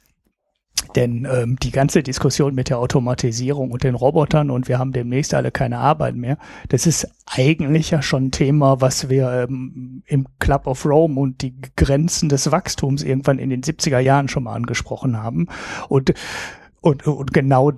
Denn 0.95 1.27
ähm, 1.29 1.57
die 1.61 1.71
ganze 1.71 2.03
Diskussion 2.03 2.53
mit 2.53 2.69
der 2.69 2.79
Automatisierung 2.79 3.71
und 3.71 3.83
den 3.83 3.95
Robotern 3.95 4.49
und 4.49 4.67
wir 4.67 4.79
haben 4.79 4.91
demnächst 4.91 5.33
alle 5.33 5.51
keine 5.51 5.79
Arbeit 5.79 6.15
mehr, 6.15 6.37
das 6.69 6.85
ist 6.85 7.09
eigentlich 7.25 7.91
ja 7.91 8.01
schon 8.01 8.25
ein 8.25 8.31
Thema, 8.31 8.81
was 8.81 9.09
wir 9.09 9.47
ähm, 9.49 10.03
im 10.05 10.27
Club 10.39 10.67
of 10.67 10.85
Rome 10.85 11.19
und 11.19 11.41
die 11.41 11.55
Grenzen 11.75 12.29
des 12.29 12.51
Wachstums 12.51 13.03
irgendwann 13.03 13.39
in 13.39 13.49
den 13.49 13.61
70er 13.61 13.99
Jahren 13.99 14.27
schon 14.27 14.43
mal 14.43 14.53
angesprochen 14.53 15.21
haben. 15.21 15.47
Und, 15.89 16.13
und, 16.81 17.05
und 17.07 17.33
genau 17.33 17.71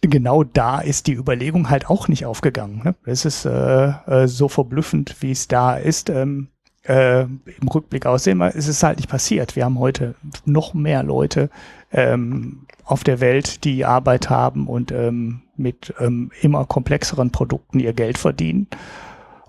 genau 0.00 0.44
da 0.44 0.80
ist 0.80 1.06
die 1.08 1.14
Überlegung 1.14 1.68
halt 1.68 1.90
auch 1.90 2.08
nicht 2.08 2.24
aufgegangen. 2.26 2.82
Ne? 2.84 2.94
Es 3.04 3.24
ist 3.24 3.44
äh, 3.44 3.88
äh, 3.88 4.28
so 4.28 4.48
verblüffend, 4.48 5.16
wie 5.20 5.32
es 5.32 5.48
da 5.48 5.76
ist. 5.76 6.10
Ähm, 6.10 6.48
äh, 6.84 7.22
im 7.22 7.68
Rückblick 7.72 8.06
aussehen, 8.06 8.40
ist 8.40 8.68
es 8.68 8.82
halt 8.82 8.98
nicht 8.98 9.10
passiert. 9.10 9.54
Wir 9.54 9.64
haben 9.66 9.78
heute 9.78 10.14
noch 10.46 10.72
mehr 10.72 11.02
Leute 11.02 11.50
ähm, 11.92 12.66
auf 12.84 13.04
der 13.04 13.20
Welt, 13.20 13.64
die 13.64 13.84
Arbeit 13.84 14.30
haben 14.30 14.66
und 14.66 14.92
ähm, 14.92 15.42
mit 15.56 15.94
ähm, 16.00 16.30
immer 16.40 16.64
komplexeren 16.64 17.30
Produkten 17.30 17.80
ihr 17.80 17.92
Geld 17.92 18.18
verdienen. 18.18 18.68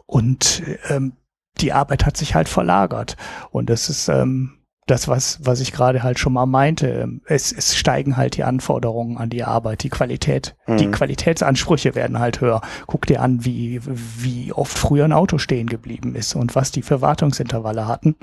Und 0.06 0.64
ähm, 0.90 1.14
die 1.60 1.74
Arbeit 1.74 2.06
hat 2.06 2.18
sich 2.18 2.36
halt 2.36 2.50
verlagert. 2.50 3.18
Und 3.52 3.70
das 3.70 3.90
ist 3.90 4.08
ähm, 4.10 4.58
das, 4.88 5.08
was, 5.08 5.40
was 5.44 5.62
ich 5.62 5.72
gerade 5.72 6.04
halt 6.04 6.20
schon 6.20 6.34
mal 6.34 6.46
meinte. 6.46 7.08
Es, 7.26 7.52
es 7.52 7.76
steigen 7.76 8.18
halt 8.18 8.36
die 8.36 8.44
Anforderungen 8.44 9.18
an 9.18 9.30
die 9.30 9.44
Arbeit, 9.44 9.84
die 9.84 9.90
Qualität. 9.90 10.56
Mhm. 10.68 10.78
Die 10.78 10.92
Qualitätsansprüche 10.92 11.96
werden 11.96 12.20
halt 12.20 12.42
höher. 12.42 12.62
Guck 12.88 13.06
dir 13.06 13.22
an, 13.22 13.46
wie, 13.46 13.80
wie 13.86 14.52
oft 14.52 14.78
früher 14.78 15.06
ein 15.06 15.14
Auto 15.14 15.38
stehen 15.38 15.68
geblieben 15.68 16.16
ist 16.16 16.36
und 16.36 16.56
was 16.56 16.72
die 16.72 16.82
für 16.82 17.02
Wartungsintervalle 17.02 17.88
hatten. 17.88 18.16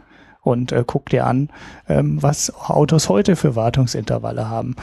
Und 0.43 0.72
äh, 0.72 0.84
guck 0.86 1.11
dir 1.11 1.26
an, 1.26 1.51
ähm, 1.89 2.22
was 2.22 2.55
Autos 2.55 3.09
heute 3.09 3.36
für 3.36 3.57
Wartungsintervalle 3.57 4.49
haben. 4.49 4.76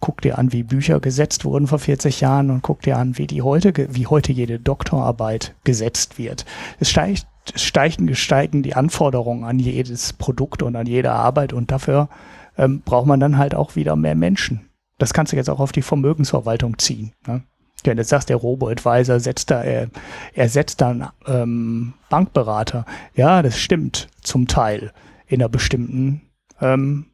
Guck 0.00 0.20
dir 0.20 0.38
an, 0.38 0.52
wie 0.52 0.62
Bücher 0.62 1.00
gesetzt 1.00 1.44
wurden 1.44 1.66
vor 1.66 1.78
40 1.78 2.20
Jahren 2.20 2.50
und 2.50 2.62
guck 2.62 2.82
dir 2.82 2.98
an, 2.98 3.18
wie 3.18 3.26
die 3.26 3.42
heute, 3.42 3.72
wie 3.94 4.06
heute 4.06 4.32
jede 4.32 4.58
Doktorarbeit 4.58 5.54
gesetzt 5.64 6.18
wird. 6.18 6.44
Es 6.78 6.90
steigt 6.90 7.26
steigen, 7.54 8.14
steigen 8.14 8.62
die 8.62 8.74
Anforderungen 8.74 9.44
an 9.44 9.58
jedes 9.58 10.12
Produkt 10.12 10.62
und 10.62 10.76
an 10.76 10.86
jede 10.86 11.12
Arbeit 11.12 11.52
und 11.52 11.70
dafür 11.70 12.08
ähm, 12.56 12.82
braucht 12.82 13.06
man 13.06 13.20
dann 13.20 13.38
halt 13.38 13.54
auch 13.54 13.76
wieder 13.76 13.96
mehr 13.96 14.14
Menschen. 14.14 14.68
Das 14.98 15.14
kannst 15.14 15.32
du 15.32 15.36
jetzt 15.36 15.48
auch 15.48 15.60
auf 15.60 15.72
die 15.72 15.82
Vermögensverwaltung 15.82 16.78
ziehen. 16.78 17.12
Ne? 17.26 17.42
Ja, 17.86 17.94
jetzt 17.94 18.08
sagst 18.08 18.28
der 18.28 18.36
Robo-Advisor 18.36 19.20
setzt 19.20 19.50
da, 19.50 19.62
er, 19.62 19.88
er 20.34 20.48
setzt 20.48 20.80
dann 20.80 21.08
ähm, 21.26 21.94
Bankberater. 22.10 22.84
Ja, 23.14 23.40
das 23.40 23.58
stimmt 23.58 24.08
zum 24.28 24.46
Teil 24.46 24.92
in 25.26 25.40
einer 25.40 25.48
bestimmten 25.48 26.22
ähm, 26.60 27.06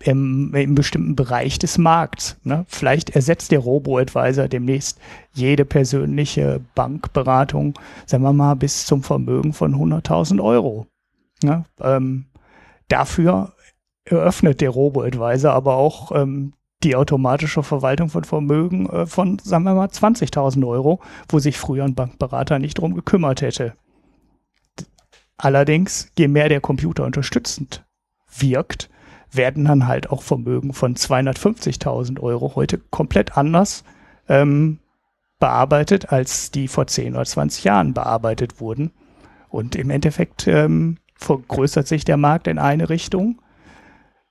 im, 0.00 0.54
im 0.54 0.74
bestimmten 0.74 1.16
Bereich 1.16 1.58
des 1.58 1.78
Markts. 1.78 2.36
Ne? 2.44 2.64
Vielleicht 2.68 3.10
ersetzt 3.10 3.52
der 3.52 3.60
Robo-Advisor 3.60 4.48
demnächst 4.48 5.00
jede 5.32 5.64
persönliche 5.64 6.60
Bankberatung, 6.74 7.78
sagen 8.06 8.22
wir 8.22 8.32
mal, 8.32 8.54
bis 8.54 8.86
zum 8.86 9.02
Vermögen 9.02 9.52
von 9.52 9.74
100.000 9.74 10.42
Euro. 10.42 10.86
Ne? 11.42 11.64
Ähm, 11.80 12.26
dafür 12.88 13.52
eröffnet 14.04 14.60
der 14.60 14.70
Robo-Advisor 14.70 15.52
aber 15.52 15.76
auch 15.76 16.12
ähm, 16.12 16.52
die 16.82 16.96
automatische 16.96 17.62
Verwaltung 17.62 18.10
von 18.10 18.24
Vermögen 18.24 18.88
äh, 18.90 19.06
von, 19.06 19.38
sagen 19.38 19.64
wir 19.64 19.74
mal, 19.74 19.88
20.000 19.88 20.66
Euro, 20.66 21.00
wo 21.28 21.38
sich 21.38 21.56
früher 21.56 21.84
ein 21.84 21.94
Bankberater 21.94 22.58
nicht 22.58 22.74
drum 22.74 22.94
gekümmert 22.94 23.40
hätte. 23.40 23.74
Allerdings, 25.36 26.10
je 26.18 26.28
mehr 26.28 26.48
der 26.48 26.60
Computer 26.60 27.04
unterstützend 27.04 27.84
wirkt, 28.38 28.88
werden 29.32 29.64
dann 29.64 29.86
halt 29.86 30.10
auch 30.10 30.22
Vermögen 30.22 30.72
von 30.72 30.94
250.000 30.94 32.20
Euro 32.20 32.54
heute 32.54 32.78
komplett 32.78 33.36
anders 33.36 33.84
ähm, 34.28 34.78
bearbeitet, 35.40 36.12
als 36.12 36.50
die 36.50 36.68
vor 36.68 36.86
10 36.86 37.14
oder 37.14 37.24
20 37.24 37.64
Jahren 37.64 37.94
bearbeitet 37.94 38.60
wurden. 38.60 38.92
Und 39.48 39.76
im 39.76 39.90
Endeffekt 39.90 40.46
ähm, 40.46 40.98
vergrößert 41.16 41.86
sich 41.86 42.04
der 42.04 42.16
Markt 42.16 42.46
in 42.46 42.58
eine 42.58 42.88
Richtung, 42.88 43.40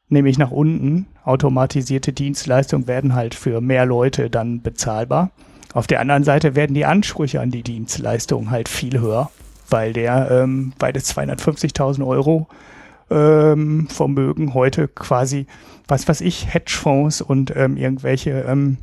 nämlich 0.09 0.37
nach 0.37 0.51
unten. 0.51 1.07
Automatisierte 1.23 2.13
Dienstleistungen 2.13 2.87
werden 2.87 3.15
halt 3.15 3.35
für 3.35 3.61
mehr 3.61 3.85
Leute 3.85 4.29
dann 4.29 4.61
bezahlbar. 4.61 5.31
Auf 5.73 5.87
der 5.87 5.99
anderen 5.99 6.23
Seite 6.23 6.55
werden 6.55 6.75
die 6.75 6.85
Ansprüche 6.85 7.41
an 7.41 7.51
die 7.51 7.63
Dienstleistung 7.63 8.51
halt 8.51 8.69
viel 8.69 8.99
höher, 8.99 9.31
weil 9.69 9.93
der 9.93 10.29
ähm, 10.31 10.73
bei 10.79 10.91
des 10.91 11.15
250.000 11.15 12.05
Euro 12.05 12.47
ähm, 13.09 13.87
Vermögen 13.89 14.53
heute 14.53 14.87
quasi, 14.87 15.47
was 15.87 16.07
weiß 16.07 16.21
ich, 16.21 16.53
Hedgefonds 16.53 17.21
und 17.21 17.53
ähm, 17.55 17.77
irgendwelche 17.77 18.45
ähm, 18.47 18.77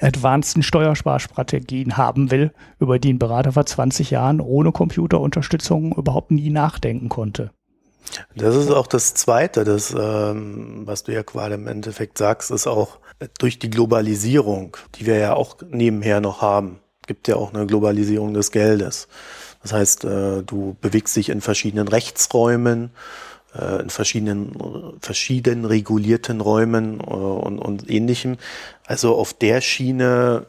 advanceden 0.00 0.62
Steuersparstrategien 0.62 1.96
haben 1.96 2.30
will, 2.30 2.52
über 2.80 2.98
die 2.98 3.12
ein 3.12 3.18
Berater 3.18 3.52
vor 3.52 3.66
20 3.66 4.10
Jahren 4.10 4.40
ohne 4.40 4.72
Computerunterstützung 4.72 5.96
überhaupt 5.96 6.30
nie 6.30 6.50
nachdenken 6.50 7.08
konnte. 7.08 7.50
Das 8.34 8.54
ist 8.54 8.70
auch 8.70 8.86
das 8.86 9.14
Zweite, 9.14 9.64
das, 9.64 9.94
ähm, 9.98 10.82
was 10.84 11.04
du 11.04 11.12
ja 11.12 11.22
gerade 11.22 11.54
im 11.54 11.66
Endeffekt 11.66 12.18
sagst, 12.18 12.50
ist 12.50 12.66
auch 12.66 12.98
durch 13.38 13.58
die 13.58 13.70
Globalisierung, 13.70 14.76
die 14.94 15.06
wir 15.06 15.16
ja 15.16 15.34
auch 15.34 15.56
nebenher 15.70 16.20
noch 16.20 16.40
haben, 16.40 16.78
gibt 17.06 17.28
ja 17.28 17.36
auch 17.36 17.52
eine 17.52 17.66
Globalisierung 17.66 18.34
des 18.34 18.50
Geldes. 18.50 19.08
Das 19.66 19.72
heißt, 19.72 20.04
äh, 20.04 20.42
du 20.44 20.76
bewegst 20.80 21.16
dich 21.16 21.28
in 21.28 21.40
verschiedenen 21.40 21.88
Rechtsräumen, 21.88 22.90
äh, 23.52 23.82
in 23.82 23.90
verschiedenen, 23.90 24.52
verschieden 25.00 25.64
regulierten 25.64 26.40
Räumen 26.40 27.00
äh, 27.00 27.02
und, 27.02 27.58
und 27.58 27.90
ähnlichem. 27.90 28.36
Also 28.86 29.16
auf 29.16 29.34
der 29.34 29.60
Schiene 29.60 30.46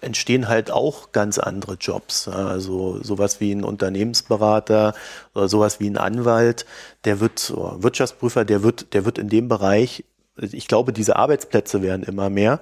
entstehen 0.00 0.48
halt 0.48 0.72
auch 0.72 1.12
ganz 1.12 1.38
andere 1.38 1.74
Jobs. 1.74 2.26
Also 2.26 3.00
sowas 3.04 3.40
wie 3.40 3.52
ein 3.52 3.62
Unternehmensberater 3.62 4.94
oder 5.32 5.48
sowas 5.48 5.78
wie 5.78 5.88
ein 5.88 5.96
Anwalt, 5.96 6.66
der 7.04 7.20
wird, 7.20 7.52
Wirtschaftsprüfer, 7.56 8.44
der 8.44 8.64
wird, 8.64 8.94
der 8.94 9.04
wird 9.04 9.18
in 9.18 9.28
dem 9.28 9.48
Bereich, 9.48 10.02
ich 10.36 10.66
glaube, 10.66 10.92
diese 10.92 11.14
Arbeitsplätze 11.14 11.82
werden 11.82 12.02
immer 12.02 12.30
mehr 12.30 12.60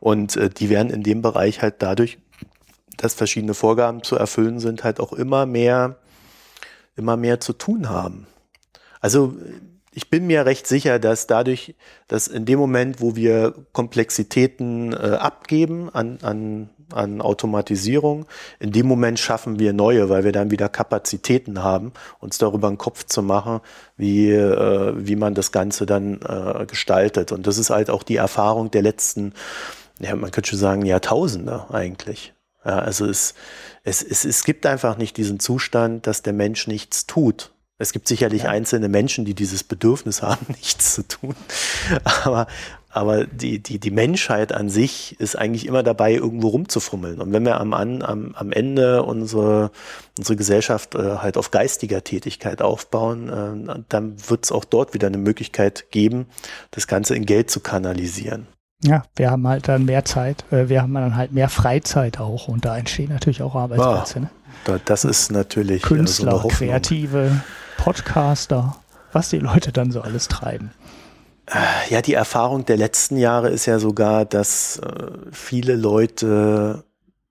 und 0.00 0.38
die 0.58 0.68
werden 0.68 0.90
in 0.90 1.02
dem 1.02 1.22
Bereich 1.22 1.62
halt 1.62 1.76
dadurch, 1.78 2.18
dass 2.96 3.14
verschiedene 3.14 3.54
Vorgaben 3.54 4.02
zu 4.02 4.16
erfüllen 4.16 4.60
sind, 4.60 4.84
halt 4.84 5.00
auch 5.00 5.12
immer 5.12 5.46
mehr, 5.46 5.96
immer 6.96 7.16
mehr 7.16 7.40
zu 7.40 7.52
tun 7.52 7.88
haben. 7.88 8.26
Also 9.00 9.34
ich 9.94 10.10
bin 10.10 10.26
mir 10.26 10.44
recht 10.44 10.66
sicher, 10.66 10.98
dass 10.98 11.26
dadurch, 11.26 11.74
dass 12.08 12.26
in 12.26 12.44
dem 12.44 12.58
Moment, 12.58 13.00
wo 13.00 13.14
wir 13.14 13.54
Komplexitäten 13.72 14.92
äh, 14.92 14.96
abgeben 14.96 15.88
an, 15.90 16.18
an, 16.22 16.70
an 16.92 17.20
Automatisierung, 17.20 18.26
in 18.58 18.72
dem 18.72 18.86
Moment 18.86 19.20
schaffen 19.20 19.58
wir 19.60 19.72
neue, 19.72 20.08
weil 20.08 20.24
wir 20.24 20.32
dann 20.32 20.50
wieder 20.50 20.68
Kapazitäten 20.68 21.62
haben, 21.62 21.92
uns 22.18 22.38
darüber 22.38 22.68
einen 22.68 22.78
Kopf 22.78 23.04
zu 23.04 23.22
machen, 23.22 23.60
wie, 23.96 24.32
äh, 24.32 24.94
wie 24.96 25.16
man 25.16 25.34
das 25.34 25.52
Ganze 25.52 25.86
dann 25.86 26.20
äh, 26.22 26.66
gestaltet. 26.66 27.30
Und 27.30 27.46
das 27.46 27.56
ist 27.56 27.70
halt 27.70 27.88
auch 27.88 28.02
die 28.02 28.16
Erfahrung 28.16 28.72
der 28.72 28.82
letzten, 28.82 29.32
ja, 30.00 30.16
man 30.16 30.32
könnte 30.32 30.50
schon 30.50 30.58
sagen, 30.58 30.84
Jahrtausende 30.84 31.66
eigentlich. 31.70 32.34
Ja, 32.64 32.78
also 32.78 33.06
es, 33.06 33.34
es, 33.82 34.02
es, 34.02 34.24
es 34.24 34.44
gibt 34.44 34.66
einfach 34.66 34.96
nicht 34.96 35.16
diesen 35.16 35.40
Zustand, 35.40 36.06
dass 36.06 36.22
der 36.22 36.32
Mensch 36.32 36.66
nichts 36.66 37.06
tut 37.06 37.54
es 37.76 37.92
gibt 37.92 38.06
sicherlich 38.06 38.44
ja. 38.44 38.50
einzelne 38.50 38.88
Menschen, 38.88 39.24
die 39.24 39.34
dieses 39.34 39.64
Bedürfnis 39.64 40.22
haben, 40.22 40.46
nichts 40.48 40.94
zu 40.94 41.06
tun. 41.06 41.34
Aber, 42.04 42.46
aber 42.88 43.26
die, 43.26 43.58
die, 43.58 43.80
die 43.80 43.90
Menschheit 43.90 44.52
an 44.52 44.68
sich 44.68 45.18
ist 45.18 45.36
eigentlich 45.36 45.66
immer 45.66 45.82
dabei, 45.82 46.14
irgendwo 46.14 46.48
rumzufummeln. 46.48 47.20
Und 47.20 47.32
wenn 47.32 47.44
wir 47.44 47.60
am, 47.60 47.74
am, 47.74 48.34
am 48.34 48.52
Ende 48.52 49.02
unsere, 49.02 49.72
unsere 50.16 50.36
Gesellschaft 50.36 50.94
äh, 50.94 51.16
halt 51.16 51.36
auf 51.36 51.50
geistiger 51.50 52.04
Tätigkeit 52.04 52.62
aufbauen, 52.62 53.28
äh, 53.68 53.82
dann 53.88 54.16
wird 54.28 54.44
es 54.44 54.52
auch 54.52 54.64
dort 54.64 54.94
wieder 54.94 55.08
eine 55.08 55.18
Möglichkeit 55.18 55.90
geben, 55.90 56.26
das 56.70 56.86
Ganze 56.86 57.16
in 57.16 57.26
Geld 57.26 57.50
zu 57.50 57.58
kanalisieren. 57.58 58.46
Ja, 58.86 59.04
wir 59.16 59.30
haben 59.30 59.48
halt 59.48 59.66
dann 59.68 59.86
mehr 59.86 60.04
Zeit, 60.04 60.44
äh, 60.52 60.68
wir 60.68 60.82
haben 60.82 60.94
dann 60.94 61.16
halt 61.16 61.32
mehr 61.32 61.48
Freizeit 61.48 62.20
auch 62.20 62.48
und 62.48 62.64
da 62.64 62.76
entstehen 62.76 63.10
natürlich 63.10 63.42
auch 63.42 63.54
Arbeitsplätze. 63.54 64.28
Ah, 64.66 64.70
ne? 64.72 64.80
das 64.84 65.04
ist 65.04 65.32
natürlich 65.32 65.82
Künstler, 65.82 66.40
so 66.40 66.48
Kreative. 66.48 67.42
Podcaster, 67.78 68.76
was 69.12 69.30
die 69.30 69.38
Leute 69.38 69.72
dann 69.72 69.90
so 69.90 70.00
alles 70.00 70.28
treiben. 70.28 70.70
Ja, 71.90 72.00
die 72.00 72.14
Erfahrung 72.14 72.64
der 72.64 72.78
letzten 72.78 73.18
Jahre 73.18 73.50
ist 73.50 73.66
ja 73.66 73.78
sogar, 73.78 74.24
dass 74.24 74.78
äh, 74.78 75.10
viele 75.30 75.76
Leute 75.76 76.84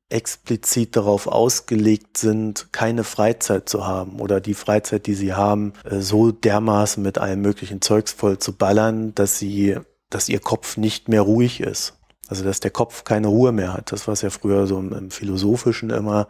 explizit 0.09 0.95
darauf 0.95 1.25
ausgelegt 1.25 2.17
sind, 2.17 2.67
keine 2.71 3.03
Freizeit 3.03 3.67
zu 3.67 3.87
haben 3.87 4.19
oder 4.19 4.39
die 4.39 4.53
Freizeit, 4.53 5.07
die 5.07 5.15
sie 5.15 5.33
haben, 5.33 5.73
äh, 5.83 5.99
so 5.99 6.31
dermaßen 6.31 7.01
mit 7.01 7.17
allem 7.17 7.41
möglichen 7.41 7.81
Zeugs 7.81 8.11
voll 8.11 8.37
zu 8.37 8.53
ballern, 8.53 9.15
dass 9.15 9.39
sie, 9.39 9.77
dass 10.13 10.29
ihr 10.29 10.39
Kopf 10.39 10.77
nicht 10.77 11.09
mehr 11.09 11.21
ruhig 11.21 11.59
ist. 11.59 11.97
Also 12.27 12.43
dass 12.43 12.59
der 12.59 12.71
Kopf 12.71 13.03
keine 13.03 13.27
Ruhe 13.27 13.51
mehr 13.51 13.73
hat. 13.73 13.91
Das 13.91 14.07
war 14.07 14.15
ja 14.15 14.29
früher 14.29 14.67
so 14.67 14.79
im, 14.79 14.93
im 14.93 15.11
Philosophischen 15.11 15.89
immer 15.89 16.27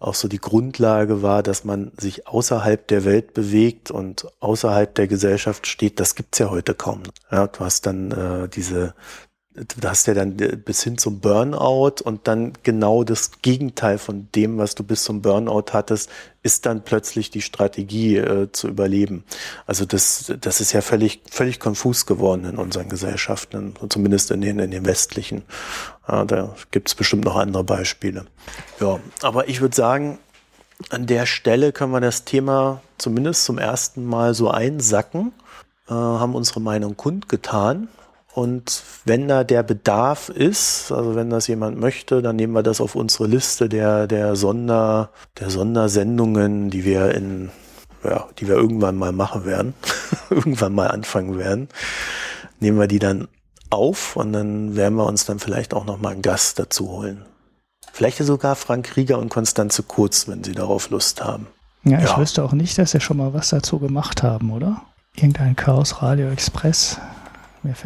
auch 0.00 0.14
so 0.14 0.28
die 0.28 0.40
Grundlage 0.40 1.22
war, 1.22 1.42
dass 1.42 1.64
man 1.64 1.92
sich 1.98 2.26
außerhalb 2.26 2.88
der 2.88 3.04
Welt 3.04 3.34
bewegt 3.34 3.90
und 3.90 4.26
außerhalb 4.40 4.94
der 4.94 5.06
Gesellschaft 5.06 5.66
steht, 5.66 6.00
das 6.00 6.14
gibt's 6.14 6.38
ja 6.38 6.48
heute 6.48 6.74
kaum. 6.74 7.02
Ja, 7.30 7.46
du 7.46 7.60
hast 7.60 7.84
dann 7.84 8.10
äh, 8.10 8.48
diese 8.48 8.94
du 9.60 9.88
hast 9.88 10.06
ja 10.06 10.14
dann 10.14 10.38
äh, 10.38 10.56
bis 10.56 10.82
hin 10.82 10.98
zum 10.98 11.20
Burnout 11.20 12.02
und 12.02 12.26
dann 12.26 12.52
genau 12.62 13.04
das 13.04 13.42
Gegenteil 13.42 13.98
von 13.98 14.28
dem, 14.34 14.58
was 14.58 14.74
du 14.74 14.84
bis 14.84 15.04
zum 15.04 15.22
Burnout 15.22 15.72
hattest, 15.72 16.10
ist 16.42 16.66
dann 16.66 16.82
plötzlich 16.82 17.30
die 17.30 17.42
Strategie 17.42 18.16
äh, 18.16 18.50
zu 18.52 18.68
überleben. 18.68 19.24
Also 19.66 19.84
das, 19.84 20.32
das 20.40 20.60
ist 20.60 20.72
ja 20.72 20.80
völlig, 20.80 21.20
völlig 21.30 21.60
konfus 21.60 22.06
geworden 22.06 22.44
in 22.44 22.56
unseren 22.56 22.88
Gesellschaften, 22.88 23.74
zumindest 23.88 24.30
in 24.30 24.40
den, 24.40 24.58
in 24.58 24.70
den 24.70 24.86
westlichen. 24.86 25.42
Ja, 26.08 26.24
da 26.24 26.54
gibt 26.70 26.88
es 26.88 26.94
bestimmt 26.94 27.24
noch 27.24 27.36
andere 27.36 27.64
Beispiele. 27.64 28.26
Ja, 28.80 28.98
aber 29.22 29.48
ich 29.48 29.60
würde 29.60 29.76
sagen, 29.76 30.18
an 30.88 31.06
der 31.06 31.26
Stelle 31.26 31.72
können 31.72 31.92
wir 31.92 32.00
das 32.00 32.24
Thema 32.24 32.80
zumindest 32.96 33.44
zum 33.44 33.58
ersten 33.58 34.06
Mal 34.06 34.32
so 34.32 34.50
einsacken, 34.50 35.32
äh, 35.88 35.92
haben 35.92 36.34
unsere 36.34 36.60
Meinung 36.60 36.96
kundgetan 36.96 37.88
und 38.40 38.84
wenn 39.04 39.28
da 39.28 39.44
der 39.44 39.62
Bedarf 39.62 40.30
ist, 40.30 40.90
also 40.92 41.14
wenn 41.14 41.28
das 41.28 41.46
jemand 41.46 41.78
möchte, 41.78 42.22
dann 42.22 42.36
nehmen 42.36 42.54
wir 42.54 42.62
das 42.62 42.80
auf 42.80 42.94
unsere 42.94 43.26
Liste 43.26 43.68
der, 43.68 44.06
der 44.06 44.34
Sonder, 44.34 45.10
der 45.38 45.50
Sondersendungen, 45.50 46.70
die 46.70 46.86
wir 46.86 47.14
in, 47.14 47.50
ja, 48.02 48.28
die 48.38 48.48
wir 48.48 48.54
irgendwann 48.54 48.96
mal 48.96 49.12
machen 49.12 49.44
werden, 49.44 49.74
irgendwann 50.30 50.74
mal 50.74 50.86
anfangen 50.86 51.36
werden. 51.36 51.68
Nehmen 52.60 52.78
wir 52.78 52.86
die 52.86 52.98
dann 52.98 53.28
auf 53.68 54.16
und 54.16 54.32
dann 54.32 54.74
werden 54.74 54.94
wir 54.94 55.04
uns 55.04 55.26
dann 55.26 55.38
vielleicht 55.38 55.74
auch 55.74 55.84
noch 55.84 56.00
mal 56.00 56.12
einen 56.12 56.22
Gast 56.22 56.58
dazu 56.58 56.88
holen. 56.88 57.26
Vielleicht 57.92 58.24
sogar 58.24 58.56
Frank 58.56 58.96
Rieger 58.96 59.18
und 59.18 59.28
Konstanze 59.28 59.82
Kurz, 59.82 60.28
wenn 60.28 60.44
sie 60.44 60.52
darauf 60.52 60.88
Lust 60.88 61.22
haben. 61.22 61.46
Ja, 61.84 61.98
ich 61.98 62.08
ja. 62.08 62.16
wüsste 62.16 62.42
auch 62.42 62.52
nicht, 62.52 62.78
dass 62.78 62.92
sie 62.92 63.02
schon 63.02 63.18
mal 63.18 63.34
was 63.34 63.50
dazu 63.50 63.78
gemacht 63.78 64.22
haben, 64.22 64.50
oder? 64.50 64.80
Irgendein 65.14 65.56
Chaos 65.56 66.00
Radio 66.00 66.30
Express 66.30 66.98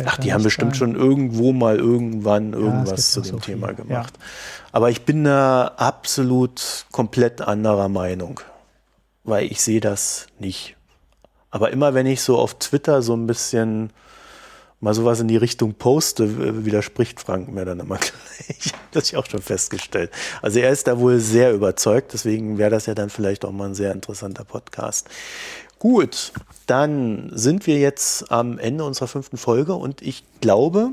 Ach, 0.05 0.19
die 0.19 0.33
haben 0.33 0.43
bestimmt 0.43 0.73
ein. 0.73 0.75
schon 0.75 0.95
irgendwo 0.95 1.53
mal 1.53 1.77
irgendwann 1.77 2.53
irgendwas 2.53 2.91
ja, 2.91 2.97
zu 2.97 3.21
dem 3.23 3.31
so 3.33 3.39
Thema 3.39 3.69
viel. 3.69 3.77
gemacht. 3.77 4.15
Ja. 4.17 4.25
Aber 4.73 4.91
ich 4.91 5.05
bin 5.05 5.25
da 5.25 5.73
absolut 5.77 6.87
komplett 6.93 7.41
anderer 7.41 7.89
Meinung, 7.89 8.41
weil 9.25 9.51
ich 9.51 9.61
sehe 9.61 9.81
das 9.81 10.27
nicht. 10.39 10.77
Aber 11.51 11.71
immer 11.71 11.95
wenn 11.95 12.07
ich 12.07 12.21
so 12.21 12.39
auf 12.39 12.59
Twitter 12.59 13.03
so 13.03 13.15
ein 13.15 13.27
bisschen 13.27 13.93
mal 14.85 14.95
sowas 14.95 15.19
in 15.19 15.29
die 15.29 15.39
Richtung 15.39 15.75
poste, 15.75 16.65
widerspricht 16.65 17.19
Frank 17.21 17.49
mir 17.49 17.65
dann 17.65 17.81
immer 17.81 17.97
gleich. 17.99 18.73
das 18.93 19.09
ich 19.09 19.17
auch 19.17 19.27
schon 19.27 19.41
festgestellt. 19.41 20.11
Also 20.43 20.59
er 20.61 20.71
ist 20.71 20.87
da 20.87 20.99
wohl 20.99 21.19
sehr 21.19 21.53
überzeugt, 21.53 22.13
deswegen 22.13 22.59
wäre 22.59 22.71
das 22.71 22.87
ja 22.87 22.95
dann 22.95 23.09
vielleicht 23.09 23.45
auch 23.45 23.53
mal 23.53 23.71
ein 23.71 23.75
sehr 23.75 23.93
interessanter 23.93 24.45
Podcast. 24.45 25.09
Gut, 25.85 26.33
dann 26.67 27.31
sind 27.35 27.67
wir 27.67 27.79
jetzt 27.79 28.33
am 28.33 28.59
Ende 28.59 28.85
unserer 28.85 29.07
fünften 29.07 29.37
Folge 29.37 29.75
und 29.75 30.01
ich 30.01 30.25
glaube, 30.41 30.93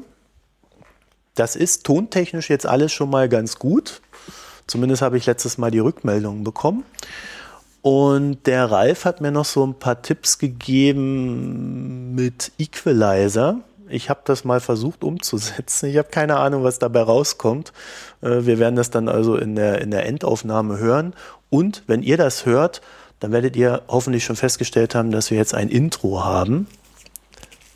das 1.33 1.55
ist 1.55 1.85
tontechnisch 1.85 2.49
jetzt 2.49 2.65
alles 2.65 2.91
schon 2.91 3.09
mal 3.09 3.29
ganz 3.29 3.57
gut. 3.57 4.01
Zumindest 4.67 5.01
habe 5.01 5.15
ich 5.15 5.25
letztes 5.27 5.57
Mal 5.57 5.71
die 5.71 5.79
Rückmeldungen 5.79 6.43
bekommen. 6.43 6.83
Und 7.81 8.45
der 8.47 8.69
Ralf 8.69 9.05
hat 9.05 9.21
mir 9.21 9.31
noch 9.31 9.45
so 9.45 9.65
ein 9.65 9.75
paar 9.75 10.01
Tipps 10.01 10.39
gegeben 10.39 12.13
mit 12.13 12.51
Equalizer. 12.59 13.61
Ich 13.87 14.09
habe 14.09 14.19
das 14.25 14.43
mal 14.43 14.59
versucht 14.59 15.05
umzusetzen. 15.05 15.87
Ich 15.87 15.99
habe 15.99 16.09
keine 16.09 16.35
Ahnung, 16.35 16.65
was 16.65 16.79
dabei 16.79 17.03
rauskommt. 17.03 17.71
Äh, 18.19 18.45
wir 18.45 18.59
werden 18.59 18.75
das 18.75 18.89
dann 18.89 19.07
also 19.07 19.37
in 19.37 19.55
der, 19.55 19.79
in 19.79 19.89
der 19.89 20.05
Endaufnahme 20.05 20.79
hören. 20.79 21.13
Und 21.49 21.83
wenn 21.87 22.03
ihr 22.03 22.17
das 22.17 22.45
hört, 22.45 22.81
dann 23.21 23.31
werdet 23.31 23.55
ihr 23.55 23.83
hoffentlich 23.87 24.25
schon 24.25 24.35
festgestellt 24.35 24.95
haben, 24.95 25.11
dass 25.11 25.29
wir 25.29 25.37
jetzt 25.37 25.53
ein 25.53 25.69
Intro 25.69 26.25
haben. 26.25 26.67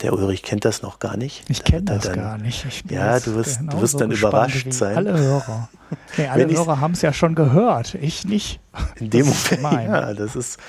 Der 0.02 0.12
Ulrich 0.12 0.42
kennt 0.42 0.66
das 0.66 0.82
noch 0.82 0.98
gar 0.98 1.18
nicht. 1.18 1.44
Ich 1.50 1.64
kenne 1.64 1.84
das 1.84 2.04
dann, 2.04 2.16
gar 2.16 2.38
nicht. 2.40 2.66
ja, 2.90 3.20
du 3.20 3.36
wirst, 3.36 3.60
du 3.62 3.80
wirst 3.80 4.02
dann 4.02 4.10
überrascht 4.12 4.74
sein. 4.74 4.98
Alle 4.98 5.18
Hörer. 5.18 5.70
Nee, 6.18 6.28
alle 6.28 6.50
Hörer 6.50 6.80
haben 6.82 6.94
es 6.94 7.04
ja 7.04 7.14
schon 7.14 7.36
gehört. 7.36 7.94
Ich 7.94 8.26
nicht. 8.26 8.60
In 9.00 9.12
dem 9.12 9.28
Moment. 9.28 9.88
Ja, 9.88 10.16
das 10.16 10.36
ist. 10.36 10.60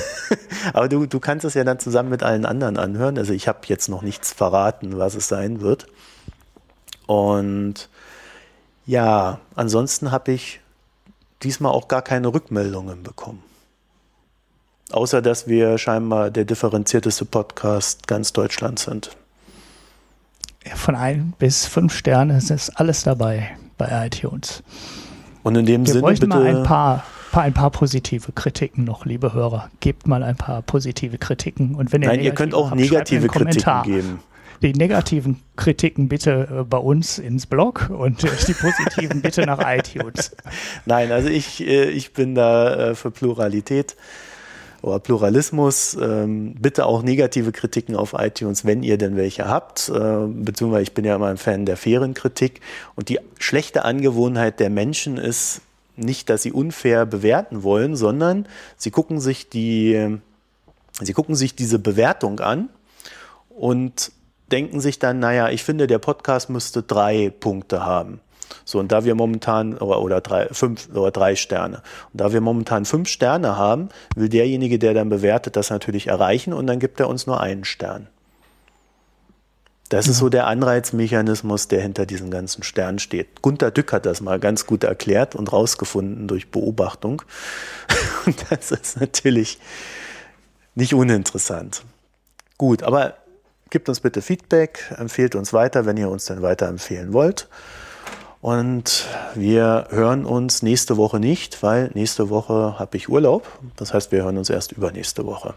Aber 0.74 0.90
du, 0.90 1.06
du 1.06 1.20
kannst 1.20 1.46
es 1.46 1.54
ja 1.54 1.64
dann 1.64 1.78
zusammen 1.78 2.10
mit 2.10 2.22
allen 2.22 2.44
anderen 2.44 2.76
anhören. 2.76 3.16
Also 3.16 3.32
ich 3.32 3.48
habe 3.48 3.60
jetzt 3.64 3.88
noch 3.88 4.02
nichts 4.02 4.30
verraten, 4.30 4.98
was 4.98 5.14
es 5.14 5.26
sein 5.26 5.62
wird. 5.62 5.86
Und 7.06 7.88
ja, 8.84 9.40
ansonsten 9.54 10.10
habe 10.12 10.32
ich 10.32 10.60
diesmal 11.42 11.72
auch 11.72 11.88
gar 11.88 12.02
keine 12.02 12.28
Rückmeldungen 12.28 13.02
bekommen. 13.02 13.42
Außer 14.92 15.22
dass 15.22 15.48
wir 15.48 15.78
scheinbar 15.78 16.30
der 16.30 16.44
differenzierteste 16.44 17.24
Podcast 17.24 18.06
ganz 18.06 18.32
Deutschlands 18.32 18.84
sind. 18.84 19.16
Ja, 20.66 20.76
von 20.76 20.94
ein 20.94 21.32
bis 21.38 21.66
fünf 21.66 21.94
Sterne 21.94 22.36
ist 22.36 22.70
alles 22.78 23.02
dabei 23.02 23.56
bei 23.78 24.06
iTunes. 24.06 24.62
Und 25.42 25.56
in 25.56 25.66
dem 25.66 25.86
wir 25.86 25.94
Sinne 25.94 26.06
bitte 26.06 26.26
mal 26.26 26.46
ein 26.46 26.62
paar, 26.62 27.04
paar, 27.32 27.42
ein 27.42 27.54
paar 27.54 27.70
positive 27.70 28.32
Kritiken 28.32 28.84
noch, 28.84 29.06
liebe 29.06 29.32
Hörer. 29.32 29.70
Gebt 29.80 30.06
mal 30.06 30.22
ein 30.22 30.36
paar 30.36 30.62
positive 30.62 31.18
Kritiken. 31.18 31.74
Und 31.74 31.92
wenn 31.92 32.02
ihr 32.02 32.08
Nein, 32.08 32.20
ihr 32.20 32.34
könnt 32.34 32.54
auch 32.54 32.70
habt, 32.70 32.80
negative 32.80 33.26
Kritiken 33.28 33.82
geben. 33.82 34.18
Die 34.62 34.72
negativen 34.74 35.40
Kritiken 35.56 36.08
bitte 36.08 36.48
äh, 36.60 36.62
bei 36.62 36.78
uns 36.78 37.18
ins 37.18 37.46
Blog 37.46 37.90
und 37.90 38.22
die 38.48 38.54
positiven 38.54 39.20
bitte 39.20 39.44
nach 39.44 39.58
iTunes. 39.66 40.36
Nein, 40.86 41.10
also 41.10 41.28
ich, 41.28 41.66
äh, 41.66 41.90
ich 41.90 42.12
bin 42.12 42.36
da 42.36 42.90
äh, 42.90 42.94
für 42.94 43.10
Pluralität 43.10 43.96
oder 44.82 44.98
Pluralismus. 44.98 45.96
Ähm, 46.00 46.54
bitte 46.54 46.86
auch 46.86 47.02
negative 47.02 47.52
Kritiken 47.52 47.96
auf 47.96 48.14
iTunes, 48.18 48.64
wenn 48.64 48.82
ihr 48.82 48.98
denn 48.98 49.16
welche 49.16 49.48
habt. 49.48 49.88
Äh, 49.88 50.26
beziehungsweise 50.26 50.82
ich 50.82 50.94
bin 50.94 51.04
ja 51.04 51.16
immer 51.16 51.28
ein 51.28 51.38
Fan 51.38 51.64
der 51.64 51.76
fairen 51.76 52.14
Kritik. 52.14 52.60
Und 52.94 53.08
die 53.08 53.20
schlechte 53.38 53.84
Angewohnheit 53.84 54.60
der 54.60 54.70
Menschen 54.70 55.16
ist 55.16 55.62
nicht, 55.96 56.28
dass 56.28 56.42
sie 56.42 56.52
unfair 56.52 57.06
bewerten 57.06 57.62
wollen, 57.62 57.96
sondern 57.96 58.46
sie 58.76 58.90
gucken 58.90 59.20
sich 59.20 59.48
die, 59.48 60.18
sie 61.00 61.12
gucken 61.12 61.34
sich 61.34 61.54
diese 61.54 61.78
Bewertung 61.78 62.40
an 62.40 62.70
und 63.50 64.12
denken 64.50 64.80
sich 64.80 64.98
dann, 64.98 65.18
naja, 65.18 65.50
ich 65.50 65.64
finde, 65.64 65.86
der 65.86 65.98
Podcast 65.98 66.50
müsste 66.50 66.82
drei 66.82 67.30
Punkte 67.30 67.84
haben. 67.84 68.20
So, 68.64 68.78
und 68.78 68.92
da 68.92 69.04
wir 69.04 69.14
momentan, 69.14 69.76
oder, 69.78 70.00
oder 70.00 70.20
drei, 70.20 70.48
fünf 70.50 70.88
oder 70.94 71.10
drei 71.10 71.36
Sterne. 71.36 71.82
Und 72.12 72.20
da 72.20 72.32
wir 72.32 72.40
momentan 72.40 72.84
fünf 72.84 73.08
Sterne 73.08 73.56
haben, 73.56 73.88
will 74.16 74.28
derjenige, 74.28 74.78
der 74.78 74.94
dann 74.94 75.08
bewertet, 75.08 75.56
das 75.56 75.70
natürlich 75.70 76.08
erreichen 76.08 76.52
und 76.52 76.66
dann 76.66 76.78
gibt 76.78 77.00
er 77.00 77.08
uns 77.08 77.26
nur 77.26 77.40
einen 77.40 77.64
Stern. 77.64 78.08
Das 79.92 80.08
ist 80.08 80.16
so 80.16 80.30
der 80.30 80.46
Anreizmechanismus, 80.46 81.68
der 81.68 81.82
hinter 81.82 82.06
diesen 82.06 82.30
ganzen 82.30 82.62
Sternen 82.62 82.98
steht. 82.98 83.42
Gunter 83.42 83.70
Dück 83.70 83.92
hat 83.92 84.06
das 84.06 84.22
mal 84.22 84.40
ganz 84.40 84.64
gut 84.64 84.84
erklärt 84.84 85.34
und 85.34 85.52
rausgefunden 85.52 86.28
durch 86.28 86.50
Beobachtung. 86.50 87.20
Und 88.24 88.42
das 88.48 88.70
ist 88.70 88.98
natürlich 88.98 89.58
nicht 90.74 90.94
uninteressant. 90.94 91.82
Gut, 92.56 92.84
aber 92.84 93.16
gebt 93.68 93.90
uns 93.90 94.00
bitte 94.00 94.22
Feedback, 94.22 94.94
empfehlt 94.96 95.34
uns 95.34 95.52
weiter, 95.52 95.84
wenn 95.84 95.98
ihr 95.98 96.08
uns 96.08 96.24
denn 96.24 96.40
weiterempfehlen 96.40 97.12
wollt. 97.12 97.48
Und 98.42 99.06
wir 99.36 99.86
hören 99.90 100.26
uns 100.26 100.62
nächste 100.62 100.96
Woche 100.96 101.20
nicht, 101.20 101.62
weil 101.62 101.92
nächste 101.94 102.28
Woche 102.28 102.76
habe 102.76 102.96
ich 102.96 103.08
Urlaub. 103.08 103.46
Das 103.76 103.94
heißt, 103.94 104.10
wir 104.10 104.24
hören 104.24 104.36
uns 104.36 104.50
erst 104.50 104.72
übernächste 104.72 105.24
Woche. 105.24 105.54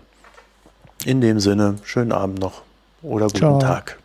In 1.03 1.19
dem 1.19 1.39
Sinne, 1.39 1.79
schönen 1.83 2.11
Abend 2.11 2.39
noch 2.39 2.61
oder 3.01 3.25
guten 3.25 3.37
Ciao. 3.39 3.59
Tag. 3.59 3.97